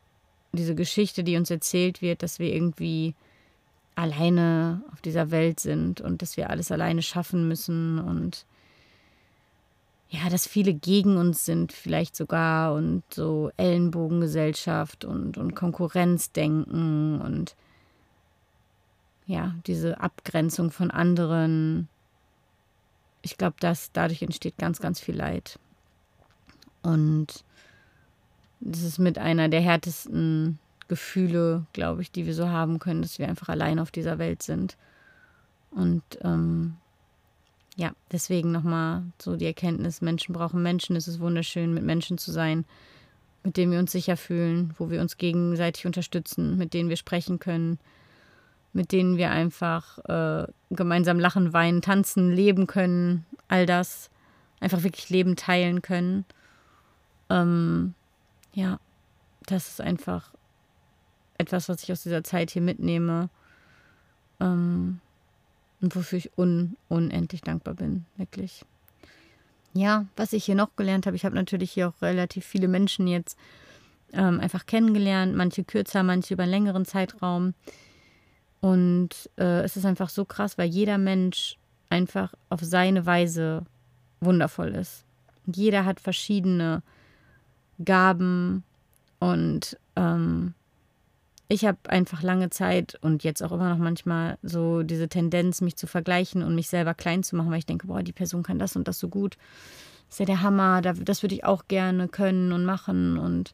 diese 0.53 0.75
Geschichte, 0.75 1.25
die 1.25 1.37
uns 1.37 1.51
erzählt 1.51 2.03
wird, 2.03 2.23
dass 2.23 2.39
wir 2.39 2.55
irgendwie 2.55 3.15
alleine 3.95 4.83
auf 4.93 5.01
dieser 5.01 5.31
Welt 5.31 5.61
sind 5.61 6.01
und 6.01 6.23
dass 6.23 6.37
wir 6.37 6.51
alles 6.51 6.71
alleine 6.71 7.03
schaffen 7.03 7.49
müssen 7.49 7.99
und 7.99 8.47
ja, 10.09 10.29
dass 10.29 10.47
viele 10.47 10.75
gegen 10.75 11.17
uns 11.17 11.47
sind, 11.47 11.73
vielleicht 11.73 12.17
sogar 12.17 12.75
und 12.75 13.03
so 13.11 13.51
Ellenbogengesellschaft 13.57 15.07
und, 15.07 15.39
und 15.39 15.55
Konkurrenzdenken 15.55 17.21
und 17.21 17.57
ja, 19.27 19.55
diese 19.67 20.01
Abgrenzung 20.01 20.71
von 20.71 20.91
anderen. 20.91 21.89
Ich 23.23 23.39
glaube, 23.39 23.57
dass 23.61 23.93
dadurch 23.93 24.23
entsteht 24.23 24.59
ganz, 24.59 24.81
ganz 24.81 25.01
viel 25.01 25.17
Leid. 25.17 25.59
Und 26.83 27.45
das 28.61 28.83
ist 28.83 28.99
mit 28.99 29.19
einer 29.19 29.49
der 29.49 29.61
härtesten 29.61 30.59
Gefühle, 30.89 31.67
glaube 31.73 32.03
ich, 32.03 32.11
die 32.11 32.27
wir 32.27 32.35
so 32.35 32.49
haben 32.49 32.79
können, 32.79 33.03
dass 33.03 33.19
wir 33.19 33.29
einfach 33.29 33.49
allein 33.49 33.79
auf 33.79 33.91
dieser 33.91 34.19
Welt 34.19 34.43
sind. 34.43 34.77
Und 35.71 36.03
ähm, 36.23 36.77
ja, 37.77 37.93
deswegen 38.11 38.53
nochmal 38.53 39.03
so 39.19 39.37
die 39.37 39.47
Erkenntnis, 39.47 40.03
Menschen 40.03 40.35
brauchen 40.35 40.63
Menschen. 40.63 40.97
Es 40.97 41.09
ist 41.09 41.21
wunderschön, 41.21 41.73
mit 41.73 41.85
Menschen 41.85 42.19
zu 42.19 42.31
sein, 42.31 42.65
mit 43.43 43.57
denen 43.57 43.73
wir 43.73 43.79
uns 43.79 43.93
sicher 43.93 44.17
fühlen, 44.17 44.75
wo 44.79 44.91
wir 44.91 45.01
uns 45.01 45.17
gegenseitig 45.17 45.87
unterstützen, 45.87 46.59
mit 46.59 46.75
denen 46.75 46.89
wir 46.89 46.97
sprechen 46.97 47.39
können, 47.39 47.79
mit 48.73 48.93
denen 48.93 49.17
wir 49.17 49.31
einfach 49.31 49.99
äh, 50.07 50.47
gemeinsam 50.71 51.21
lachen, 51.21 51.53
weinen, 51.53 51.83
tanzen, 51.83 52.31
leben 52.31 52.67
können, 52.67 53.27
all 53.49 53.67
das 53.67 54.11
einfach 54.61 54.83
wirklich 54.83 55.11
Leben 55.11 55.37
teilen 55.37 55.83
können. 55.83 56.25
Ähm, 57.29 57.95
ja, 58.55 58.79
das 59.47 59.69
ist 59.69 59.81
einfach 59.81 60.31
etwas, 61.39 61.69
was 61.69 61.83
ich 61.83 61.93
aus 61.93 62.03
dieser 62.03 62.25
Zeit 62.25 62.51
hier 62.51 62.63
mitnehme 62.63 63.29
ähm, 64.41 65.01
und 65.81 65.97
wofür 65.97 66.19
ich 66.19 66.31
un 66.39 66.77
unendlich 66.89 67.43
dankbar 67.43 67.75
bin, 67.75 68.07
wirklich. 68.17 68.65
Ja, 69.75 70.07
was 70.17 70.33
ich 70.33 70.45
hier 70.45 70.55
noch 70.55 70.77
gelernt 70.77 71.07
habe, 71.07 71.17
ich 71.17 71.25
habe 71.25 71.35
natürlich 71.35 71.73
hier 71.73 71.89
auch 71.89 72.03
relativ 72.03 72.45
viele 72.45 72.69
Menschen 72.69 73.09
jetzt 73.09 73.39
ähm, 74.13 74.39
einfach 74.41 74.67
kennengelernt, 74.67 75.35
manche 75.35 75.65
kürzer, 75.65 76.03
manche 76.03 76.35
über 76.35 76.43
einen 76.43 76.53
längeren 76.53 76.85
Zeitraum. 76.85 77.55
Und 78.63 79.29
äh, 79.37 79.63
es 79.63 79.77
ist 79.77 79.85
einfach 79.85 80.09
so 80.09 80.25
krass, 80.25 80.57
weil 80.57 80.71
jeder 80.71 80.97
Mensch 80.97 81.59
einfach 81.91 82.33
auf 82.49 82.61
seine 82.63 83.05
Weise 83.05 83.65
wundervoll 84.21 84.69
ist. 84.69 85.05
Jeder 85.53 85.85
hat 85.85 86.01
verschiedene 86.01 86.83
Gaben 87.85 88.63
und 89.19 89.77
ähm, 89.97 90.55
ich 91.49 91.67
habe 91.67 91.79
einfach 91.89 92.23
lange 92.23 92.49
Zeit 92.49 92.97
und 93.03 93.25
jetzt 93.25 93.43
auch 93.43 93.53
immer 93.53 93.69
noch 93.69 93.79
manchmal 93.79 94.39
so 94.43 94.83
diese 94.83 95.09
Tendenz, 95.09 95.61
mich 95.61 95.77
zu 95.77 95.87
vergleichen 95.87 96.43
und 96.43 96.55
mich 96.55 96.69
selber 96.69 96.95
klein 96.95 97.23
zu 97.23 97.37
machen, 97.37 97.51
weil 97.51 97.59
ich 97.59 97.67
denke, 97.67 97.89
boah, 97.89 98.03
die 98.03 98.13
Person 98.13 98.43
kann 98.43 98.59
das 98.59 98.75
und 98.75 98.89
das 98.89 98.99
so 98.99 99.09
gut. 99.09 99.37
Ist 100.09 100.19
ja 100.19 100.25
der 100.25 100.41
Hammer, 100.41 100.81
das 100.81 101.23
würde 101.23 101.35
ich 101.35 101.45
auch 101.45 101.69
gerne 101.69 102.09
können 102.09 102.53
und 102.53 102.65
machen. 102.65 103.19
Und 103.19 103.53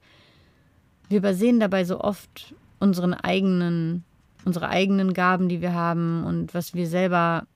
wir 1.09 1.19
übersehen 1.19 1.59
dabei 1.59 1.85
so 1.85 2.01
oft 2.01 2.55
unseren 2.79 3.15
eigenen, 3.15 4.05
unsere 4.45 4.69
eigenen 4.69 5.15
Gaben, 5.15 5.49
die 5.49 5.61
wir 5.61 5.75
haben 5.75 6.25
und 6.25 6.55
was 6.55 6.75
wir 6.75 6.87
selber 6.87 7.47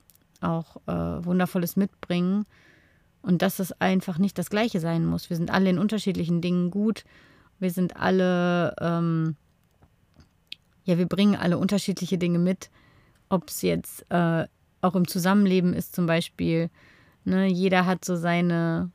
auch 0.40 0.76
äh, 0.86 1.24
Wundervolles 1.24 1.76
mitbringen. 1.76 2.44
Und 3.22 3.40
dass 3.40 3.60
es 3.60 3.72
einfach 3.80 4.18
nicht 4.18 4.36
das 4.36 4.50
Gleiche 4.50 4.80
sein 4.80 5.06
muss. 5.06 5.30
Wir 5.30 5.36
sind 5.36 5.50
alle 5.52 5.70
in 5.70 5.78
unterschiedlichen 5.78 6.40
Dingen 6.40 6.72
gut. 6.72 7.04
Wir 7.60 7.70
sind 7.70 7.96
alle, 7.96 8.74
ähm, 8.80 9.36
ja, 10.84 10.98
wir 10.98 11.06
bringen 11.06 11.36
alle 11.36 11.56
unterschiedliche 11.58 12.18
Dinge 12.18 12.40
mit. 12.40 12.68
Ob 13.28 13.48
es 13.48 13.62
jetzt 13.62 14.04
äh, 14.10 14.46
auch 14.80 14.96
im 14.96 15.06
Zusammenleben 15.06 15.72
ist, 15.72 15.94
zum 15.94 16.06
Beispiel. 16.06 16.68
Ne, 17.24 17.46
jeder 17.46 17.86
hat 17.86 18.04
so 18.04 18.16
seine 18.16 18.90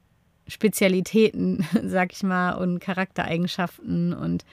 Spezialitäten, 0.48 1.66
sag 1.86 2.12
ich 2.12 2.24
mal, 2.24 2.56
und 2.56 2.80
Charaktereigenschaften 2.80 4.14
und 4.14 4.44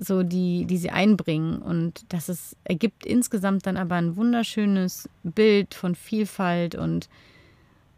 so, 0.00 0.22
die, 0.22 0.64
die 0.64 0.78
sie 0.78 0.90
einbringen. 0.90 1.60
Und 1.60 2.04
das 2.08 2.28
ist, 2.28 2.56
ergibt 2.64 3.04
insgesamt 3.04 3.66
dann 3.66 3.76
aber 3.76 3.96
ein 3.96 4.16
wunderschönes 4.16 5.08
Bild 5.22 5.74
von 5.74 5.94
Vielfalt. 5.94 6.74
Und 6.74 7.08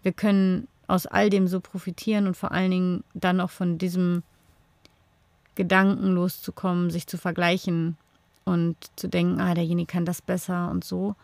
wir 0.02 0.12
können 0.12 0.66
aus 0.88 1.06
all 1.06 1.30
dem 1.30 1.46
so 1.46 1.60
profitieren 1.60 2.26
und 2.26 2.36
vor 2.36 2.50
allen 2.50 2.72
Dingen 2.72 3.04
dann 3.14 3.40
auch 3.40 3.50
von 3.50 3.78
diesem 3.78 4.24
Gedanken 5.54 6.12
loszukommen, 6.14 6.90
sich 6.90 7.06
zu 7.06 7.18
vergleichen 7.18 7.96
und 8.44 8.76
zu 8.96 9.08
denken, 9.08 9.40
ah, 9.40 9.54
derjenige 9.54 9.86
kann 9.86 10.04
das 10.04 10.20
besser 10.20 10.70
und 10.70 10.82
so, 10.82 11.14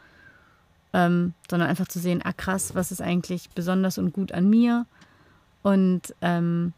ähm, 0.93 1.35
sondern 1.51 1.68
einfach 1.68 1.89
zu 1.89 1.99
sehen, 1.99 2.20
ah 2.22 2.33
krass, 2.33 2.76
was 2.76 2.93
ist 2.93 3.03
eigentlich 3.03 3.51
besonders 3.51 3.99
und 3.99 4.12
gut 4.12 4.31
an 4.31 4.49
mir? 4.49 4.87
Und 5.62 6.14
ähm, 6.20 6.72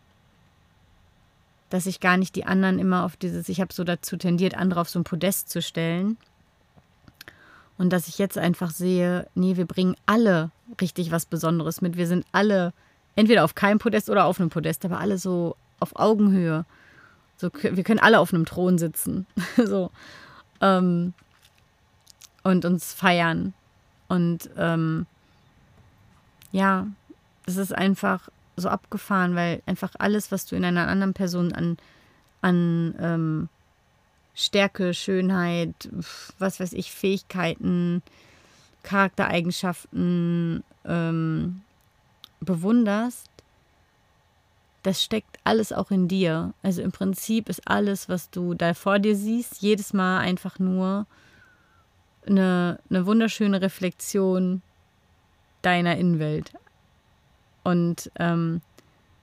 dass 1.71 1.87
ich 1.87 2.01
gar 2.01 2.17
nicht 2.17 2.37
die 2.37 2.45
anderen 2.45 2.79
immer 2.79 3.05
auf 3.05 3.17
dieses, 3.17 3.49
ich 3.49 3.61
habe 3.61 3.73
so 3.73 3.85
dazu 3.85 4.17
tendiert, 4.17 4.55
andere 4.55 4.81
auf 4.81 4.91
so 4.91 4.99
ein 4.99 5.05
Podest 5.05 5.49
zu 5.49 5.63
stellen 5.63 6.19
und 7.81 7.95
dass 7.95 8.09
ich 8.09 8.19
jetzt 8.19 8.37
einfach 8.37 8.71
sehe, 8.71 9.27
nee, 9.35 9.57
wir 9.57 9.65
bringen 9.65 9.97
alle 10.05 10.51
richtig 10.83 11.13
was 11.13 11.25
Besonderes 11.25 11.81
mit. 11.81 11.97
Wir 11.97 12.07
sind 12.07 12.27
alle 12.31 12.75
entweder 13.17 13.43
auf 13.43 13.55
keinem 13.55 13.79
Podest 13.79 14.11
oder 14.11 14.27
auf 14.27 14.39
einem 14.39 14.51
Podest, 14.51 14.85
aber 14.85 15.01
alle 15.01 15.17
so 15.17 15.57
auf 15.79 15.97
Augenhöhe. 15.97 16.67
So, 17.39 17.49
wir 17.51 17.83
können 17.83 17.99
alle 17.99 18.19
auf 18.19 18.35
einem 18.35 18.45
Thron 18.45 18.77
sitzen. 18.77 19.27
so. 19.57 19.91
Ähm, 20.61 21.15
und 22.43 22.67
uns 22.67 22.93
feiern. 22.93 23.55
Und 24.09 24.51
ähm, 24.59 25.07
ja, 26.53 26.87
es 27.47 27.57
ist 27.57 27.75
einfach 27.75 28.29
so 28.61 28.69
abgefahren, 28.69 29.35
weil 29.35 29.63
einfach 29.67 29.93
alles, 29.99 30.31
was 30.31 30.47
du 30.47 30.57
in 30.57 30.65
einer 30.65 30.89
anderen 30.89 31.15
Person 31.15 31.53
an, 31.53 31.77
an 32.41 32.95
ähm, 33.01 33.49
Stärke, 34.35 34.95
Schönheit, 34.95 35.89
was 36.39 36.61
weiß 36.61 36.73
ich, 36.73 36.93
Fähigkeiten, 36.93 38.03
Charaktereigenschaften 38.83 40.65
ähm, 40.85 41.63
bewunderst, 42.41 43.29
das 44.83 45.03
steckt 45.03 45.39
alles 45.45 45.73
auch 45.73 45.91
in 45.91 46.09
dir. 46.09 46.55
Also 46.63 46.81
im 46.83 46.93
Prinzip 46.93 47.49
ist 47.49 47.69
alles, 47.69 48.09
was 48.09 48.31
du 48.31 48.55
da 48.55 48.73
vor 48.75 48.99
dir 48.99 49.15
siehst, 49.15 49.61
jedes 49.61 49.93
Mal 49.93 50.21
einfach 50.21 50.59
nur 50.59 51.07
eine, 52.27 52.79
eine 52.89 53.07
wunderschöne 53.07 53.61
Reflexion 53.61 54.63
deiner 55.63 55.97
Innenwelt. 55.97 56.53
Und 57.63 58.11
ähm, 58.17 58.61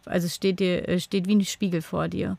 also 0.06 0.28
steht 0.28 0.60
dir, 0.60 1.00
steht 1.00 1.28
wie 1.28 1.36
ein 1.36 1.46
Spiegel 1.46 1.82
vor 1.82 2.08
dir. 2.08 2.38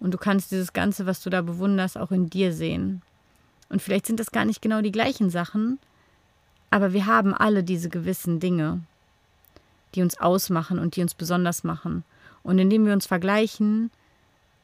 Und 0.00 0.12
du 0.12 0.18
kannst 0.18 0.50
dieses 0.50 0.72
Ganze, 0.72 1.06
was 1.06 1.22
du 1.22 1.30
da 1.30 1.42
bewunderst, 1.42 1.98
auch 1.98 2.10
in 2.10 2.30
dir 2.30 2.52
sehen. 2.52 3.02
Und 3.68 3.82
vielleicht 3.82 4.06
sind 4.06 4.18
das 4.18 4.32
gar 4.32 4.44
nicht 4.44 4.62
genau 4.62 4.80
die 4.80 4.92
gleichen 4.92 5.30
Sachen, 5.30 5.78
aber 6.70 6.92
wir 6.92 7.06
haben 7.06 7.34
alle 7.34 7.62
diese 7.62 7.88
gewissen 7.88 8.40
Dinge, 8.40 8.80
die 9.94 10.02
uns 10.02 10.18
ausmachen 10.20 10.78
und 10.78 10.96
die 10.96 11.02
uns 11.02 11.14
besonders 11.14 11.64
machen. 11.64 12.04
Und 12.42 12.58
indem 12.58 12.86
wir 12.86 12.92
uns 12.92 13.06
vergleichen, 13.06 13.90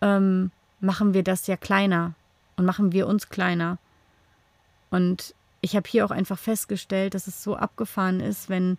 ähm, 0.01 0.51
machen 0.81 1.15
wir 1.15 1.23
das 1.23 1.47
ja 1.47 1.57
kleiner 1.57 2.15
und 2.57 2.65
machen 2.65 2.93
wir 2.93 3.07
uns 3.07 3.29
kleiner. 3.29 3.79
Und 4.91 5.35
ich 5.61 5.77
habe 5.77 5.89
hier 5.89 6.05
auch 6.05 6.11
einfach 6.11 6.39
festgestellt, 6.39 7.15
dass 7.15 7.27
es 7.27 7.43
so 7.43 7.57
abgefahren 7.57 8.21
ist, 8.21 8.49
wenn 8.49 8.79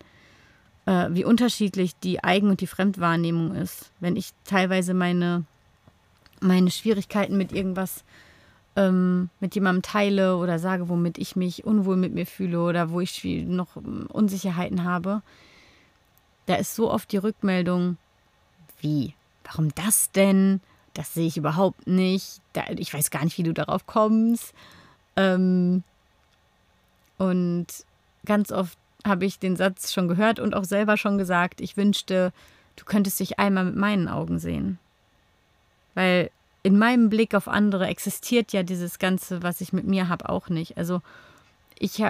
äh, 0.87 1.09
wie 1.11 1.25
unterschiedlich 1.25 1.95
die 1.99 2.23
Eigen- 2.23 2.49
und 2.49 2.61
die 2.61 2.67
Fremdwahrnehmung 2.67 3.53
ist. 3.53 3.91
Wenn 3.99 4.15
ich 4.15 4.31
teilweise 4.45 4.95
meine 4.95 5.45
meine 6.39 6.71
Schwierigkeiten 6.71 7.37
mit 7.37 7.51
irgendwas 7.51 8.03
ähm, 8.75 9.29
mit 9.39 9.55
jemandem 9.55 9.81
teile 9.81 10.37
oder 10.37 10.59
sage, 10.59 10.87
womit 10.87 11.17
ich 11.17 11.35
mich 11.35 11.65
unwohl 11.65 11.97
mit 11.97 12.13
mir 12.13 12.25
fühle 12.25 12.61
oder 12.61 12.91
wo 12.91 13.01
ich 13.01 13.23
noch 13.23 13.75
ähm, 13.75 14.07
Unsicherheiten 14.07 14.83
habe, 14.83 15.21
da 16.45 16.55
ist 16.55 16.75
so 16.75 16.91
oft 16.91 17.11
die 17.11 17.17
Rückmeldung, 17.17 17.97
wie, 18.79 19.13
warum 19.43 19.73
das 19.75 20.11
denn? 20.11 20.61
Das 20.93 21.13
sehe 21.13 21.27
ich 21.27 21.37
überhaupt 21.37 21.87
nicht. 21.87 22.39
Da, 22.53 22.65
ich 22.69 22.93
weiß 22.93 23.09
gar 23.11 23.23
nicht, 23.23 23.37
wie 23.37 23.43
du 23.43 23.53
darauf 23.53 23.87
kommst. 23.87 24.53
Ähm, 25.15 25.83
und 27.17 27.67
ganz 28.25 28.51
oft 28.51 28.77
habe 29.05 29.25
ich 29.25 29.39
den 29.39 29.55
Satz 29.55 29.93
schon 29.93 30.07
gehört 30.07 30.39
und 30.39 30.55
auch 30.55 30.65
selber 30.65 30.97
schon 30.97 31.17
gesagt, 31.17 31.61
ich 31.61 31.77
wünschte, 31.77 32.33
du 32.75 32.85
könntest 32.85 33.19
dich 33.19 33.39
einmal 33.39 33.65
mit 33.65 33.75
meinen 33.75 34.07
Augen 34.07 34.39
sehen. 34.39 34.79
Weil 35.93 36.29
in 36.63 36.77
meinem 36.77 37.09
Blick 37.09 37.33
auf 37.33 37.47
andere 37.47 37.87
existiert 37.87 38.53
ja 38.53 38.63
dieses 38.63 38.99
Ganze, 38.99 39.43
was 39.43 39.61
ich 39.61 39.73
mit 39.73 39.85
mir 39.85 40.09
habe, 40.09 40.29
auch 40.29 40.49
nicht. 40.49 40.77
Also 40.77 41.01
ich, 41.79 42.03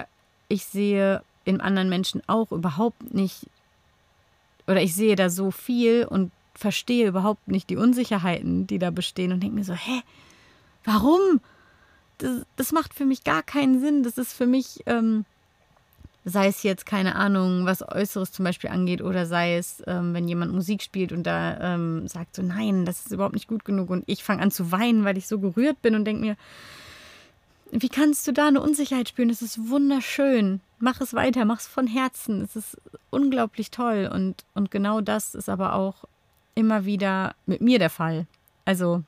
ich 0.47 0.65
sehe 0.65 1.21
in 1.45 1.61
anderen 1.61 1.89
Menschen 1.89 2.21
auch 2.27 2.51
überhaupt 2.51 3.13
nicht, 3.13 3.47
oder 4.65 4.81
ich 4.81 4.95
sehe 4.95 5.15
da 5.15 5.29
so 5.29 5.51
viel 5.51 6.05
und 6.05 6.31
verstehe 6.55 7.07
überhaupt 7.07 7.47
nicht 7.47 7.69
die 7.69 7.77
Unsicherheiten, 7.77 8.67
die 8.67 8.79
da 8.79 8.89
bestehen 8.89 9.31
und 9.31 9.41
denke 9.41 9.55
mir 9.55 9.63
so, 9.63 9.73
hä, 9.73 10.01
warum? 10.83 11.39
Das, 12.17 12.41
das 12.55 12.71
macht 12.71 12.93
für 12.95 13.05
mich 13.05 13.23
gar 13.23 13.43
keinen 13.43 13.79
Sinn. 13.79 14.03
Das 14.03 14.17
ist 14.17 14.33
für 14.33 14.47
mich, 14.47 14.81
ähm, 14.87 15.25
sei 16.29 16.47
es 16.47 16.61
jetzt, 16.63 16.85
keine 16.85 17.15
Ahnung, 17.15 17.65
was 17.65 17.87
Äußeres 17.87 18.33
zum 18.33 18.43
Beispiel 18.43 18.69
angeht, 18.69 19.01
oder 19.01 19.25
sei 19.25 19.55
es, 19.55 19.81
ähm, 19.87 20.13
wenn 20.13 20.27
jemand 20.27 20.53
Musik 20.53 20.83
spielt 20.83 21.13
und 21.13 21.23
da 21.23 21.57
ähm, 21.75 22.05
sagt 22.07 22.35
so, 22.35 22.41
nein, 22.41 22.85
das 22.85 23.05
ist 23.05 23.13
überhaupt 23.13 23.33
nicht 23.33 23.47
gut 23.47 23.63
genug 23.63 23.89
und 23.89 24.03
ich 24.07 24.25
fange 24.25 24.41
an 24.41 24.51
zu 24.51 24.71
weinen, 24.73 25.05
weil 25.05 25.17
ich 25.17 25.25
so 25.25 25.39
gerührt 25.39 25.81
bin 25.81 25.95
und 25.95 26.03
denke 26.03 26.21
mir, 26.21 26.35
wie 27.71 27.87
kannst 27.87 28.27
du 28.27 28.33
da 28.33 28.49
eine 28.49 28.61
Unsicherheit 28.61 29.09
spüren? 29.09 29.29
Das 29.29 29.41
ist 29.41 29.69
wunderschön. 29.69 30.59
Mach 30.79 30.99
es 30.99 31.13
weiter, 31.13 31.45
mach 31.45 31.59
es 31.59 31.67
von 31.67 31.87
Herzen. 31.87 32.41
Es 32.41 32.55
ist 32.55 32.77
unglaublich 33.09 33.71
toll. 33.71 34.09
Und, 34.13 34.45
und 34.53 34.71
genau 34.71 35.01
das 35.01 35.35
ist 35.35 35.49
aber 35.49 35.73
auch 35.73 36.05
immer 36.55 36.85
wieder 36.85 37.35
mit 37.45 37.61
mir 37.61 37.77
der 37.79 37.89
Fall. 37.89 38.25
Also, 38.63 39.03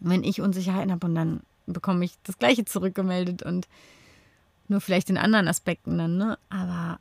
wenn 0.00 0.24
ich 0.24 0.40
Unsicherheiten 0.40 0.90
habe 0.90 1.06
und 1.06 1.14
dann 1.14 1.40
bekomme 1.66 2.04
ich 2.04 2.14
das 2.24 2.38
Gleiche 2.38 2.64
zurückgemeldet 2.64 3.42
und 3.44 3.68
nur 4.70 4.80
vielleicht 4.80 5.10
in 5.10 5.18
anderen 5.18 5.48
Aspekten 5.48 5.98
dann, 5.98 6.16
ne? 6.16 6.38
Aber 6.48 6.98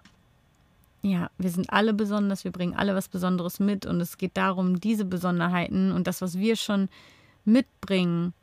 ja, 1.01 1.30
wir 1.38 1.49
sind 1.49 1.72
alle 1.72 1.93
besonders, 1.93 2.43
wir 2.43 2.51
bringen 2.51 2.76
alle 2.76 2.95
was 2.95 3.07
Besonderes 3.07 3.59
mit 3.59 3.86
und 3.86 4.01
es 4.01 4.17
geht 4.17 4.36
darum, 4.36 4.82
diese 4.82 5.05
Besonderheiten 5.05 5.91
und 5.91 6.07
das, 6.07 6.22
was 6.22 6.38
wir 6.38 6.55
schon 6.57 6.89
mitbringen, 7.45 8.34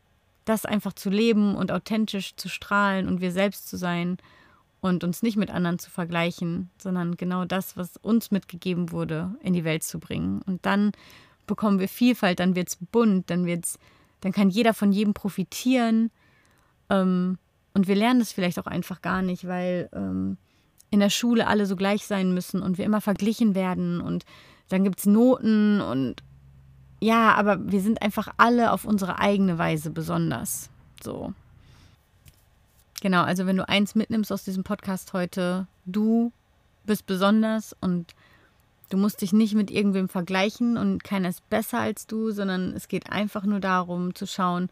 das 0.47 0.65
einfach 0.65 0.95
zu 0.95 1.11
leben 1.11 1.55
und 1.55 1.71
authentisch 1.71 2.37
zu 2.37 2.49
strahlen 2.49 3.09
und 3.09 3.21
wir 3.21 3.33
selbst 3.33 3.69
zu 3.69 3.77
sein 3.77 4.17
und 4.81 5.05
uns 5.05 5.23
nicht 5.23 5.37
mit 5.37 5.51
anderen 5.51 5.79
zu 5.79 5.91
vergleichen, 5.91 6.71
sondern 6.79 7.17
genau 7.17 7.45
das, 7.45 7.77
was 7.77 7.97
uns 7.99 8.31
mitgegeben 8.31 8.93
wurde, 8.93 9.35
in 9.43 9.53
die 9.53 9.65
Welt 9.65 9.83
zu 9.83 9.99
bringen. 9.99 10.41
Und 10.43 10.65
dann 10.65 10.93
bekommen 11.47 11.79
wir 11.79 11.89
Vielfalt, 11.89 12.41
dann 12.41 12.55
wird 12.55 12.69
es 12.69 12.77
bunt, 12.77 13.29
dann 13.29 13.45
wird's, 13.45 13.79
dann 14.21 14.33
kann 14.33 14.49
jeder 14.49 14.73
von 14.73 14.93
jedem 14.93 15.15
profitieren. 15.15 16.11
Ähm, 16.89 17.39
und 17.77 17.89
wir 17.89 17.95
lernen 17.95 18.21
das 18.21 18.33
vielleicht 18.33 18.59
auch 18.59 18.67
einfach 18.67 19.03
gar 19.03 19.21
nicht, 19.21 19.47
weil 19.47 19.91
ähm, 19.93 20.39
in 20.89 20.99
der 20.99 21.11
Schule 21.11 21.47
alle 21.47 21.67
so 21.67 21.77
gleich 21.77 22.07
sein 22.07 22.33
müssen 22.33 22.63
und 22.63 22.79
wir 22.79 22.87
immer 22.87 23.03
verglichen 23.03 23.55
werden 23.55 24.01
und 24.01 24.25
dann 24.71 24.83
gibt 24.83 25.01
es 25.01 25.05
Noten 25.05 25.83
und 25.83 26.23
ja, 27.01 27.35
aber 27.35 27.71
wir 27.71 27.83
sind 27.83 28.01
einfach 28.01 28.29
alle 28.39 28.73
auf 28.73 28.87
unsere 28.87 29.19
eigene 29.19 29.59
Weise 29.59 29.91
besonders. 29.91 30.71
So. 31.03 31.35
Genau, 33.03 33.25
also 33.25 33.45
wenn 33.45 33.59
du 33.59 33.69
eins 33.69 33.95
mitnimmst 33.95 34.33
aus 34.33 34.45
diesem 34.45 34.65
Podcast 34.65 35.13
heute, 35.13 35.67
du 35.85 36.33
bist 36.87 37.05
besonders 37.05 37.77
und 37.79 38.15
du 38.89 38.97
musst 38.97 39.21
dich 39.21 39.35
nicht 39.35 39.55
mit 39.55 39.71
irgendwem 39.71 40.09
vergleichen 40.09 40.79
und 40.79 41.05
keiner 41.05 41.29
ist 41.29 41.47
besser 41.51 41.81
als 41.81 42.07
du, 42.07 42.31
sondern 42.31 42.73
es 42.73 42.89
geht 42.89 43.13
einfach 43.13 43.45
nur 43.45 43.61
darum 43.61 44.15
zu 44.15 44.27
schauen, 44.27 44.71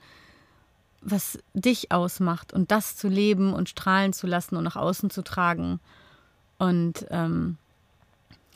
was 1.05 1.39
dich 1.53 1.93
ausmacht 1.93 2.53
und 2.53 2.71
das 2.71 2.97
zu 2.97 3.09
leben 3.09 3.53
und 3.53 3.69
strahlen 3.69 4.13
zu 4.13 4.27
lassen 4.27 4.57
und 4.57 4.65
nach 4.65 4.77
außen 4.77 5.11
zu 5.11 5.23
tragen. 5.23 5.81
Und 6.59 7.07
ähm, 7.11 7.59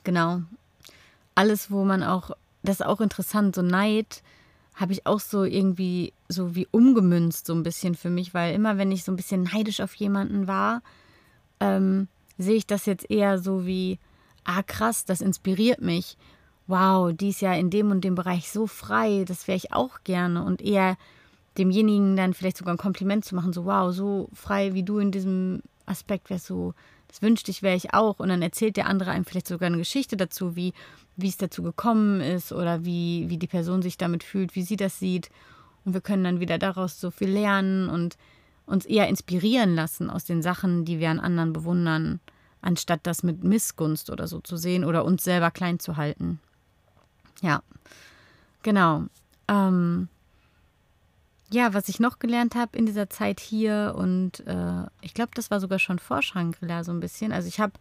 genau, 0.03 0.43
alles, 1.35 1.71
wo 1.71 1.85
man 1.85 2.03
auch, 2.03 2.31
das 2.63 2.81
ist 2.81 2.87
auch 2.87 3.01
interessant, 3.01 3.55
so 3.55 3.63
Neid 3.63 4.23
habe 4.75 4.93
ich 4.93 5.07
auch 5.07 5.21
so 5.21 5.45
irgendwie 5.45 6.13
so 6.29 6.55
wie 6.55 6.69
umgemünzt 6.71 7.47
so 7.47 7.55
ein 7.55 7.65
bisschen 7.65 7.95
für 7.95 8.11
mich, 8.11 8.33
weil 8.33 8.55
immer 8.55 8.79
wenn 8.79 8.93
ich 8.93 9.05
so 9.05 9.13
ein 9.13 9.17
bisschen 9.17 9.43
neidisch 9.43 9.81
auf 9.81 9.95
jemanden 9.95 10.47
war, 10.47 10.83
ähm, 11.61 12.09
sehe 12.39 12.57
ich 12.57 12.67
das 12.67 12.87
jetzt 12.87 13.11
eher 13.11 13.39
so 13.39 13.67
wie, 13.67 13.99
ah 14.45 14.63
krass, 14.63 15.05
das 15.05 15.21
inspiriert 15.21 15.83
mich. 15.83 16.17
Wow, 16.67 17.13
die 17.13 17.31
ist 17.31 17.41
ja 17.41 17.55
in 17.55 17.71
dem 17.71 17.91
und 17.91 18.03
dem 18.03 18.15
Bereich 18.15 18.51
so 18.51 18.67
frei, 18.67 19.25
das 19.27 19.49
wäre 19.49 19.57
ich 19.57 19.73
auch 19.73 20.05
gerne 20.05 20.45
und 20.45 20.63
eher 20.63 20.97
demjenigen 21.59 22.17
dann 22.17 22.35
vielleicht 22.35 22.57
sogar 22.57 22.75
ein 22.75 22.79
Kompliment 22.79 23.25
zu 23.25 23.35
machen, 23.35 23.53
so 23.53 23.65
wow, 23.65 23.93
so 23.93 24.29
frei 24.33 24.75
wie 24.75 24.83
du 24.83 24.99
in 24.99 25.11
diesem 25.11 25.63
Aspekt 25.87 26.31
wärst, 26.31 26.47
so 26.47 26.75
das 27.09 27.23
wünschte 27.23 27.51
ich, 27.51 27.63
wäre 27.63 27.77
ich 27.77 27.95
auch. 27.95 28.21
Und 28.21 28.29
dann 28.29 28.43
erzählt 28.43 28.77
der 28.77 28.87
andere 28.87 29.11
einem 29.11 29.25
vielleicht 29.25 29.49
sogar 29.49 29.67
eine 29.67 29.79
Geschichte 29.79 30.17
dazu, 30.17 30.55
wie, 30.55 30.75
wie 31.17 31.29
es 31.29 31.39
dazu 31.39 31.63
gekommen 31.63 32.21
ist 32.21 32.53
oder 32.53 32.85
wie, 32.85 33.29
wie 33.29 33.39
die 33.39 33.47
Person 33.47 33.83
sich 33.83 33.97
damit 33.97 34.23
fühlt, 34.23 34.55
wie 34.55 34.63
sie 34.63 34.77
das 34.77 34.99
sieht. 34.99 35.31
Und 35.85 35.95
wir 35.95 36.03
können 36.03 36.25
dann 36.25 36.41
wieder 36.41 36.59
daraus 36.59 37.01
so 37.01 37.11
viel 37.11 37.31
lernen 37.31 37.89
und 37.89 38.19
uns 38.67 38.85
eher 38.85 39.09
inspirieren 39.09 39.75
lassen 39.75 40.11
aus 40.11 40.25
den 40.25 40.43
Sachen, 40.43 40.85
die 40.85 40.99
wir 40.99 41.09
an 41.09 41.21
anderen 41.21 41.55
bewundern, 41.55 42.21
anstatt 42.61 43.01
das 43.05 43.23
mit 43.23 43.43
Missgunst 43.43 44.11
oder 44.11 44.29
so 44.29 44.41
zu 44.41 44.59
sehen 44.59 44.85
oder 44.85 45.07
uns 45.07 45.25
selber 45.25 45.51
klein 45.51 45.81
zu 45.81 45.97
halten. 45.97 46.41
Ja, 47.41 47.63
genau. 48.63 49.05
Ähm, 49.49 50.09
ja, 51.51 51.73
was 51.75 51.89
ich 51.89 52.01
noch 52.01 52.19
gelernt 52.19 52.55
habe 52.55 52.77
in 52.77 52.87
dieser 52.87 53.09
Zeit 53.09 53.41
hier 53.41 53.95
und 53.97 54.47
äh, 54.47 54.87
ich 55.01 55.15
glaube, 55.15 55.31
das 55.35 55.51
war 55.51 55.61
sogar 55.61 55.79
schon 55.79 55.99
vor 55.99 56.23
Shangri-La 56.23 56.85
so 56.85 56.93
ein 56.93 57.01
bisschen. 57.01 57.33
Also 57.33 57.49
ich 57.49 57.59
habe, 57.61 57.73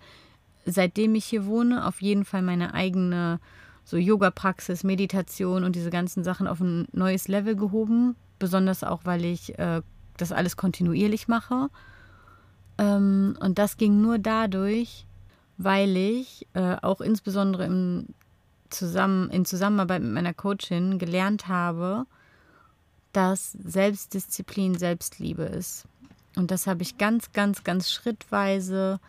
seitdem 0.65 1.15
ich 1.15 1.26
hier 1.26 1.45
wohne, 1.45 1.86
auf 1.86 2.01
jeden 2.01 2.26
Fall 2.26 2.41
meine 2.41 2.74
eigene 2.74 3.39
so 3.84 3.97
Yoga-Praxis, 3.97 4.84
Meditation 4.84 5.63
und 5.63 5.76
diese 5.76 5.89
ganzen 5.89 6.24
Sachen 6.24 6.47
auf 6.47 6.59
ein 6.59 6.88
neues 6.91 7.28
Level 7.28 7.55
gehoben. 7.55 8.15
Besonders 8.39 8.84
auch, 8.84 9.01
weil 9.05 9.24
ich 9.24 9.57
äh, 9.59 9.82
das 10.18 10.32
alles 10.32 10.57
kontinuierlich 10.57 11.28
mache. 11.28 11.70
Ähm, 12.78 13.38
und 13.39 13.57
das 13.57 13.78
ging 13.78 14.01
nur 14.01 14.20
dadurch, 14.20 15.05
weil 15.57 15.95
ich 15.95 16.47
äh, 16.53 16.76
auch 16.82 17.01
insbesondere 17.01 17.65
im 17.65 18.07
zusammen, 18.70 19.30
in 19.30 19.45
Zusammenarbeit 19.45 20.01
mit 20.01 20.11
meiner 20.11 20.34
Coachin 20.34 20.99
gelernt 20.99 21.47
habe, 21.47 22.05
dass 23.18 23.53
Selbstdisziplin 23.53 24.78
Selbstliebe 24.78 25.41
ist. 25.41 25.86
Und 26.36 26.51
das 26.51 26.68
habe 26.68 26.84
ich 26.84 26.99
ganz, 26.99 27.32
ganz, 27.32 27.63
ganz 27.63 27.91
schrittweise 27.91 28.99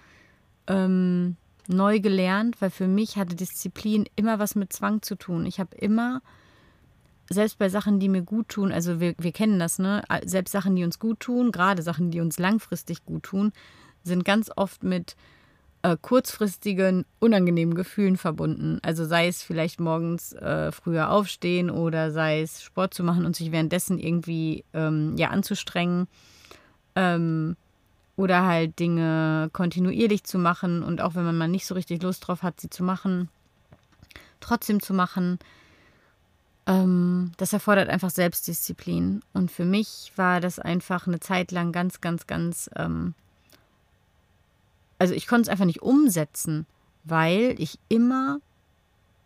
ähm, 0.66 1.36
neu 1.66 2.00
gelernt, 2.00 2.58
weil 2.62 2.70
für 2.70 2.88
mich 2.88 3.18
hatte 3.18 3.36
Disziplin 3.36 4.06
immer 4.16 4.38
was 4.38 4.54
mit 4.54 4.72
Zwang 4.72 5.02
zu 5.02 5.14
tun. 5.14 5.44
Ich 5.44 5.60
habe 5.60 5.76
immer 5.76 6.22
selbst 7.28 7.58
bei 7.58 7.68
Sachen, 7.68 8.00
die 8.00 8.08
mir 8.08 8.22
gut 8.22 8.48
tun, 8.48 8.72
also 8.72 8.98
wir, 8.98 9.14
wir 9.18 9.32
kennen 9.32 9.58
das, 9.58 9.78
ne? 9.78 10.02
Selbst 10.24 10.52
Sachen, 10.52 10.74
die 10.74 10.84
uns 10.84 10.98
gut 10.98 11.20
tun, 11.20 11.52
gerade 11.52 11.82
Sachen, 11.82 12.10
die 12.10 12.22
uns 12.22 12.38
langfristig 12.38 13.04
gut 13.04 13.24
tun, 13.24 13.52
sind 14.04 14.24
ganz 14.24 14.50
oft 14.56 14.82
mit 14.84 15.16
äh, 15.88 15.96
kurzfristigen, 16.00 17.04
unangenehmen 17.18 17.74
Gefühlen 17.74 18.16
verbunden. 18.16 18.78
Also 18.82 19.04
sei 19.04 19.26
es 19.28 19.42
vielleicht 19.42 19.80
morgens 19.80 20.32
äh, 20.34 20.70
früher 20.72 21.10
aufstehen 21.10 21.70
oder 21.70 22.10
sei 22.10 22.42
es 22.42 22.62
Sport 22.62 22.94
zu 22.94 23.02
machen 23.02 23.24
und 23.24 23.36
sich 23.36 23.52
währenddessen 23.52 23.98
irgendwie 23.98 24.64
ähm, 24.74 25.16
ja, 25.16 25.28
anzustrengen. 25.28 26.06
Ähm, 26.94 27.56
oder 28.16 28.44
halt 28.44 28.80
Dinge 28.80 29.48
kontinuierlich 29.52 30.24
zu 30.24 30.38
machen 30.38 30.82
und 30.82 31.00
auch 31.00 31.14
wenn 31.14 31.24
man 31.24 31.38
mal 31.38 31.48
nicht 31.48 31.66
so 31.66 31.74
richtig 31.74 32.02
Lust 32.02 32.26
drauf 32.26 32.42
hat, 32.42 32.60
sie 32.60 32.68
zu 32.68 32.82
machen, 32.82 33.28
trotzdem 34.40 34.82
zu 34.82 34.92
machen. 34.92 35.38
Ähm, 36.66 37.30
das 37.36 37.52
erfordert 37.52 37.88
einfach 37.88 38.10
Selbstdisziplin. 38.10 39.22
Und 39.32 39.52
für 39.52 39.64
mich 39.64 40.12
war 40.16 40.40
das 40.40 40.58
einfach 40.58 41.06
eine 41.06 41.20
Zeit 41.20 41.52
lang 41.52 41.70
ganz, 41.70 42.00
ganz, 42.00 42.26
ganz 42.26 42.68
ähm, 42.74 43.14
also 44.98 45.14
ich 45.14 45.26
konnte 45.26 45.42
es 45.42 45.48
einfach 45.48 45.64
nicht 45.64 45.82
umsetzen, 45.82 46.66
weil 47.04 47.54
ich 47.58 47.78
immer 47.88 48.40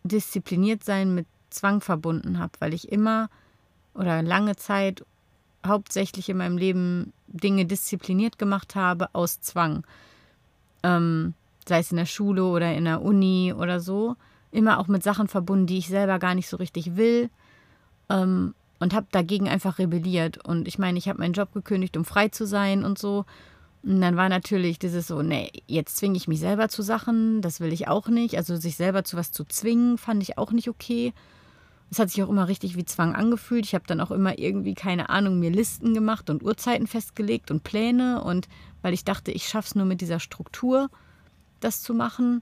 diszipliniert 0.03 0.83
sein 0.83 1.15
mit 1.15 1.25
Zwang 1.49 1.81
verbunden 1.81 2.39
habe, 2.39 2.53
weil 2.59 2.73
ich 2.73 2.91
immer 2.91 3.29
oder 3.93 4.21
lange 4.21 4.55
Zeit 4.55 5.05
hauptsächlich 5.65 6.29
in 6.29 6.37
meinem 6.37 6.57
Leben 6.57 7.13
Dinge 7.27 7.65
diszipliniert 7.65 8.37
gemacht 8.37 8.75
habe 8.75 9.13
aus 9.13 9.41
Zwang. 9.41 9.85
Ähm, 10.83 11.33
sei 11.67 11.79
es 11.79 11.91
in 11.91 11.97
der 11.97 12.05
Schule 12.05 12.43
oder 12.43 12.73
in 12.73 12.85
der 12.85 13.01
Uni 13.01 13.53
oder 13.57 13.79
so. 13.79 14.15
Immer 14.51 14.79
auch 14.79 14.87
mit 14.87 15.03
Sachen 15.03 15.27
verbunden, 15.27 15.67
die 15.67 15.77
ich 15.77 15.87
selber 15.87 16.19
gar 16.19 16.35
nicht 16.35 16.49
so 16.49 16.57
richtig 16.57 16.97
will. 16.97 17.29
Ähm, 18.09 18.53
und 18.79 18.93
habe 18.93 19.07
dagegen 19.11 19.47
einfach 19.47 19.79
rebelliert. 19.79 20.43
Und 20.45 20.67
ich 20.67 20.77
meine, 20.77 20.97
ich 20.97 21.07
habe 21.07 21.19
meinen 21.19 21.33
Job 21.33 21.53
gekündigt, 21.53 21.95
um 21.95 22.03
frei 22.03 22.27
zu 22.27 22.45
sein 22.45 22.83
und 22.83 22.99
so. 22.99 23.25
Und 23.83 23.99
dann 23.99 24.15
war 24.15 24.29
natürlich 24.29 24.79
dieses 24.79 25.07
so, 25.07 25.21
nee, 25.21 25.51
jetzt 25.67 25.97
zwinge 25.97 26.15
ich 26.15 26.29
mich 26.29 26.39
selber 26.39 26.69
zu 26.69 26.81
Sachen, 26.81 27.41
das 27.41 27.59
will 27.59 27.73
ich 27.73 27.89
auch 27.89 28.07
nicht. 28.07 28.37
Also 28.37 28.55
sich 28.55 28.77
selber 28.77 29.03
zu 29.03 29.17
was 29.17 29.31
zu 29.31 29.43
zwingen, 29.43 29.97
fand 29.97 30.23
ich 30.23 30.37
auch 30.37 30.53
nicht 30.53 30.69
okay. 30.69 31.13
Es 31.91 31.99
hat 31.99 32.09
sich 32.09 32.23
auch 32.23 32.29
immer 32.29 32.47
richtig 32.47 32.77
wie 32.77 32.85
Zwang 32.85 33.13
angefühlt. 33.13 33.65
Ich 33.65 33.75
habe 33.75 33.83
dann 33.85 33.99
auch 33.99 34.11
immer 34.11 34.39
irgendwie, 34.39 34.73
keine 34.73 35.09
Ahnung, 35.09 35.37
mir 35.37 35.51
Listen 35.51 35.93
gemacht 35.93 36.29
und 36.29 36.43
Uhrzeiten 36.43 36.87
festgelegt 36.87 37.51
und 37.51 37.63
Pläne. 37.63 38.23
Und 38.23 38.47
weil 38.81 38.93
ich 38.93 39.03
dachte, 39.03 39.31
ich 39.31 39.47
schaffe 39.49 39.67
es 39.67 39.75
nur 39.75 39.85
mit 39.85 39.99
dieser 39.99 40.21
Struktur, 40.21 40.89
das 41.59 41.81
zu 41.81 41.93
machen. 41.93 42.41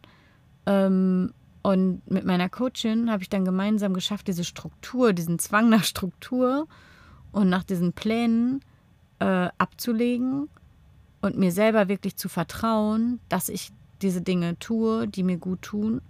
Ähm, 0.67 1.33
und 1.63 2.09
mit 2.09 2.23
meiner 2.23 2.49
Coachin 2.49 3.09
habe 3.09 3.23
ich 3.23 3.29
dann 3.29 3.45
gemeinsam 3.45 3.95
geschafft, 3.95 4.27
diese 4.27 4.43
Struktur, 4.43 5.11
diesen 5.11 5.39
Zwang 5.39 5.69
nach 5.69 5.83
Struktur 5.85 6.67
und 7.31 7.49
nach 7.49 7.63
diesen 7.63 7.93
Plänen 7.93 8.61
äh, 9.19 9.49
abzulegen 9.57 10.49
und 11.21 11.37
mir 11.37 11.51
selber 11.51 11.87
wirklich 11.87 12.17
zu 12.17 12.29
vertrauen, 12.29 13.19
dass 13.29 13.49
ich 13.49 13.71
diese 14.01 14.21
Dinge 14.21 14.57
tue, 14.59 15.07
die 15.07 15.23
mir 15.23 15.37
gut 15.37 15.61
tun. 15.61 16.01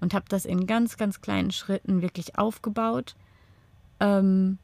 Und 0.00 0.14
habe 0.14 0.24
das 0.28 0.44
in 0.44 0.66
ganz, 0.66 0.96
ganz 0.96 1.20
kleinen 1.20 1.52
Schritten 1.52 2.02
wirklich 2.02 2.36
aufgebaut, 2.36 3.14
ähm, 4.00 4.58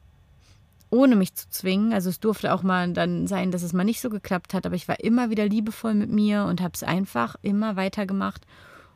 ohne 0.89 1.15
mich 1.15 1.33
zu 1.33 1.49
zwingen. 1.49 1.93
Also 1.93 2.09
es 2.09 2.19
durfte 2.19 2.53
auch 2.53 2.63
mal 2.63 2.91
dann 2.91 3.25
sein, 3.27 3.51
dass 3.51 3.63
es 3.63 3.71
mal 3.71 3.85
nicht 3.85 4.01
so 4.01 4.09
geklappt 4.09 4.53
hat, 4.53 4.65
aber 4.65 4.75
ich 4.75 4.87
war 4.89 4.99
immer 4.99 5.29
wieder 5.29 5.47
liebevoll 5.47 5.93
mit 5.93 6.09
mir 6.09 6.43
und 6.43 6.61
habe 6.61 6.73
es 6.73 6.83
einfach 6.83 7.35
immer 7.41 7.77
weiter 7.77 8.05
gemacht. 8.05 8.45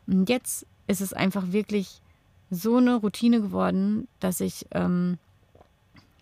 Und 0.06 0.28
jetzt 0.28 0.66
ist 0.88 1.00
es 1.00 1.14
einfach 1.14 1.52
wirklich 1.52 2.02
so 2.50 2.78
eine 2.78 2.96
Routine 2.96 3.42
geworden, 3.42 4.08
dass 4.20 4.42
ich 4.42 4.66
ähm, 4.72 5.18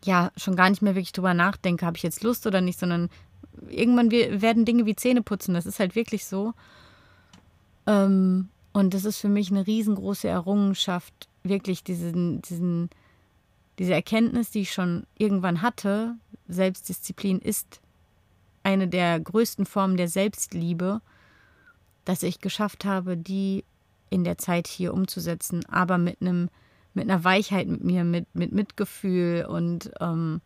ja 0.04 0.32
schon 0.38 0.56
gar 0.56 0.70
nicht 0.70 0.82
mehr 0.82 0.96
wirklich 0.96 1.14
drüber 1.14 1.34
nachdenke, 1.34 1.86
habe 1.86 1.98
ich 1.98 2.04
jetzt 2.04 2.24
Lust 2.24 2.46
oder 2.46 2.62
nicht, 2.62 2.80
sondern 2.80 3.10
irgendwann 3.70 4.12
werden 4.12 4.66
Dinge 4.66 4.86
wie 4.86 4.95
Zähne 4.95 5.22
putzen. 5.22 5.54
Das 5.54 5.66
ist 5.66 5.80
halt 5.80 5.95
wirklich 5.95 6.26
so. 6.26 6.54
Ähm, 7.88 8.49
und 8.74 8.93
das 8.93 9.06
ist 9.06 9.18
für 9.18 9.30
mich 9.30 9.52
eine 9.52 9.68
riesengroße 9.68 10.28
Errungenschaft, 10.28 11.28
wirklich 11.43 11.84
diesen, 11.84 12.41
diesen, 12.41 12.89
diese 13.80 13.93
Erkenntnis, 13.93 14.52
die 14.52 14.62
ich 14.62 14.72
schon 14.72 15.06
irgendwann 15.18 15.62
hatte. 15.62 16.16
Selbstdisziplin 16.47 17.39
ist 17.39 17.82
eine 18.64 18.88
der 18.88 19.20
größten 19.20 19.66
Formen 19.66 19.97
der 19.97 20.08
Selbstliebe, 20.08 21.02
dass 22.06 22.24
ich 22.24 22.39
geschafft 22.39 22.86
habe, 22.86 23.18
die 23.18 23.64
in 24.10 24.24
der 24.24 24.38
Zeit 24.38 24.68
hier 24.68 24.93
umzusetzen, 24.93 25.66
aber 25.68 25.97
mit 25.97 26.22
einem 26.22 26.49
mit 26.93 27.10
einer 27.10 27.24
Weichheit 27.24 27.68
mit 27.68 27.84
mir, 27.84 28.04
mit, 28.04 28.28
mit 28.34 28.52
Mitgefühl 28.52 29.45
und 29.45 29.91
ähm, 29.99 30.41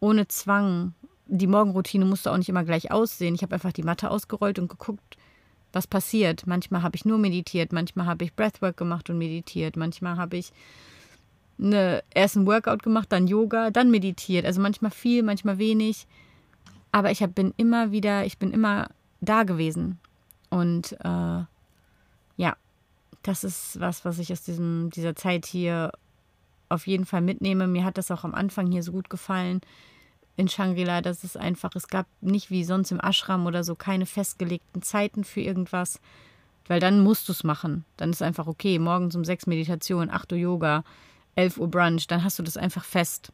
ohne 0.00 0.28
Zwang 0.28 0.94
die 1.26 1.46
Morgenroutine 1.46 2.04
musste 2.04 2.30
auch 2.30 2.36
nicht 2.36 2.48
immer 2.48 2.64
gleich 2.64 2.90
aussehen. 2.90 3.34
Ich 3.34 3.42
habe 3.42 3.54
einfach 3.54 3.72
die 3.72 3.82
Matte 3.82 4.10
ausgerollt 4.10 4.58
und 4.58 4.68
geguckt, 4.68 5.16
was 5.72 5.86
passiert. 5.86 6.46
Manchmal 6.46 6.82
habe 6.82 6.96
ich 6.96 7.04
nur 7.04 7.18
meditiert, 7.18 7.72
manchmal 7.72 8.06
habe 8.06 8.24
ich 8.24 8.34
Breathwork 8.34 8.76
gemacht 8.76 9.10
und 9.10 9.18
meditiert, 9.18 9.76
manchmal 9.76 10.16
habe 10.16 10.36
ich 10.36 10.52
eine, 11.58 12.02
erst 12.12 12.36
ein 12.36 12.46
Workout 12.46 12.82
gemacht, 12.82 13.10
dann 13.10 13.26
Yoga, 13.26 13.70
dann 13.70 13.90
meditiert. 13.90 14.44
Also 14.44 14.60
manchmal 14.60 14.90
viel, 14.90 15.22
manchmal 15.22 15.58
wenig. 15.58 16.06
Aber 16.92 17.10
ich 17.10 17.22
hab, 17.22 17.34
bin 17.34 17.54
immer 17.56 17.90
wieder, 17.90 18.24
ich 18.24 18.38
bin 18.38 18.52
immer 18.52 18.88
da 19.20 19.44
gewesen. 19.44 19.98
Und 20.50 20.92
äh, 21.00 21.44
ja, 22.36 22.56
das 23.22 23.44
ist 23.44 23.80
was, 23.80 24.04
was 24.04 24.18
ich 24.18 24.32
aus 24.32 24.42
diesem, 24.42 24.90
dieser 24.90 25.16
Zeit 25.16 25.46
hier 25.46 25.92
auf 26.68 26.86
jeden 26.86 27.06
Fall 27.06 27.20
mitnehme. 27.20 27.66
Mir 27.66 27.84
hat 27.84 27.98
das 27.98 28.10
auch 28.10 28.24
am 28.24 28.34
Anfang 28.34 28.70
hier 28.70 28.82
so 28.82 28.92
gut 28.92 29.10
gefallen 29.10 29.60
in 30.36 30.48
Shangri-La, 30.48 31.00
dass 31.00 31.24
es 31.24 31.36
einfach, 31.36 31.74
es 31.76 31.88
gab 31.88 32.06
nicht 32.20 32.50
wie 32.50 32.64
sonst 32.64 32.90
im 32.90 33.00
Ashram 33.00 33.46
oder 33.46 33.62
so 33.62 33.74
keine 33.74 34.06
festgelegten 34.06 34.82
Zeiten 34.82 35.24
für 35.24 35.40
irgendwas, 35.40 36.00
weil 36.66 36.80
dann 36.80 37.00
musst 37.00 37.28
du 37.28 37.32
es 37.32 37.44
machen. 37.44 37.84
Dann 37.96 38.10
ist 38.10 38.22
einfach 38.22 38.46
okay, 38.46 38.78
morgens 38.78 39.14
um 39.14 39.24
sechs 39.24 39.46
Meditation, 39.46 40.10
8 40.10 40.32
Uhr 40.32 40.38
Yoga, 40.38 40.84
11 41.36 41.58
Uhr 41.58 41.68
Brunch, 41.68 42.06
dann 42.06 42.24
hast 42.24 42.38
du 42.38 42.42
das 42.42 42.56
einfach 42.56 42.84
fest. 42.84 43.32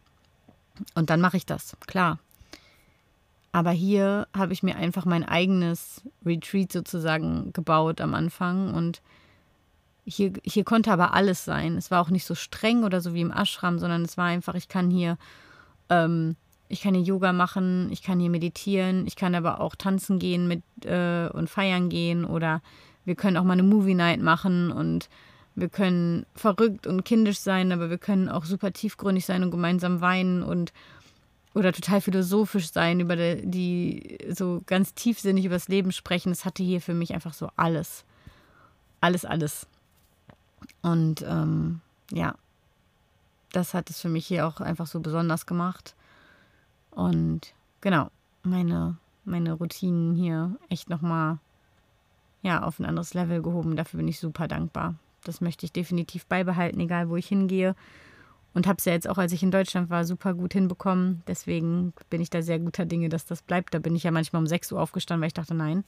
Und 0.95 1.11
dann 1.11 1.21
mache 1.21 1.37
ich 1.37 1.47
das, 1.47 1.77
klar. 1.87 2.19
Aber 3.53 3.71
hier 3.71 4.29
habe 4.37 4.53
ich 4.53 4.63
mir 4.63 4.77
einfach 4.77 5.05
mein 5.05 5.25
eigenes 5.25 6.03
Retreat 6.25 6.71
sozusagen 6.71 7.53
gebaut 7.53 8.01
am 8.01 8.15
Anfang 8.15 8.75
und 8.75 9.03
hier, 10.05 10.33
hier 10.45 10.65
konnte 10.65 10.93
aber 10.93 11.15
alles 11.15 11.45
sein. 11.45 11.77
Es 11.77 11.91
war 11.91 12.01
auch 12.01 12.11
nicht 12.11 12.25
so 12.25 12.35
streng 12.35 12.85
oder 12.85 13.01
so 13.01 13.13
wie 13.15 13.21
im 13.21 13.33
Ashram, 13.33 13.79
sondern 13.79 14.03
es 14.03 14.17
war 14.17 14.27
einfach, 14.27 14.55
ich 14.55 14.69
kann 14.69 14.91
hier 14.91 15.19
ähm, 15.89 16.37
ich 16.71 16.81
kann 16.81 16.95
hier 16.95 17.03
Yoga 17.03 17.33
machen, 17.33 17.91
ich 17.91 18.03
kann 18.03 18.21
hier 18.21 18.31
meditieren, 18.31 19.07
ich 19.07 19.17
kann 19.17 19.35
aber 19.35 19.61
auch 19.61 19.75
tanzen 19.75 20.19
gehen 20.19 20.47
mit 20.47 20.63
äh, 20.85 21.29
und 21.29 21.51
feiern 21.51 21.89
gehen 21.89 22.25
oder 22.25 22.63
wir 23.05 23.17
können 23.17 23.37
auch 23.37 23.45
mal 23.45 23.55
eine 23.55 23.65
Movie 23.65 23.95
Night 23.95 24.21
machen 24.21 24.71
und 24.71 25.09
wir 25.57 25.69
können 25.69 26.25
verrückt 26.35 26.87
und 26.87 27.05
kindisch 27.05 27.41
sein, 27.41 27.73
aber 27.73 27.91
wir 27.91 27.99
können 27.99 28.29
auch 28.29 28.45
super 28.45 28.73
tiefgründig 28.73 29.27
sein 29.27 29.43
und 29.43 29.51
gemeinsam 29.51 30.01
weinen 30.01 30.43
und 30.43 30.73
oder 31.53 31.73
total 31.73 32.01
philosophisch 32.01 32.71
sein, 32.71 33.01
über 33.01 33.17
die, 33.17 33.43
die 33.45 34.19
so 34.33 34.63
ganz 34.67 34.95
tiefsinnig 34.95 35.45
über 35.45 35.57
das 35.57 35.67
Leben 35.67 35.91
sprechen. 35.91 36.31
Das 36.31 36.45
hatte 36.45 36.63
hier 36.63 36.81
für 36.81 36.95
mich 36.95 37.13
einfach 37.13 37.35
so 37.35 37.49
alles. 37.57 38.05
Alles, 39.01 39.25
alles. 39.25 39.67
Und 40.83 41.23
ähm, 41.23 41.81
ja, 42.13 42.37
das 43.51 43.75
hat 43.75 43.91
es 43.91 44.01
für 44.01 44.09
mich 44.09 44.27
hier 44.27 44.47
auch 44.47 44.61
einfach 44.61 44.87
so 44.87 45.01
besonders 45.01 45.45
gemacht. 45.47 45.97
Und 46.91 47.55
genau, 47.81 48.11
meine, 48.43 48.97
meine 49.25 49.53
Routinen 49.53 50.15
hier 50.15 50.57
echt 50.69 50.91
nochmal 50.91 51.39
ja, 52.43 52.63
auf 52.63 52.79
ein 52.79 52.87
anderes 52.87 53.15
Level 53.15 53.43
gehoben. 53.43 53.77
Dafür 53.77 53.99
bin 53.99 54.09
ich 54.09 54.19
super 54.19 54.49
dankbar. 54.49 54.95
Das 55.25 55.41
möchte 55.41 55.67
ich 55.67 55.73
definitiv 55.73 56.27
beibehalten, 56.27 56.81
egal 56.81 57.09
wo 57.09 57.17
ich 57.17 57.29
hingehe. 57.29 57.75
Und 58.53 58.67
habe 58.67 58.79
es 58.79 58.85
ja 58.85 58.93
jetzt 58.93 59.09
auch, 59.09 59.19
als 59.19 59.33
ich 59.33 59.43
in 59.43 59.51
Deutschland 59.51 59.91
war, 59.91 60.05
super 60.05 60.35
gut 60.35 60.55
hinbekommen. 60.55 61.23
Deswegen 61.29 61.93
bin 62.09 62.21
ich 62.21 62.31
da 62.31 62.43
sehr 62.43 62.59
guter 62.59 62.85
Dinge, 62.85 63.09
dass 63.09 63.27
das 63.27 63.43
bleibt. 63.43 63.75
Da 63.75 63.79
bin 63.79 63.95
ich 63.95 64.03
ja 64.03 64.11
manchmal 64.11 64.41
um 64.41 64.47
6 64.47 64.73
Uhr 64.73 64.81
aufgestanden, 64.81 65.21
weil 65.23 65.29
ich 65.29 65.35
dachte, 65.35 65.55
nein, 65.55 65.85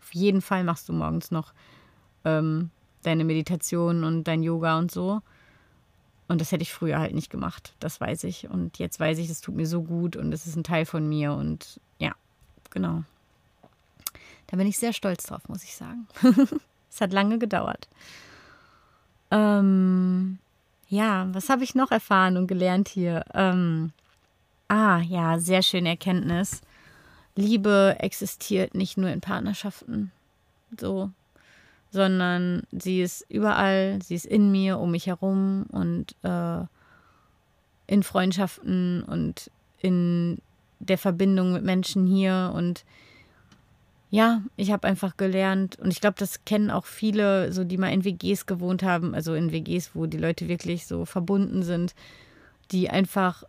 auf 0.00 0.14
jeden 0.14 0.42
Fall 0.42 0.62
machst 0.62 0.88
du 0.88 0.92
morgens 0.92 1.30
noch 1.30 1.52
ähm, 2.24 2.70
deine 3.02 3.24
Meditation 3.24 4.04
und 4.04 4.24
dein 4.24 4.42
Yoga 4.42 4.78
und 4.78 4.90
so. 4.90 5.20
Und 6.28 6.40
das 6.40 6.50
hätte 6.50 6.62
ich 6.62 6.72
früher 6.72 6.98
halt 6.98 7.14
nicht 7.14 7.30
gemacht, 7.30 7.74
das 7.78 8.00
weiß 8.00 8.24
ich. 8.24 8.48
Und 8.50 8.78
jetzt 8.78 8.98
weiß 8.98 9.18
ich, 9.18 9.30
es 9.30 9.40
tut 9.40 9.54
mir 9.54 9.66
so 9.66 9.82
gut 9.82 10.16
und 10.16 10.32
es 10.32 10.46
ist 10.46 10.56
ein 10.56 10.64
Teil 10.64 10.84
von 10.84 11.08
mir. 11.08 11.32
Und 11.32 11.80
ja, 11.98 12.12
genau. 12.70 13.04
Da 14.48 14.56
bin 14.56 14.66
ich 14.66 14.78
sehr 14.78 14.92
stolz 14.92 15.24
drauf, 15.24 15.48
muss 15.48 15.62
ich 15.62 15.76
sagen. 15.76 16.08
es 16.90 17.00
hat 17.00 17.12
lange 17.12 17.38
gedauert. 17.38 17.88
Ähm, 19.30 20.38
ja, 20.88 21.28
was 21.32 21.48
habe 21.48 21.64
ich 21.64 21.74
noch 21.74 21.90
erfahren 21.90 22.36
und 22.36 22.46
gelernt 22.46 22.88
hier? 22.88 23.24
Ähm, 23.34 23.92
ah, 24.68 24.98
ja, 24.98 25.38
sehr 25.38 25.62
schöne 25.62 25.90
Erkenntnis. 25.90 26.60
Liebe 27.34 27.96
existiert 27.98 28.74
nicht 28.74 28.96
nur 28.96 29.10
in 29.10 29.20
Partnerschaften. 29.20 30.10
So, 30.78 31.10
sondern 31.90 32.62
sie 32.72 33.00
ist 33.00 33.24
überall, 33.28 34.00
sie 34.02 34.14
ist 34.14 34.26
in 34.26 34.50
mir, 34.50 34.78
um 34.78 34.90
mich 34.90 35.06
herum 35.06 35.66
und 35.70 36.14
äh, 36.22 36.64
in 37.86 38.02
Freundschaften 38.02 39.02
und 39.02 39.50
in 39.80 40.38
der 40.78 40.98
Verbindung 40.98 41.52
mit 41.52 41.64
Menschen 41.64 42.06
hier. 42.06 42.52
Und 42.54 42.84
ja, 44.10 44.42
ich 44.56 44.72
habe 44.72 44.88
einfach 44.88 45.16
gelernt 45.16 45.78
und 45.78 45.90
ich 45.90 46.00
glaube, 46.00 46.16
das 46.18 46.44
kennen 46.44 46.70
auch 46.70 46.86
viele, 46.86 47.52
so 47.52 47.64
die 47.64 47.78
mal 47.78 47.92
in 47.92 48.04
WGs 48.04 48.46
gewohnt 48.46 48.82
haben, 48.82 49.14
also 49.14 49.34
in 49.34 49.52
WGs, 49.52 49.90
wo 49.94 50.06
die 50.06 50.18
Leute 50.18 50.48
wirklich 50.48 50.86
so 50.86 51.04
verbunden 51.04 51.62
sind, 51.62 51.94
die 52.72 52.90
einfach 52.90 53.44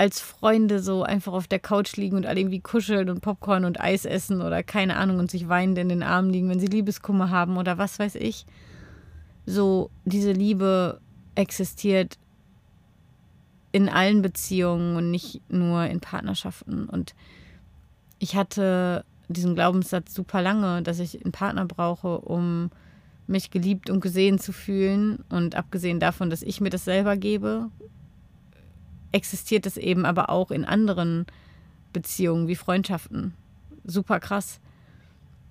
als 0.00 0.18
Freunde 0.18 0.80
so 0.80 1.02
einfach 1.02 1.34
auf 1.34 1.46
der 1.46 1.58
Couch 1.58 1.96
liegen 1.96 2.16
und 2.16 2.24
alle 2.24 2.40
irgendwie 2.40 2.60
kuscheln 2.60 3.10
und 3.10 3.20
Popcorn 3.20 3.66
und 3.66 3.82
Eis 3.82 4.06
essen 4.06 4.40
oder 4.40 4.62
keine 4.62 4.96
Ahnung 4.96 5.18
und 5.18 5.30
sich 5.30 5.46
weinend 5.46 5.76
in 5.76 5.90
den 5.90 6.02
Armen 6.02 6.30
liegen, 6.30 6.48
wenn 6.48 6.58
sie 6.58 6.68
Liebeskummer 6.68 7.28
haben 7.28 7.58
oder 7.58 7.76
was 7.76 7.98
weiß 7.98 8.14
ich. 8.14 8.46
So, 9.44 9.90
diese 10.06 10.32
Liebe 10.32 11.02
existiert 11.34 12.16
in 13.72 13.90
allen 13.90 14.22
Beziehungen 14.22 14.96
und 14.96 15.10
nicht 15.10 15.42
nur 15.50 15.84
in 15.84 16.00
Partnerschaften. 16.00 16.86
Und 16.88 17.14
ich 18.18 18.36
hatte 18.36 19.04
diesen 19.28 19.54
Glaubenssatz 19.54 20.14
super 20.14 20.40
lange, 20.40 20.80
dass 20.80 20.98
ich 20.98 21.22
einen 21.22 21.32
Partner 21.32 21.66
brauche, 21.66 22.20
um 22.20 22.70
mich 23.26 23.50
geliebt 23.50 23.90
und 23.90 24.00
gesehen 24.00 24.38
zu 24.38 24.54
fühlen. 24.54 25.22
Und 25.28 25.56
abgesehen 25.56 26.00
davon, 26.00 26.30
dass 26.30 26.40
ich 26.40 26.62
mir 26.62 26.70
das 26.70 26.86
selber 26.86 27.18
gebe, 27.18 27.68
existiert 29.12 29.66
es 29.66 29.76
eben 29.76 30.04
aber 30.04 30.30
auch 30.30 30.50
in 30.50 30.64
anderen 30.64 31.26
Beziehungen 31.92 32.48
wie 32.48 32.56
Freundschaften. 32.56 33.34
Super 33.84 34.20
krass. 34.20 34.60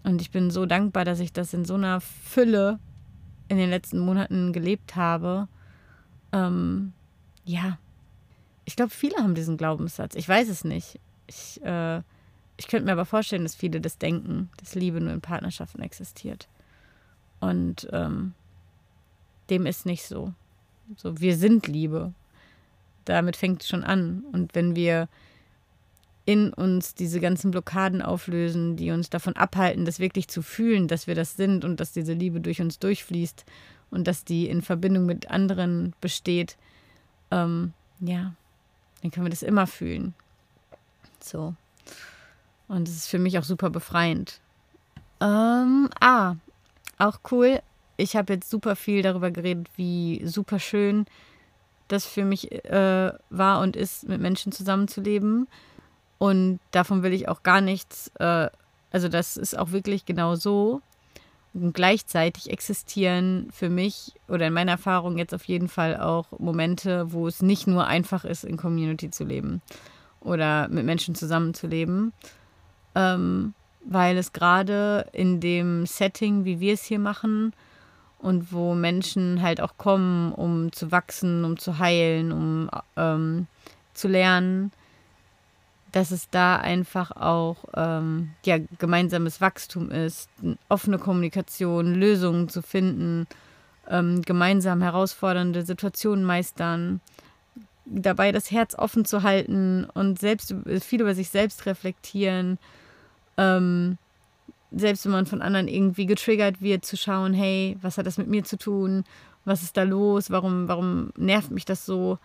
Und 0.04 0.22
ich 0.22 0.32
bin 0.32 0.50
so 0.52 0.66
dankbar, 0.66 1.06
dass 1.06 1.20
ich 1.20 1.34
das 1.34 1.54
in 1.54 1.66
so 1.66 1.76
einer 1.76 2.00
Fülle 2.02 2.80
in 3.50 3.58
den 3.58 3.70
letzten 3.70 4.00
Monaten 4.00 4.54
gelebt 4.54 4.96
habe. 4.96 5.48
Ähm, 6.32 6.94
ja, 7.44 7.78
ich 8.66 8.76
glaube, 8.76 8.92
viele 8.92 9.18
haben 9.18 9.36
diesen 9.36 9.58
Glaubenssatz. 9.58 10.16
Ich 10.16 10.30
weiß 10.30 10.48
es 10.48 10.64
nicht. 10.64 11.00
Ich, 11.28 11.62
äh, 11.64 11.98
ich 12.58 12.68
könnte 12.68 12.86
mir 12.86 12.92
aber 12.92 13.06
vorstellen, 13.06 13.44
dass 13.44 13.56
viele 13.56 13.82
das 13.82 13.98
denken, 13.98 14.50
dass 14.58 14.76
Liebe 14.76 15.02
nur 15.02 15.14
in 15.14 15.22
Partnerschaften 15.22 15.82
existiert. 15.82 16.48
Und 17.40 17.90
ähm, 17.92 18.34
dem 19.50 19.66
ist 19.66 19.86
nicht 19.86 20.06
so. 20.06 20.34
So, 20.96 21.20
wir 21.20 21.36
sind 21.36 21.68
Liebe. 21.68 22.14
Damit 23.10 23.36
fängt 23.36 23.64
es 23.64 23.68
schon 23.68 23.84
an. 23.84 24.24
Und 24.32 24.54
wenn 24.54 24.76
wir 24.76 25.08
in 26.26 26.54
uns 26.54 26.94
diese 26.94 27.20
ganzen 27.20 27.50
Blockaden 27.50 28.04
auflösen, 28.04 28.76
die 28.76 28.92
uns 28.92 29.10
davon 29.10 29.36
abhalten, 29.36 29.84
das 29.84 29.98
wirklich 29.98 30.28
zu 30.28 30.44
fühlen, 30.44 30.88
dass 30.88 31.08
wir 31.08 31.16
das 31.16 31.36
sind 31.36 31.66
und 31.66 31.80
dass 31.80 31.92
diese 31.92 32.14
Liebe 32.14 32.40
durch 32.40 32.62
uns 32.62 32.78
durchfließt 32.78 33.46
und 33.90 34.08
dass 34.08 34.26
die 34.26 34.48
in 34.48 34.62
Verbindung 34.62 35.08
mit 35.08 35.32
anderen 35.32 35.96
besteht, 36.02 36.56
ähm, 37.32 37.74
ja, 38.00 38.36
dann 39.02 39.10
können 39.10 39.26
wir 39.26 39.32
das 39.32 39.42
immer 39.42 39.66
fühlen. 39.66 40.14
So. 41.20 41.56
Und 42.68 42.88
es 42.88 42.96
ist 42.96 43.08
für 43.08 43.18
mich 43.18 43.40
auch 43.40 43.44
super 43.44 43.72
befreiend. 43.72 44.40
Ähm, 45.20 45.90
ah, 46.00 46.36
auch 47.00 47.22
cool. 47.32 47.60
Ich 47.98 48.16
habe 48.16 48.34
jetzt 48.34 48.52
super 48.52 48.76
viel 48.76 49.02
darüber 49.02 49.32
geredet, 49.32 49.68
wie 49.78 50.22
super 50.26 50.60
schön 50.60 51.08
das 51.90 52.06
für 52.06 52.24
mich 52.24 52.52
äh, 52.66 53.12
war 53.30 53.62
und 53.62 53.76
ist, 53.76 54.08
mit 54.08 54.22
Menschen 54.22 54.52
zusammenzuleben. 54.52 55.48
Und 56.18 56.60
davon 56.72 57.04
will 57.04 57.14
ich 57.14 57.28
auch 57.28 57.44
gar 57.44 57.62
nichts. 57.62 58.12
Äh, 58.20 58.50
also, 58.92 59.10
das 59.10 59.38
ist 59.38 59.58
auch 59.58 59.72
wirklich 59.72 60.06
genau 60.06 60.36
so. 60.36 60.82
Und 61.54 61.74
gleichzeitig 61.74 62.50
existieren 62.50 63.48
für 63.52 63.70
mich 63.70 64.14
oder 64.28 64.48
in 64.48 64.54
meiner 64.54 64.74
Erfahrung 64.74 65.18
jetzt 65.18 65.34
auf 65.34 65.46
jeden 65.46 65.68
Fall 65.68 65.98
auch 65.98 66.28
Momente, 66.38 67.12
wo 67.12 67.28
es 67.28 67.42
nicht 67.42 67.66
nur 67.66 67.88
einfach 67.88 68.24
ist, 68.24 68.44
in 68.44 68.56
Community 68.56 69.10
zu 69.10 69.24
leben 69.24 69.62
oder 70.22 70.68
mit 70.68 70.86
Menschen 70.86 71.16
zusammenzuleben, 71.16 72.14
ähm, 72.94 73.56
weil 73.84 74.18
es 74.18 74.32
gerade 74.32 75.08
in 75.12 75.40
dem 75.40 75.88
Setting, 75.88 76.46
wie 76.46 76.60
wir 76.60 76.74
es 76.74 76.84
hier 76.84 77.00
machen 77.00 77.54
und 78.20 78.52
wo 78.52 78.76
Menschen 78.76 79.42
halt 79.42 79.62
auch 79.62 79.78
kommen, 79.78 80.32
um 80.34 80.72
zu 80.72 80.92
wachsen, 80.92 81.46
um 81.46 81.58
zu 81.58 81.80
heilen, 81.80 82.32
um 82.32 82.70
ähm, 82.98 83.48
zu 83.94 84.08
lernen, 84.08 84.72
dass 85.92 86.12
es 86.12 86.30
da 86.30 86.58
einfach 86.58 87.12
auch 87.12 87.58
ähm, 87.76 88.32
ja, 88.46 88.58
gemeinsames 88.78 89.42
Wachstum 89.42 89.90
ist, 89.90 90.30
offene 90.68 91.00
Kommunikation, 91.00 91.96
Lösungen 91.96 92.50
zu 92.50 92.62
finden, 92.62 93.28
ähm, 93.88 94.22
gemeinsam 94.22 94.82
herausfordernde 94.82 95.64
Situationen 95.64 96.24
meistern, 96.24 97.02
dabei 97.86 98.32
das 98.32 98.52
Herz 98.52 98.76
offen 98.76 99.06
zu 99.06 99.24
halten 99.24 99.86
und 99.94 100.20
selbst 100.20 100.54
viel 100.82 101.02
über 101.02 101.16
sich 101.16 101.30
selbst 101.30 101.66
reflektieren. 101.66 102.60
Ähm, 103.38 103.98
selbst 104.72 105.06
wenn 105.06 105.12
man 105.12 105.26
von 105.26 105.42
anderen 105.42 105.68
irgendwie 105.68 106.06
getriggert 106.06 106.62
wird, 106.62 106.86
zu 106.86 106.98
schauen, 106.98 107.34
hey, 107.34 107.78
was 107.82 107.98
hat 107.98 108.06
das 108.06 108.18
mit 108.18 108.28
mir 108.28 108.44
zu 108.44 108.58
tun? 108.58 109.04
Was 109.46 109.64
ist 109.64 109.78
da 109.78 109.84
los? 109.84 110.30
Warum, 110.30 110.68
warum 110.68 111.12
nervt 111.18 111.52
mich 111.52 111.66
das 111.66 111.86
so? 111.86 112.20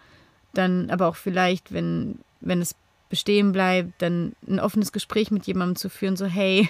Dann 0.53 0.90
aber 0.90 1.09
auch 1.09 1.16
vielleicht, 1.16 1.72
wenn, 1.72 2.18
wenn 2.40 2.61
es 2.61 2.74
bestehen 3.09 3.53
bleibt, 3.53 4.03
dann 4.03 4.34
ein 4.49 4.61
offenes 4.61 4.92
Gespräch 4.92 5.30
mit 5.30 5.47
jemandem 5.47 5.76
zu 5.76 5.88
führen, 5.88 6.16
so 6.16 6.26
hey, 6.26 6.68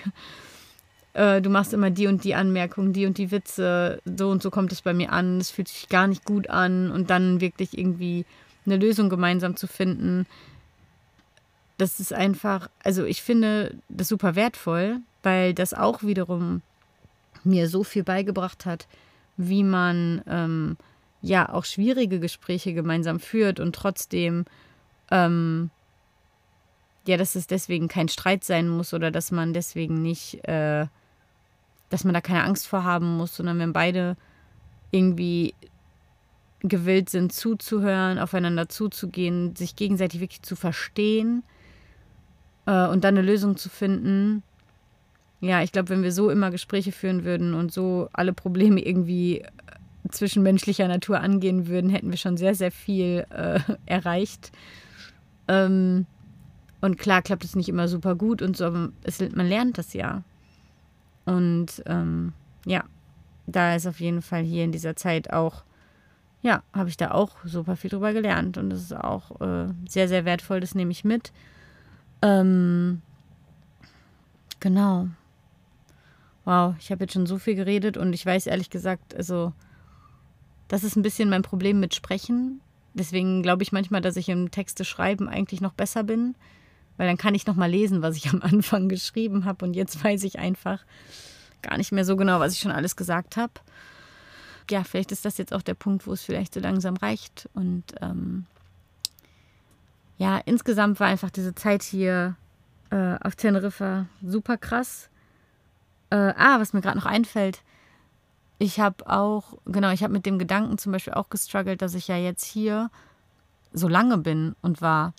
äh, 1.14 1.40
du 1.40 1.50
machst 1.50 1.72
immer 1.72 1.90
die 1.90 2.06
und 2.06 2.22
die 2.24 2.34
Anmerkungen, 2.34 2.92
die 2.92 3.06
und 3.06 3.18
die 3.18 3.30
Witze, 3.30 4.00
so 4.04 4.30
und 4.30 4.42
so 4.42 4.50
kommt 4.50 4.72
es 4.72 4.82
bei 4.82 4.94
mir 4.94 5.12
an, 5.12 5.38
es 5.38 5.50
fühlt 5.50 5.68
sich 5.68 5.88
gar 5.88 6.06
nicht 6.06 6.24
gut 6.24 6.50
an 6.50 6.90
und 6.90 7.10
dann 7.10 7.40
wirklich 7.40 7.76
irgendwie 7.76 8.26
eine 8.66 8.76
Lösung 8.76 9.08
gemeinsam 9.08 9.56
zu 9.56 9.66
finden. 9.66 10.26
Das 11.76 11.98
ist 12.00 12.12
einfach, 12.12 12.68
also 12.82 13.04
ich 13.04 13.22
finde 13.22 13.76
das 13.88 14.08
super 14.08 14.36
wertvoll, 14.36 15.00
weil 15.22 15.54
das 15.54 15.74
auch 15.74 16.02
wiederum 16.02 16.62
mir 17.42 17.68
so 17.68 17.84
viel 17.84 18.04
beigebracht 18.04 18.64
hat, 18.64 18.86
wie 19.36 19.64
man 19.64 20.22
ähm, 20.26 20.76
ja 21.20 21.48
auch 21.48 21.64
schwierige 21.64 22.20
Gespräche 22.20 22.74
gemeinsam 22.74 23.18
führt 23.18 23.58
und 23.58 23.74
trotzdem 23.74 24.44
ähm, 25.10 25.70
ja, 27.06 27.16
dass 27.16 27.34
es 27.34 27.46
deswegen 27.46 27.88
kein 27.88 28.08
Streit 28.08 28.44
sein 28.44 28.68
muss 28.68 28.94
oder 28.94 29.10
dass 29.10 29.30
man 29.30 29.52
deswegen 29.52 30.00
nicht, 30.00 30.46
äh, 30.48 30.86
dass 31.90 32.04
man 32.04 32.14
da 32.14 32.20
keine 32.20 32.44
Angst 32.44 32.66
vor 32.66 32.84
haben 32.84 33.16
muss, 33.16 33.36
sondern 33.36 33.58
wenn 33.58 33.72
beide 33.72 34.16
irgendwie 34.90 35.54
gewillt 36.60 37.10
sind 37.10 37.32
zuzuhören, 37.32 38.18
aufeinander 38.18 38.68
zuzugehen, 38.68 39.54
sich 39.54 39.76
gegenseitig 39.76 40.20
wirklich 40.20 40.42
zu 40.42 40.56
verstehen 40.56 41.42
äh, 42.66 42.86
und 42.86 43.04
dann 43.04 43.16
eine 43.16 43.26
Lösung 43.26 43.56
zu 43.56 43.68
finden. 43.68 44.42
Ja, 45.40 45.62
ich 45.62 45.72
glaube, 45.72 45.90
wenn 45.90 46.02
wir 46.02 46.12
so 46.12 46.30
immer 46.30 46.50
Gespräche 46.50 46.92
führen 46.92 47.24
würden 47.24 47.54
und 47.54 47.72
so 47.72 48.08
alle 48.12 48.32
Probleme 48.32 48.80
irgendwie 48.80 49.40
äh, 49.40 49.50
zwischenmenschlicher 50.10 50.88
Natur 50.88 51.20
angehen 51.20 51.66
würden, 51.66 51.90
hätten 51.90 52.10
wir 52.10 52.16
schon 52.16 52.36
sehr, 52.36 52.54
sehr 52.54 52.70
viel 52.70 53.26
äh, 53.30 53.60
erreicht. 53.86 54.52
Ähm, 55.48 56.06
und 56.80 56.98
klar 56.98 57.22
klappt 57.22 57.44
es 57.44 57.56
nicht 57.56 57.68
immer 57.68 57.88
super 57.88 58.14
gut 58.14 58.42
und 58.42 58.56
so, 58.56 58.66
aber 58.66 58.90
es, 59.02 59.20
man 59.34 59.48
lernt 59.48 59.78
das 59.78 59.92
ja. 59.94 60.22
Und 61.24 61.82
ähm, 61.86 62.32
ja, 62.66 62.84
da 63.46 63.74
ist 63.74 63.86
auf 63.86 64.00
jeden 64.00 64.22
Fall 64.22 64.42
hier 64.42 64.64
in 64.64 64.72
dieser 64.72 64.96
Zeit 64.96 65.32
auch, 65.32 65.64
ja, 66.42 66.62
habe 66.72 66.88
ich 66.88 66.96
da 66.96 67.10
auch 67.10 67.36
super 67.44 67.76
viel 67.76 67.90
drüber 67.90 68.12
gelernt. 68.12 68.58
Und 68.58 68.70
das 68.70 68.82
ist 68.82 68.96
auch 68.96 69.40
äh, 69.40 69.68
sehr, 69.88 70.08
sehr 70.08 70.24
wertvoll, 70.24 70.60
das 70.60 70.74
nehme 70.74 70.90
ich 70.90 71.04
mit. 71.04 71.32
Ähm, 72.24 73.02
genau. 74.60 75.08
Wow, 76.44 76.74
ich 76.78 76.90
habe 76.90 77.04
jetzt 77.04 77.12
schon 77.14 77.26
so 77.26 77.38
viel 77.38 77.54
geredet 77.54 77.96
und 77.96 78.12
ich 78.12 78.24
weiß 78.24 78.46
ehrlich 78.46 78.70
gesagt, 78.70 79.14
also, 79.14 79.52
das 80.68 80.84
ist 80.84 80.96
ein 80.96 81.02
bisschen 81.02 81.30
mein 81.30 81.42
Problem 81.42 81.80
mit 81.80 81.94
Sprechen. 81.94 82.60
Deswegen 82.94 83.42
glaube 83.42 83.62
ich 83.62 83.72
manchmal, 83.72 84.00
dass 84.00 84.16
ich 84.16 84.28
im 84.28 84.50
Texte 84.50 84.84
schreiben 84.84 85.28
eigentlich 85.28 85.60
noch 85.60 85.72
besser 85.72 86.02
bin 86.02 86.34
weil 86.96 87.06
dann 87.06 87.16
kann 87.16 87.34
ich 87.34 87.46
noch 87.46 87.56
mal 87.56 87.70
lesen, 87.70 88.02
was 88.02 88.16
ich 88.16 88.28
am 88.30 88.42
Anfang 88.42 88.88
geschrieben 88.88 89.44
habe 89.44 89.64
und 89.64 89.74
jetzt 89.74 90.02
weiß 90.02 90.24
ich 90.24 90.38
einfach 90.38 90.84
gar 91.62 91.76
nicht 91.76 91.92
mehr 91.92 92.04
so 92.04 92.16
genau, 92.16 92.40
was 92.40 92.52
ich 92.52 92.60
schon 92.60 92.72
alles 92.72 92.96
gesagt 92.96 93.36
habe. 93.36 93.52
Ja, 94.70 94.84
vielleicht 94.84 95.12
ist 95.12 95.24
das 95.24 95.38
jetzt 95.38 95.52
auch 95.52 95.62
der 95.62 95.74
Punkt, 95.74 96.06
wo 96.06 96.12
es 96.12 96.22
vielleicht 96.22 96.54
so 96.54 96.60
langsam 96.60 96.96
reicht. 96.96 97.48
Und 97.54 97.84
ähm, 98.00 98.46
ja, 100.16 100.38
insgesamt 100.38 101.00
war 101.00 101.08
einfach 101.08 101.30
diese 101.30 101.54
Zeit 101.54 101.82
hier 101.82 102.36
äh, 102.90 103.16
auf 103.20 103.36
Teneriffa 103.36 104.06
super 104.22 104.56
krass. 104.56 105.10
Äh, 106.10 106.32
ah, 106.36 106.60
was 106.60 106.72
mir 106.72 106.80
gerade 106.80 106.98
noch 106.98 107.06
einfällt, 107.06 107.62
ich 108.58 108.78
habe 108.80 109.08
auch, 109.10 109.58
genau, 109.66 109.90
ich 109.90 110.02
habe 110.02 110.12
mit 110.12 110.26
dem 110.26 110.38
Gedanken 110.38 110.78
zum 110.78 110.92
Beispiel 110.92 111.14
auch 111.14 111.28
gestruggelt, 111.28 111.82
dass 111.82 111.94
ich 111.94 112.08
ja 112.08 112.16
jetzt 112.16 112.44
hier 112.44 112.90
so 113.72 113.88
lange 113.88 114.18
bin 114.18 114.54
und 114.62 114.80
war. 114.80 115.12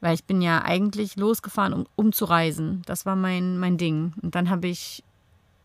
Weil 0.00 0.14
ich 0.14 0.24
bin 0.24 0.42
ja 0.42 0.62
eigentlich 0.62 1.16
losgefahren, 1.16 1.72
um, 1.72 1.86
um 1.94 2.12
zu 2.12 2.24
reisen. 2.24 2.82
Das 2.86 3.06
war 3.06 3.16
mein, 3.16 3.58
mein 3.58 3.76
Ding. 3.76 4.14
Und 4.22 4.34
dann 4.34 4.50
habe 4.50 4.66
ich 4.66 5.04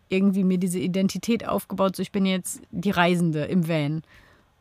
irgendwie 0.09 0.43
mir 0.43 0.57
diese 0.57 0.79
Identität 0.79 1.47
aufgebaut, 1.47 1.95
so 1.95 2.01
ich 2.01 2.11
bin 2.11 2.25
jetzt 2.25 2.61
die 2.71 2.91
Reisende 2.91 3.45
im 3.45 3.67
Van. 3.67 4.03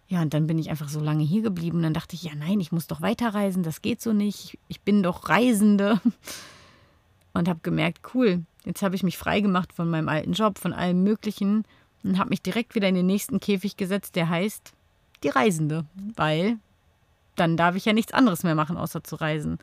Ja, 0.09 0.20
und 0.22 0.34
dann 0.34 0.46
bin 0.46 0.59
ich 0.59 0.70
einfach 0.70 0.88
so 0.88 1.00
lange 1.00 1.24
hier 1.24 1.42
geblieben. 1.42 1.82
Dann 1.82 1.94
dachte 1.94 2.14
ich, 2.14 2.22
ja, 2.22 2.32
nein, 2.34 2.61
ich 2.61 2.72
muss 2.72 2.86
doch 2.86 3.00
weiterreisen, 3.00 3.62
das 3.62 3.82
geht 3.82 4.00
so 4.00 4.12
nicht. 4.12 4.59
Ich 4.68 4.80
bin 4.80 5.02
doch 5.02 5.28
Reisende. 5.28 6.00
Und 7.32 7.48
habe 7.48 7.61
gemerkt, 7.64 8.14
cool, 8.14 8.44
jetzt 8.64 8.82
habe 8.82 8.94
ich 8.94 9.02
mich 9.02 9.18
frei 9.18 9.40
gemacht 9.40 9.72
von 9.72 9.90
meinem 9.90 10.09
alten 10.09 10.34
Job, 10.34 10.59
von 10.59 10.72
allem 10.72 11.02
Möglichen 11.02 11.64
und 12.05 12.18
habe 12.18 12.30
mich 12.30 12.42
direkt 12.42 12.74
wieder 12.74 12.88
in 12.88 12.94
den 12.94 13.07
nächsten 13.07 13.40
Käfig 13.40 13.76
gesetzt, 13.76 14.14
der 14.14 14.28
heißt 14.28 14.72
die 15.24 15.30
Reisende, 15.30 15.86
weil 16.14 16.59
dann 17.34 17.57
darf 17.57 17.74
ich 17.74 17.86
ja 17.86 17.92
nichts 17.92 18.12
anderes 18.12 18.44
mehr 18.44 18.55
machen, 18.55 18.76
außer 18.76 19.02
zu 19.02 19.16
reisen. 19.16 19.59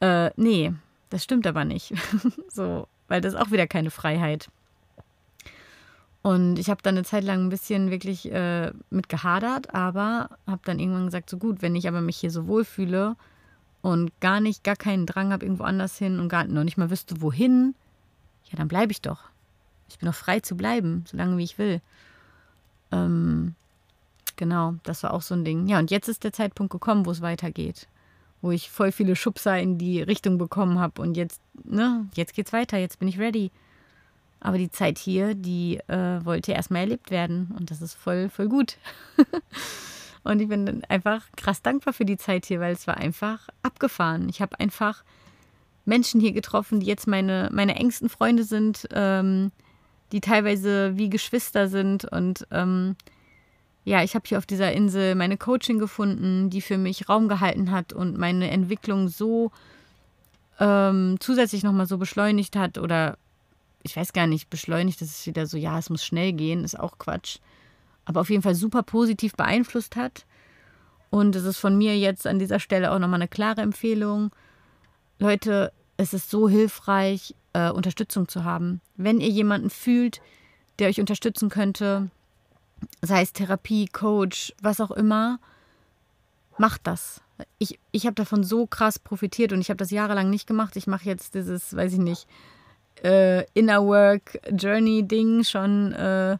Äh, 0.00 0.30
nee, 0.36 0.72
das 1.10 1.22
stimmt 1.22 1.46
aber 1.46 1.64
nicht. 1.64 1.94
so, 2.48 2.88
weil 3.08 3.20
das 3.20 3.34
ist 3.34 3.40
auch 3.40 3.52
wieder 3.52 3.66
keine 3.66 3.90
Freiheit. 3.90 4.48
Und 6.22 6.58
ich 6.58 6.70
habe 6.70 6.82
dann 6.82 6.96
eine 6.96 7.04
Zeit 7.04 7.24
lang 7.24 7.40
ein 7.40 7.48
bisschen 7.48 7.90
wirklich 7.90 8.30
äh, 8.30 8.70
mit 8.90 9.08
gehadert, 9.08 9.74
aber 9.74 10.30
habe 10.46 10.62
dann 10.64 10.78
irgendwann 10.78 11.06
gesagt, 11.06 11.28
so 11.28 11.36
gut, 11.36 11.62
wenn 11.62 11.74
ich 11.74 11.88
aber 11.88 12.00
mich 12.00 12.16
hier 12.16 12.30
so 12.30 12.46
wohlfühle 12.46 13.16
und 13.82 14.12
gar 14.20 14.40
nicht, 14.40 14.62
gar 14.62 14.76
keinen 14.76 15.06
Drang 15.06 15.32
habe 15.32 15.44
irgendwo 15.44 15.64
anders 15.64 15.98
hin 15.98 16.20
und 16.20 16.28
gar 16.28 16.44
noch 16.44 16.62
nicht 16.62 16.78
mal 16.78 16.90
wüsste, 16.90 17.20
wohin, 17.20 17.74
ja, 18.50 18.56
dann 18.56 18.68
bleibe 18.68 18.92
ich 18.92 19.02
doch. 19.02 19.24
Ich 19.88 19.98
bin 19.98 20.06
doch 20.06 20.14
frei 20.14 20.38
zu 20.38 20.56
bleiben, 20.56 21.04
solange 21.08 21.36
wie 21.38 21.44
ich 21.44 21.58
will. 21.58 21.80
Ähm, 22.92 23.56
genau, 24.36 24.76
das 24.84 25.02
war 25.02 25.12
auch 25.14 25.22
so 25.22 25.34
ein 25.34 25.44
Ding. 25.44 25.66
Ja, 25.66 25.80
und 25.80 25.90
jetzt 25.90 26.08
ist 26.08 26.22
der 26.22 26.32
Zeitpunkt 26.32 26.70
gekommen, 26.70 27.04
wo 27.04 27.10
es 27.10 27.20
weitergeht. 27.20 27.88
Wo 28.40 28.52
ich 28.52 28.70
voll 28.70 28.92
viele 28.92 29.16
Schubser 29.16 29.58
in 29.58 29.76
die 29.76 30.00
Richtung 30.00 30.38
bekommen 30.38 30.78
habe 30.78 31.02
und 31.02 31.16
jetzt, 31.16 31.40
ne, 31.64 32.06
jetzt 32.14 32.34
geht's 32.34 32.52
weiter, 32.52 32.78
jetzt 32.78 33.00
bin 33.00 33.08
ich 33.08 33.18
ready. 33.18 33.50
Aber 34.44 34.58
die 34.58 34.72
Zeit 34.72 34.98
hier, 34.98 35.34
die 35.34 35.78
äh, 35.86 36.24
wollte 36.24 36.50
erstmal 36.50 36.82
erlebt 36.82 37.12
werden. 37.12 37.54
Und 37.56 37.70
das 37.70 37.80
ist 37.80 37.94
voll, 37.94 38.28
voll 38.28 38.48
gut. 38.48 38.76
und 40.24 40.40
ich 40.40 40.48
bin 40.48 40.82
einfach 40.88 41.24
krass 41.36 41.62
dankbar 41.62 41.94
für 41.94 42.04
die 42.04 42.16
Zeit 42.16 42.46
hier, 42.46 42.58
weil 42.58 42.72
es 42.72 42.88
war 42.88 42.96
einfach 42.96 43.48
abgefahren. 43.62 44.28
Ich 44.28 44.42
habe 44.42 44.58
einfach 44.58 45.04
Menschen 45.84 46.20
hier 46.20 46.32
getroffen, 46.32 46.80
die 46.80 46.86
jetzt 46.86 47.06
meine, 47.06 47.50
meine 47.52 47.76
engsten 47.76 48.08
Freunde 48.08 48.42
sind, 48.42 48.88
ähm, 48.92 49.52
die 50.10 50.20
teilweise 50.20 50.96
wie 50.96 51.08
Geschwister 51.08 51.68
sind. 51.68 52.04
Und 52.04 52.44
ähm, 52.50 52.96
ja, 53.84 54.02
ich 54.02 54.16
habe 54.16 54.24
hier 54.26 54.38
auf 54.38 54.46
dieser 54.46 54.72
Insel 54.72 55.14
meine 55.14 55.36
Coaching 55.36 55.78
gefunden, 55.78 56.50
die 56.50 56.62
für 56.62 56.78
mich 56.78 57.08
Raum 57.08 57.28
gehalten 57.28 57.70
hat 57.70 57.92
und 57.92 58.18
meine 58.18 58.50
Entwicklung 58.50 59.06
so 59.06 59.52
ähm, 60.58 61.16
zusätzlich 61.20 61.62
nochmal 61.62 61.86
so 61.86 61.96
beschleunigt 61.96 62.56
hat 62.56 62.78
oder 62.78 63.18
ich 63.82 63.96
weiß 63.96 64.12
gar 64.12 64.26
nicht, 64.26 64.50
beschleunigt, 64.50 65.00
das 65.00 65.08
ist 65.08 65.26
wieder 65.26 65.46
so, 65.46 65.56
ja, 65.56 65.78
es 65.78 65.90
muss 65.90 66.04
schnell 66.04 66.32
gehen, 66.32 66.64
ist 66.64 66.78
auch 66.78 66.98
Quatsch. 66.98 67.38
Aber 68.04 68.20
auf 68.20 68.30
jeden 68.30 68.42
Fall 68.42 68.54
super 68.54 68.82
positiv 68.82 69.34
beeinflusst 69.34 69.96
hat. 69.96 70.26
Und 71.10 71.36
es 71.36 71.44
ist 71.44 71.58
von 71.58 71.76
mir 71.76 71.98
jetzt 71.98 72.26
an 72.26 72.38
dieser 72.38 72.58
Stelle 72.58 72.92
auch 72.92 72.98
nochmal 72.98 73.20
eine 73.20 73.28
klare 73.28 73.60
Empfehlung. 73.60 74.30
Leute, 75.18 75.72
es 75.96 76.14
ist 76.14 76.30
so 76.30 76.48
hilfreich, 76.48 77.34
äh, 77.52 77.70
Unterstützung 77.70 78.28
zu 78.28 78.44
haben. 78.44 78.80
Wenn 78.96 79.20
ihr 79.20 79.28
jemanden 79.28 79.70
fühlt, 79.70 80.20
der 80.78 80.88
euch 80.88 81.00
unterstützen 81.00 81.48
könnte, 81.48 82.10
sei 83.02 83.22
es 83.22 83.32
Therapie, 83.32 83.86
Coach, 83.86 84.54
was 84.60 84.80
auch 84.80 84.90
immer, 84.90 85.38
macht 86.58 86.86
das. 86.86 87.20
Ich, 87.58 87.78
ich 87.90 88.06
habe 88.06 88.14
davon 88.14 88.44
so 88.44 88.66
krass 88.66 88.98
profitiert 88.98 89.52
und 89.52 89.60
ich 89.60 89.68
habe 89.68 89.78
das 89.78 89.90
jahrelang 89.90 90.30
nicht 90.30 90.46
gemacht. 90.46 90.76
Ich 90.76 90.86
mache 90.86 91.04
jetzt 91.04 91.34
dieses, 91.34 91.74
weiß 91.76 91.92
ich 91.92 91.98
nicht, 91.98 92.26
äh, 93.02 93.44
Inner 93.54 93.84
Work 93.84 94.38
Journey 94.50 95.02
Ding 95.02 95.44
schon, 95.44 95.92
äh, 95.92 96.36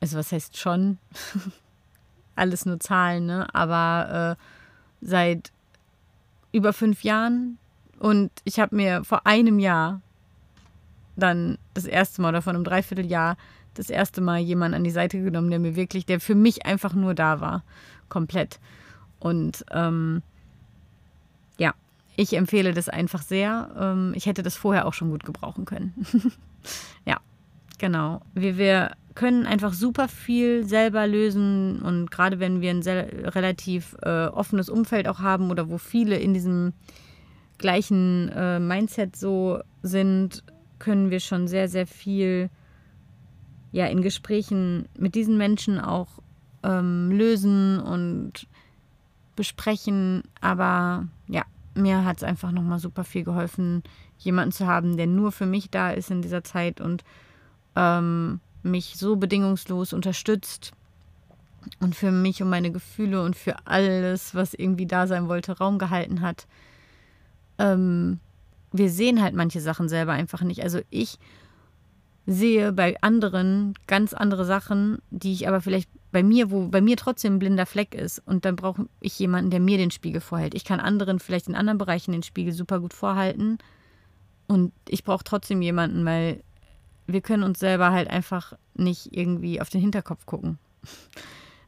also 0.00 0.18
was 0.18 0.32
heißt 0.32 0.56
schon? 0.56 0.98
Alles 2.36 2.66
nur 2.66 2.78
Zahlen, 2.80 3.26
ne? 3.26 3.46
Aber 3.54 4.36
äh, 4.38 4.42
seit 5.00 5.52
über 6.52 6.72
fünf 6.72 7.02
Jahren 7.02 7.58
und 7.98 8.30
ich 8.44 8.60
habe 8.60 8.76
mir 8.76 9.04
vor 9.04 9.26
einem 9.26 9.58
Jahr 9.58 10.00
dann 11.16 11.58
das 11.74 11.84
erste 11.84 12.20
Mal 12.20 12.30
oder 12.30 12.42
vor 12.42 12.52
einem 12.52 12.64
Dreivierteljahr 12.64 13.36
das 13.74 13.90
erste 13.90 14.20
Mal 14.20 14.38
jemanden 14.38 14.76
an 14.76 14.84
die 14.84 14.90
Seite 14.90 15.22
genommen, 15.22 15.50
der 15.50 15.58
mir 15.58 15.76
wirklich, 15.76 16.06
der 16.06 16.20
für 16.20 16.34
mich 16.34 16.66
einfach 16.66 16.94
nur 16.94 17.14
da 17.14 17.40
war. 17.40 17.62
Komplett. 18.08 18.58
Und 19.18 19.64
ähm, 19.70 20.22
ich 22.16 22.34
empfehle 22.34 22.72
das 22.72 22.88
einfach 22.88 23.22
sehr. 23.22 23.70
Ähm, 23.78 24.12
ich 24.14 24.26
hätte 24.26 24.42
das 24.42 24.56
vorher 24.56 24.86
auch 24.86 24.94
schon 24.94 25.10
gut 25.10 25.24
gebrauchen 25.24 25.64
können. 25.64 25.94
ja, 27.04 27.18
genau. 27.78 28.22
Wir, 28.34 28.56
wir 28.56 28.92
können 29.14 29.46
einfach 29.46 29.72
super 29.72 30.08
viel 30.08 30.66
selber 30.66 31.06
lösen 31.06 31.80
und 31.82 32.10
gerade 32.10 32.38
wenn 32.40 32.60
wir 32.60 32.70
ein 32.70 32.82
sehr, 32.82 33.34
relativ 33.34 33.96
äh, 34.02 34.26
offenes 34.26 34.68
Umfeld 34.68 35.08
auch 35.08 35.20
haben 35.20 35.50
oder 35.50 35.70
wo 35.70 35.78
viele 35.78 36.16
in 36.16 36.34
diesem 36.34 36.72
gleichen 37.58 38.28
äh, 38.30 38.58
Mindset 38.60 39.16
so 39.16 39.60
sind, 39.82 40.42
können 40.78 41.10
wir 41.10 41.20
schon 41.20 41.48
sehr, 41.48 41.68
sehr 41.68 41.86
viel 41.86 42.50
ja, 43.72 43.86
in 43.86 44.02
Gesprächen 44.02 44.86
mit 44.98 45.14
diesen 45.14 45.36
Menschen 45.36 45.80
auch 45.80 46.08
ähm, 46.62 47.10
lösen 47.10 47.78
und 47.78 48.46
besprechen. 49.36 50.22
Aber 50.40 51.08
mir 51.76 52.04
hat 52.04 52.18
es 52.18 52.22
einfach 52.22 52.52
nochmal 52.52 52.78
super 52.78 53.04
viel 53.04 53.24
geholfen, 53.24 53.82
jemanden 54.18 54.52
zu 54.52 54.66
haben, 54.66 54.96
der 54.96 55.06
nur 55.06 55.32
für 55.32 55.46
mich 55.46 55.70
da 55.70 55.90
ist 55.90 56.10
in 56.10 56.22
dieser 56.22 56.42
Zeit 56.42 56.80
und 56.80 57.04
ähm, 57.74 58.40
mich 58.62 58.96
so 58.96 59.16
bedingungslos 59.16 59.92
unterstützt 59.92 60.72
und 61.80 61.94
für 61.94 62.10
mich 62.10 62.42
und 62.42 62.50
meine 62.50 62.70
Gefühle 62.70 63.22
und 63.22 63.36
für 63.36 63.56
alles, 63.66 64.34
was 64.34 64.54
irgendwie 64.54 64.86
da 64.86 65.06
sein 65.06 65.28
wollte, 65.28 65.56
Raum 65.58 65.78
gehalten 65.78 66.20
hat. 66.20 66.46
Ähm, 67.58 68.20
wir 68.72 68.90
sehen 68.90 69.22
halt 69.22 69.34
manche 69.34 69.60
Sachen 69.60 69.88
selber 69.88 70.12
einfach 70.12 70.42
nicht. 70.42 70.62
Also 70.62 70.80
ich 70.90 71.18
sehe 72.26 72.72
bei 72.72 73.00
anderen 73.02 73.74
ganz 73.86 74.12
andere 74.12 74.44
Sachen, 74.44 74.98
die 75.10 75.32
ich 75.32 75.48
aber 75.48 75.60
vielleicht 75.60 75.88
bei 76.12 76.22
mir, 76.22 76.50
wo 76.50 76.68
bei 76.68 76.80
mir 76.80 76.96
trotzdem 76.96 77.34
ein 77.34 77.38
blinder 77.38 77.66
Fleck 77.66 77.94
ist. 77.94 78.22
Und 78.26 78.44
dann 78.44 78.56
brauche 78.56 78.86
ich 79.00 79.18
jemanden, 79.18 79.50
der 79.50 79.60
mir 79.60 79.78
den 79.78 79.90
Spiegel 79.90 80.20
vorhält. 80.20 80.54
Ich 80.54 80.64
kann 80.64 80.80
anderen 80.80 81.18
vielleicht 81.18 81.48
in 81.48 81.54
anderen 81.54 81.78
Bereichen 81.78 82.12
den 82.12 82.22
Spiegel 82.22 82.52
super 82.52 82.80
gut 82.80 82.94
vorhalten. 82.94 83.58
Und 84.46 84.72
ich 84.88 85.04
brauche 85.04 85.24
trotzdem 85.24 85.60
jemanden, 85.62 86.04
weil 86.04 86.42
wir 87.06 87.20
können 87.20 87.42
uns 87.42 87.58
selber 87.58 87.90
halt 87.90 88.08
einfach 88.08 88.52
nicht 88.74 89.16
irgendwie 89.16 89.60
auf 89.60 89.68
den 89.68 89.80
Hinterkopf 89.80 90.26
gucken. 90.26 90.58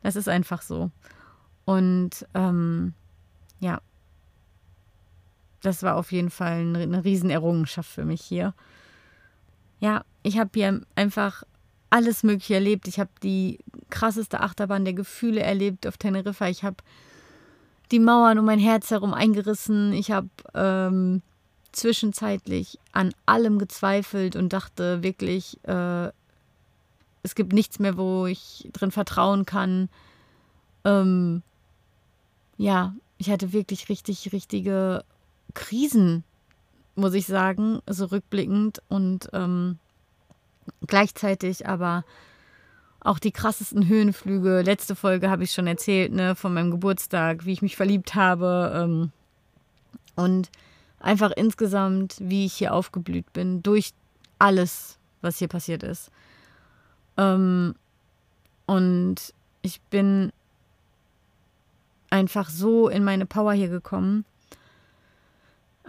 Das 0.00 0.14
ist 0.14 0.28
einfach 0.28 0.62
so. 0.62 0.92
Und 1.64 2.24
ähm, 2.32 2.94
ja, 3.58 3.80
das 5.60 5.82
war 5.82 5.96
auf 5.96 6.12
jeden 6.12 6.30
Fall 6.30 6.60
eine, 6.60 6.78
eine 6.78 7.04
Riesenerrungenschaft 7.04 7.90
für 7.90 8.04
mich 8.04 8.22
hier. 8.22 8.54
Ja, 9.80 10.04
ich 10.22 10.38
habe 10.38 10.50
hier 10.54 10.82
einfach 10.94 11.42
alles 11.90 12.22
Mögliche 12.22 12.54
erlebt. 12.54 12.88
Ich 12.88 13.00
habe 13.00 13.10
die 13.22 13.58
krasseste 13.90 14.40
Achterbahn 14.40 14.84
der 14.84 14.94
Gefühle 14.94 15.40
erlebt 15.40 15.86
auf 15.86 15.98
Teneriffa. 15.98 16.48
Ich 16.48 16.64
habe 16.64 16.76
die 17.90 17.98
Mauern 17.98 18.38
um 18.38 18.44
mein 18.44 18.58
Herz 18.58 18.90
herum 18.90 19.14
eingerissen. 19.14 19.92
Ich 19.92 20.10
habe 20.10 20.28
ähm, 20.54 21.22
zwischenzeitlich 21.72 22.78
an 22.92 23.14
allem 23.26 23.58
gezweifelt 23.58 24.36
und 24.36 24.52
dachte 24.52 25.02
wirklich, 25.02 25.58
äh, 25.64 26.10
es 27.22 27.34
gibt 27.34 27.52
nichts 27.52 27.78
mehr, 27.78 27.96
wo 27.96 28.26
ich 28.26 28.68
drin 28.72 28.90
vertrauen 28.90 29.44
kann. 29.44 29.88
Ähm, 30.84 31.42
ja, 32.56 32.94
ich 33.18 33.30
hatte 33.30 33.52
wirklich 33.52 33.88
richtig, 33.88 34.32
richtige 34.32 35.04
Krisen, 35.54 36.24
muss 36.94 37.14
ich 37.14 37.26
sagen, 37.26 37.80
so 37.88 38.06
rückblickend 38.06 38.82
und 38.88 39.28
ähm, 39.32 39.78
gleichzeitig 40.86 41.66
aber 41.66 42.04
auch 43.00 43.18
die 43.18 43.32
krassesten 43.32 43.88
Höhenflüge. 43.88 44.62
Letzte 44.62 44.94
Folge 44.94 45.30
habe 45.30 45.44
ich 45.44 45.52
schon 45.52 45.66
erzählt, 45.66 46.12
ne, 46.12 46.34
von 46.34 46.52
meinem 46.52 46.70
Geburtstag, 46.70 47.44
wie 47.44 47.52
ich 47.52 47.62
mich 47.62 47.76
verliebt 47.76 48.14
habe 48.14 48.72
ähm, 48.74 49.12
und 50.16 50.50
einfach 51.00 51.30
insgesamt, 51.30 52.16
wie 52.20 52.46
ich 52.46 52.54
hier 52.54 52.74
aufgeblüht 52.74 53.32
bin 53.32 53.62
durch 53.62 53.92
alles, 54.38 54.98
was 55.20 55.38
hier 55.38 55.48
passiert 55.48 55.82
ist. 55.82 56.10
Ähm, 57.16 57.74
und 58.66 59.16
ich 59.62 59.80
bin 59.82 60.32
einfach 62.10 62.50
so 62.50 62.88
in 62.88 63.04
meine 63.04 63.26
Power 63.26 63.52
hier 63.52 63.68
gekommen 63.68 64.24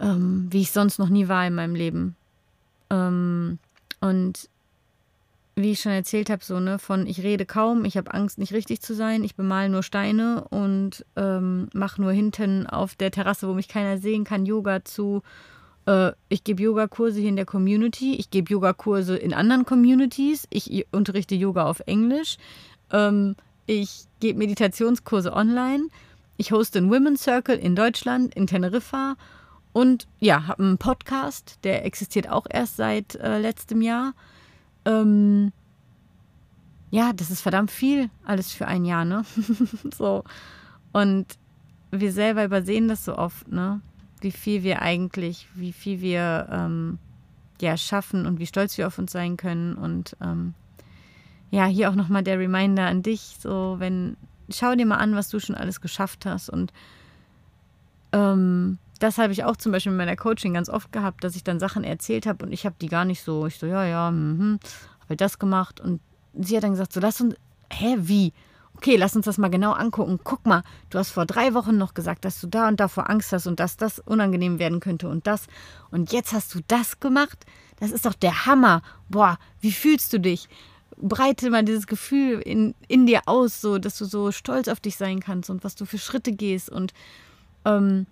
ähm, 0.00 0.48
wie 0.50 0.62
ich 0.62 0.72
sonst 0.72 0.98
noch 0.98 1.08
nie 1.08 1.28
war 1.28 1.46
in 1.46 1.54
meinem 1.54 1.74
Leben. 1.74 2.16
Ähm, 2.88 3.58
und 4.00 4.48
wie 5.62 5.72
ich 5.72 5.80
schon 5.80 5.92
erzählt 5.92 6.30
habe, 6.30 6.44
so, 6.44 6.60
ne, 6.60 6.78
von 6.78 7.06
ich 7.06 7.22
rede 7.22 7.46
kaum, 7.46 7.84
ich 7.84 7.96
habe 7.96 8.12
Angst, 8.14 8.38
nicht 8.38 8.52
richtig 8.52 8.80
zu 8.80 8.94
sein, 8.94 9.24
ich 9.24 9.34
bemal 9.34 9.68
nur 9.68 9.82
Steine 9.82 10.44
und 10.50 11.04
ähm, 11.16 11.68
mache 11.72 12.00
nur 12.00 12.12
hinten 12.12 12.66
auf 12.66 12.94
der 12.94 13.10
Terrasse, 13.10 13.48
wo 13.48 13.54
mich 13.54 13.68
keiner 13.68 13.98
sehen 13.98 14.24
kann, 14.24 14.46
Yoga 14.46 14.84
zu. 14.84 15.22
Äh, 15.86 16.12
ich 16.28 16.44
gebe 16.44 16.62
Yogakurse 16.62 17.20
hier 17.20 17.28
in 17.28 17.36
der 17.36 17.46
Community, 17.46 18.16
ich 18.16 18.30
gebe 18.30 18.52
Yogakurse 18.52 19.16
in 19.16 19.34
anderen 19.34 19.64
Communities, 19.64 20.46
ich 20.50 20.86
unterrichte 20.92 21.34
Yoga 21.34 21.64
auf 21.66 21.80
Englisch. 21.86 22.36
Ähm, 22.92 23.36
Ich 23.66 24.06
gebe 24.18 24.38
Meditationskurse 24.40 25.32
online. 25.32 25.84
Ich 26.36 26.50
hoste 26.50 26.78
einen 26.78 26.90
Women's 26.90 27.22
Circle 27.22 27.56
in 27.56 27.76
Deutschland, 27.76 28.34
in 28.34 28.48
Teneriffa. 28.48 29.14
Und 29.72 30.08
ja, 30.18 30.48
habe 30.48 30.64
einen 30.64 30.78
Podcast, 30.78 31.58
der 31.62 31.84
existiert 31.84 32.28
auch 32.28 32.46
erst 32.50 32.76
seit 32.78 33.14
äh, 33.14 33.38
letztem 33.38 33.80
Jahr. 33.80 34.14
Ähm, 34.84 35.52
ja, 36.90 37.12
das 37.12 37.30
ist 37.30 37.40
verdammt 37.40 37.70
viel, 37.70 38.10
alles 38.24 38.52
für 38.52 38.66
ein 38.66 38.84
Jahr, 38.84 39.04
ne? 39.04 39.24
so. 39.94 40.24
Und 40.92 41.26
wir 41.90 42.12
selber 42.12 42.44
übersehen 42.44 42.88
das 42.88 43.04
so 43.04 43.16
oft, 43.16 43.48
ne? 43.48 43.80
Wie 44.20 44.32
viel 44.32 44.62
wir 44.62 44.82
eigentlich, 44.82 45.48
wie 45.54 45.72
viel 45.72 46.00
wir 46.00 46.48
ähm, 46.50 46.98
ja 47.60 47.76
schaffen 47.76 48.26
und 48.26 48.38
wie 48.38 48.46
stolz 48.46 48.76
wir 48.76 48.86
auf 48.86 48.98
uns 48.98 49.12
sein 49.12 49.36
können. 49.36 49.74
Und 49.74 50.16
ähm, 50.20 50.54
ja, 51.50 51.66
hier 51.66 51.90
auch 51.90 51.94
nochmal 51.94 52.22
der 52.22 52.38
Reminder 52.38 52.86
an 52.86 53.02
dich, 53.02 53.36
so 53.40 53.76
wenn, 53.78 54.16
schau 54.50 54.74
dir 54.74 54.86
mal 54.86 54.98
an, 54.98 55.14
was 55.14 55.28
du 55.28 55.38
schon 55.38 55.54
alles 55.54 55.80
geschafft 55.80 56.26
hast. 56.26 56.50
Und 56.50 56.72
ähm, 58.12 58.78
das 59.00 59.18
habe 59.18 59.32
ich 59.32 59.44
auch 59.44 59.56
zum 59.56 59.72
Beispiel 59.72 59.92
in 59.92 59.98
meiner 59.98 60.16
Coaching 60.16 60.54
ganz 60.54 60.68
oft 60.68 60.92
gehabt, 60.92 61.24
dass 61.24 61.34
ich 61.34 61.42
dann 61.42 61.58
Sachen 61.58 61.84
erzählt 61.84 62.26
habe 62.26 62.44
und 62.44 62.52
ich 62.52 62.64
habe 62.64 62.76
die 62.80 62.88
gar 62.88 63.04
nicht 63.04 63.22
so, 63.22 63.46
ich 63.46 63.58
so, 63.58 63.66
ja, 63.66 63.84
ja, 63.84 64.10
mhm, 64.10 64.60
habe 65.02 65.16
das 65.16 65.38
gemacht 65.38 65.80
und 65.80 66.00
sie 66.34 66.56
hat 66.56 66.64
dann 66.64 66.72
gesagt, 66.72 66.92
so 66.92 67.00
lass 67.00 67.20
uns, 67.20 67.34
hä, 67.72 67.96
wie? 67.98 68.32
Okay, 68.76 68.96
lass 68.96 69.16
uns 69.16 69.26
das 69.26 69.36
mal 69.36 69.50
genau 69.50 69.72
angucken. 69.72 70.20
Guck 70.22 70.46
mal, 70.46 70.62
du 70.90 70.98
hast 70.98 71.10
vor 71.10 71.26
drei 71.26 71.54
Wochen 71.54 71.76
noch 71.76 71.92
gesagt, 71.92 72.24
dass 72.24 72.40
du 72.40 72.46
da 72.46 72.68
und 72.68 72.80
da 72.80 72.88
vor 72.88 73.10
Angst 73.10 73.32
hast 73.32 73.46
und 73.46 73.60
dass 73.60 73.76
das 73.76 73.98
unangenehm 73.98 74.58
werden 74.58 74.80
könnte 74.80 75.08
und 75.08 75.26
das. 75.26 75.48
Und 75.90 76.12
jetzt 76.12 76.32
hast 76.32 76.54
du 76.54 76.60
das 76.66 77.00
gemacht. 77.00 77.44
Das 77.78 77.90
ist 77.90 78.06
doch 78.06 78.14
der 78.14 78.46
Hammer. 78.46 78.82
Boah, 79.08 79.38
wie 79.60 79.72
fühlst 79.72 80.12
du 80.12 80.20
dich? 80.20 80.48
Breite 80.96 81.50
mal 81.50 81.64
dieses 81.64 81.86
Gefühl 81.86 82.40
in, 82.40 82.74
in 82.88 83.06
dir 83.06 83.22
aus, 83.26 83.60
so 83.60 83.78
dass 83.78 83.98
du 83.98 84.04
so 84.04 84.32
stolz 84.32 84.68
auf 84.68 84.80
dich 84.80 84.96
sein 84.96 85.20
kannst 85.20 85.50
und 85.50 85.64
was 85.64 85.74
du 85.74 85.84
für 85.84 85.98
Schritte 85.98 86.32
gehst. 86.32 86.70
Und 86.70 86.94
ähm, 87.64 88.06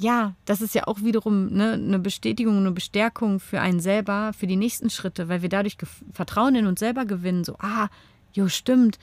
ja, 0.00 0.34
das 0.44 0.60
ist 0.60 0.74
ja 0.74 0.86
auch 0.86 1.02
wiederum 1.02 1.48
ne, 1.48 1.72
eine 1.72 1.98
Bestätigung, 1.98 2.58
eine 2.58 2.70
Bestärkung 2.70 3.40
für 3.40 3.60
einen 3.60 3.80
selber, 3.80 4.32
für 4.32 4.46
die 4.46 4.56
nächsten 4.56 4.90
Schritte, 4.90 5.28
weil 5.28 5.42
wir 5.42 5.48
dadurch 5.48 5.76
Vertrauen 6.12 6.54
in 6.54 6.66
uns 6.66 6.80
selber 6.80 7.04
gewinnen. 7.04 7.44
So, 7.44 7.56
ah, 7.58 7.88
jo, 8.32 8.48
stimmt, 8.48 8.98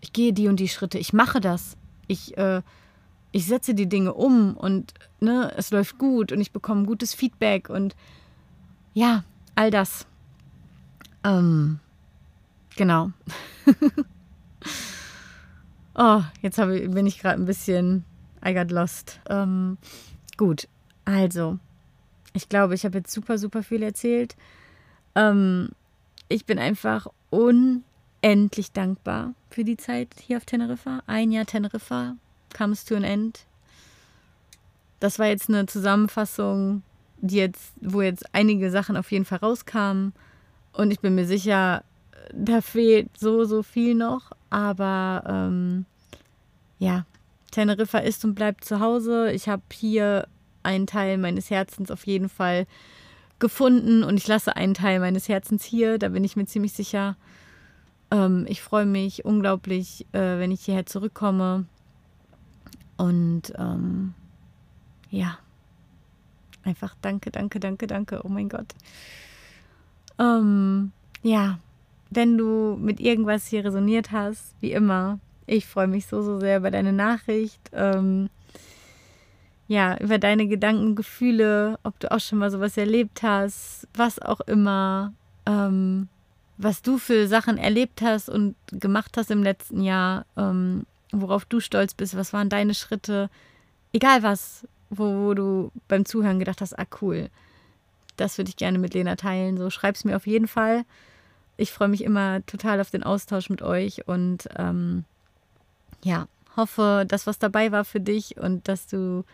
ich 0.00 0.12
gehe 0.12 0.32
die 0.32 0.48
und 0.48 0.58
die 0.58 0.68
Schritte, 0.68 0.98
ich 0.98 1.12
mache 1.12 1.40
das, 1.40 1.76
ich, 2.08 2.36
äh, 2.36 2.62
ich 3.32 3.46
setze 3.46 3.74
die 3.74 3.88
Dinge 3.88 4.14
um 4.14 4.56
und 4.56 4.92
ne, 5.20 5.52
es 5.56 5.70
läuft 5.70 5.98
gut 5.98 6.32
und 6.32 6.40
ich 6.40 6.52
bekomme 6.52 6.84
gutes 6.84 7.14
Feedback 7.14 7.68
und 7.68 7.94
ja, 8.92 9.22
all 9.54 9.70
das. 9.70 10.06
Ähm, 11.22 11.78
genau. 12.76 13.12
oh, 15.94 16.22
jetzt 16.42 16.58
ich, 16.58 16.90
bin 16.90 17.06
ich 17.06 17.20
gerade 17.20 17.40
ein 17.40 17.46
bisschen, 17.46 18.04
I 18.44 18.52
got 18.52 18.72
lost. 18.72 19.20
Ähm, 19.28 19.78
Gut, 20.40 20.68
also, 21.04 21.58
ich 22.32 22.48
glaube, 22.48 22.74
ich 22.74 22.86
habe 22.86 22.96
jetzt 22.96 23.12
super, 23.12 23.36
super 23.36 23.62
viel 23.62 23.82
erzählt. 23.82 24.36
Ähm, 25.14 25.68
ich 26.30 26.46
bin 26.46 26.58
einfach 26.58 27.08
unendlich 27.28 28.72
dankbar 28.72 29.34
für 29.50 29.64
die 29.64 29.76
Zeit 29.76 30.08
hier 30.18 30.38
auf 30.38 30.46
Teneriffa. 30.46 31.02
Ein 31.06 31.30
Jahr 31.30 31.44
Teneriffa 31.44 32.16
comes 32.56 32.86
to 32.86 32.96
an 32.96 33.04
end. 33.04 33.44
Das 34.98 35.18
war 35.18 35.26
jetzt 35.26 35.50
eine 35.50 35.66
Zusammenfassung, 35.66 36.84
die 37.18 37.36
jetzt, 37.36 37.74
wo 37.82 38.00
jetzt 38.00 38.34
einige 38.34 38.70
Sachen 38.70 38.96
auf 38.96 39.12
jeden 39.12 39.26
Fall 39.26 39.40
rauskamen. 39.40 40.14
Und 40.72 40.90
ich 40.90 41.00
bin 41.00 41.16
mir 41.16 41.26
sicher, 41.26 41.84
da 42.32 42.62
fehlt 42.62 43.10
so, 43.18 43.44
so 43.44 43.62
viel 43.62 43.94
noch. 43.94 44.30
Aber 44.48 45.22
ähm, 45.26 45.84
ja, 46.78 47.04
Teneriffa 47.50 47.98
ist 47.98 48.24
und 48.24 48.34
bleibt 48.34 48.64
zu 48.64 48.80
Hause. 48.80 49.32
Ich 49.32 49.48
habe 49.48 49.62
hier 49.72 50.26
einen 50.62 50.86
Teil 50.86 51.18
meines 51.18 51.50
Herzens 51.50 51.90
auf 51.90 52.06
jeden 52.06 52.28
Fall 52.28 52.66
gefunden 53.38 54.04
und 54.04 54.16
ich 54.16 54.28
lasse 54.28 54.54
einen 54.56 54.74
Teil 54.74 55.00
meines 55.00 55.28
Herzens 55.28 55.64
hier, 55.64 55.98
da 55.98 56.10
bin 56.10 56.24
ich 56.24 56.36
mir 56.36 56.46
ziemlich 56.46 56.72
sicher. 56.72 57.16
Ähm, 58.10 58.44
ich 58.48 58.60
freue 58.60 58.86
mich 58.86 59.24
unglaublich, 59.24 60.06
äh, 60.12 60.38
wenn 60.38 60.52
ich 60.52 60.62
hierher 60.62 60.86
zurückkomme. 60.86 61.64
Und 62.96 63.54
ähm, 63.56 64.12
ja, 65.10 65.38
einfach 66.62 66.94
danke, 67.00 67.30
danke, 67.30 67.58
danke, 67.58 67.86
danke. 67.86 68.20
Oh 68.24 68.28
mein 68.28 68.50
Gott. 68.50 68.74
Ähm, 70.18 70.92
ja, 71.22 71.58
wenn 72.10 72.36
du 72.36 72.76
mit 72.78 73.00
irgendwas 73.00 73.46
hier 73.46 73.64
resoniert 73.64 74.12
hast, 74.12 74.54
wie 74.60 74.72
immer, 74.72 75.18
ich 75.46 75.66
freue 75.66 75.86
mich 75.86 76.06
so, 76.06 76.22
so 76.22 76.38
sehr 76.40 76.58
über 76.58 76.70
deine 76.70 76.92
Nachricht. 76.92 77.60
Ähm, 77.72 78.30
ja, 79.68 79.96
über 79.98 80.18
deine 80.18 80.48
Gedanken, 80.48 80.96
Gefühle, 80.96 81.78
ob 81.84 81.98
du 82.00 82.10
auch 82.10 82.18
schon 82.18 82.38
mal 82.38 82.50
sowas 82.50 82.76
erlebt 82.76 83.22
hast, 83.22 83.86
was 83.94 84.18
auch 84.18 84.40
immer, 84.40 85.12
ähm, 85.46 86.08
was 86.58 86.82
du 86.82 86.98
für 86.98 87.28
Sachen 87.28 87.56
erlebt 87.56 88.02
hast 88.02 88.28
und 88.28 88.56
gemacht 88.72 89.16
hast 89.16 89.30
im 89.30 89.44
letzten 89.44 89.80
Jahr, 89.82 90.26
ähm, 90.36 90.86
worauf 91.12 91.44
du 91.44 91.60
stolz 91.60 91.94
bist, 91.94 92.16
was 92.16 92.32
waren 92.32 92.48
deine 92.48 92.74
Schritte, 92.74 93.30
egal 93.92 94.24
was, 94.24 94.66
wo, 94.90 95.04
wo 95.26 95.34
du 95.34 95.70
beim 95.86 96.04
Zuhören 96.04 96.40
gedacht 96.40 96.60
hast, 96.60 96.76
ah 96.76 96.86
cool, 97.00 97.30
das 98.16 98.38
würde 98.38 98.50
ich 98.50 98.56
gerne 98.56 98.78
mit 98.78 98.94
Lena 98.94 99.16
teilen. 99.16 99.56
So 99.56 99.70
schreib 99.70 99.94
es 99.94 100.04
mir 100.04 100.16
auf 100.16 100.26
jeden 100.26 100.48
Fall. 100.48 100.84
Ich 101.56 101.72
freue 101.72 101.88
mich 101.88 102.04
immer 102.04 102.44
total 102.46 102.80
auf 102.80 102.90
den 102.90 103.02
Austausch 103.02 103.50
mit 103.50 103.62
euch 103.62 104.08
und 104.08 104.48
ähm, 104.56 105.04
ja, 106.04 106.26
hoffe, 106.56 107.04
dass 107.06 107.26
was 107.26 107.38
dabei 107.38 107.72
war 107.72 107.84
für 107.84 108.00
dich 108.00 108.36
und 108.36 108.68
dass 108.68 108.86
du, 108.86 109.24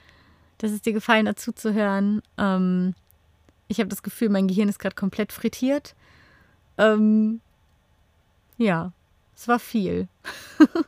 dass 0.58 0.70
es 0.70 0.82
dir 0.82 0.92
gefallen 0.92 1.28
hat 1.28 1.38
zuzuhören. 1.38 2.22
Ähm, 2.38 2.94
ich 3.68 3.78
habe 3.80 3.88
das 3.88 4.02
Gefühl, 4.02 4.28
mein 4.28 4.48
Gehirn 4.48 4.68
ist 4.68 4.78
gerade 4.78 4.94
komplett 4.94 5.32
frittiert. 5.32 5.94
Ähm, 6.78 7.40
ja, 8.58 8.92
es 9.34 9.48
war 9.48 9.58
viel. 9.58 10.08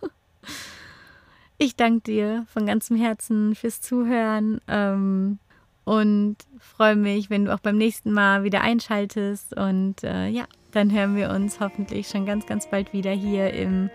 ich 1.58 1.76
danke 1.76 2.00
dir 2.00 2.46
von 2.52 2.66
ganzem 2.66 2.96
Herzen 2.96 3.54
fürs 3.54 3.80
Zuhören 3.80 4.60
ähm, 4.68 5.38
und 5.84 6.36
freue 6.60 6.96
mich, 6.96 7.30
wenn 7.30 7.46
du 7.46 7.54
auch 7.54 7.60
beim 7.60 7.76
nächsten 7.76 8.12
Mal 8.12 8.44
wieder 8.44 8.60
einschaltest. 8.60 9.54
Und 9.54 10.04
äh, 10.04 10.28
ja, 10.28 10.44
dann 10.72 10.92
hören 10.92 11.16
wir 11.16 11.30
uns 11.30 11.60
hoffentlich 11.60 12.08
schon 12.08 12.26
ganz, 12.26 12.46
ganz 12.46 12.70
bald 12.70 12.92
wieder 12.92 13.12
hier 13.12 13.52
im 13.52 13.90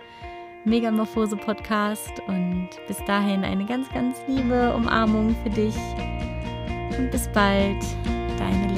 Megamorphose 0.66 1.36
Podcast 1.36 2.22
und 2.28 2.70
bis 2.88 2.98
dahin 3.06 3.44
eine 3.44 3.66
ganz, 3.66 3.90
ganz 3.92 4.18
liebe 4.28 4.74
Umarmung 4.74 5.36
für 5.44 5.50
dich 5.50 5.76
und 6.98 7.12
bis 7.12 7.28
bald, 7.34 7.84
deine. 8.38 8.73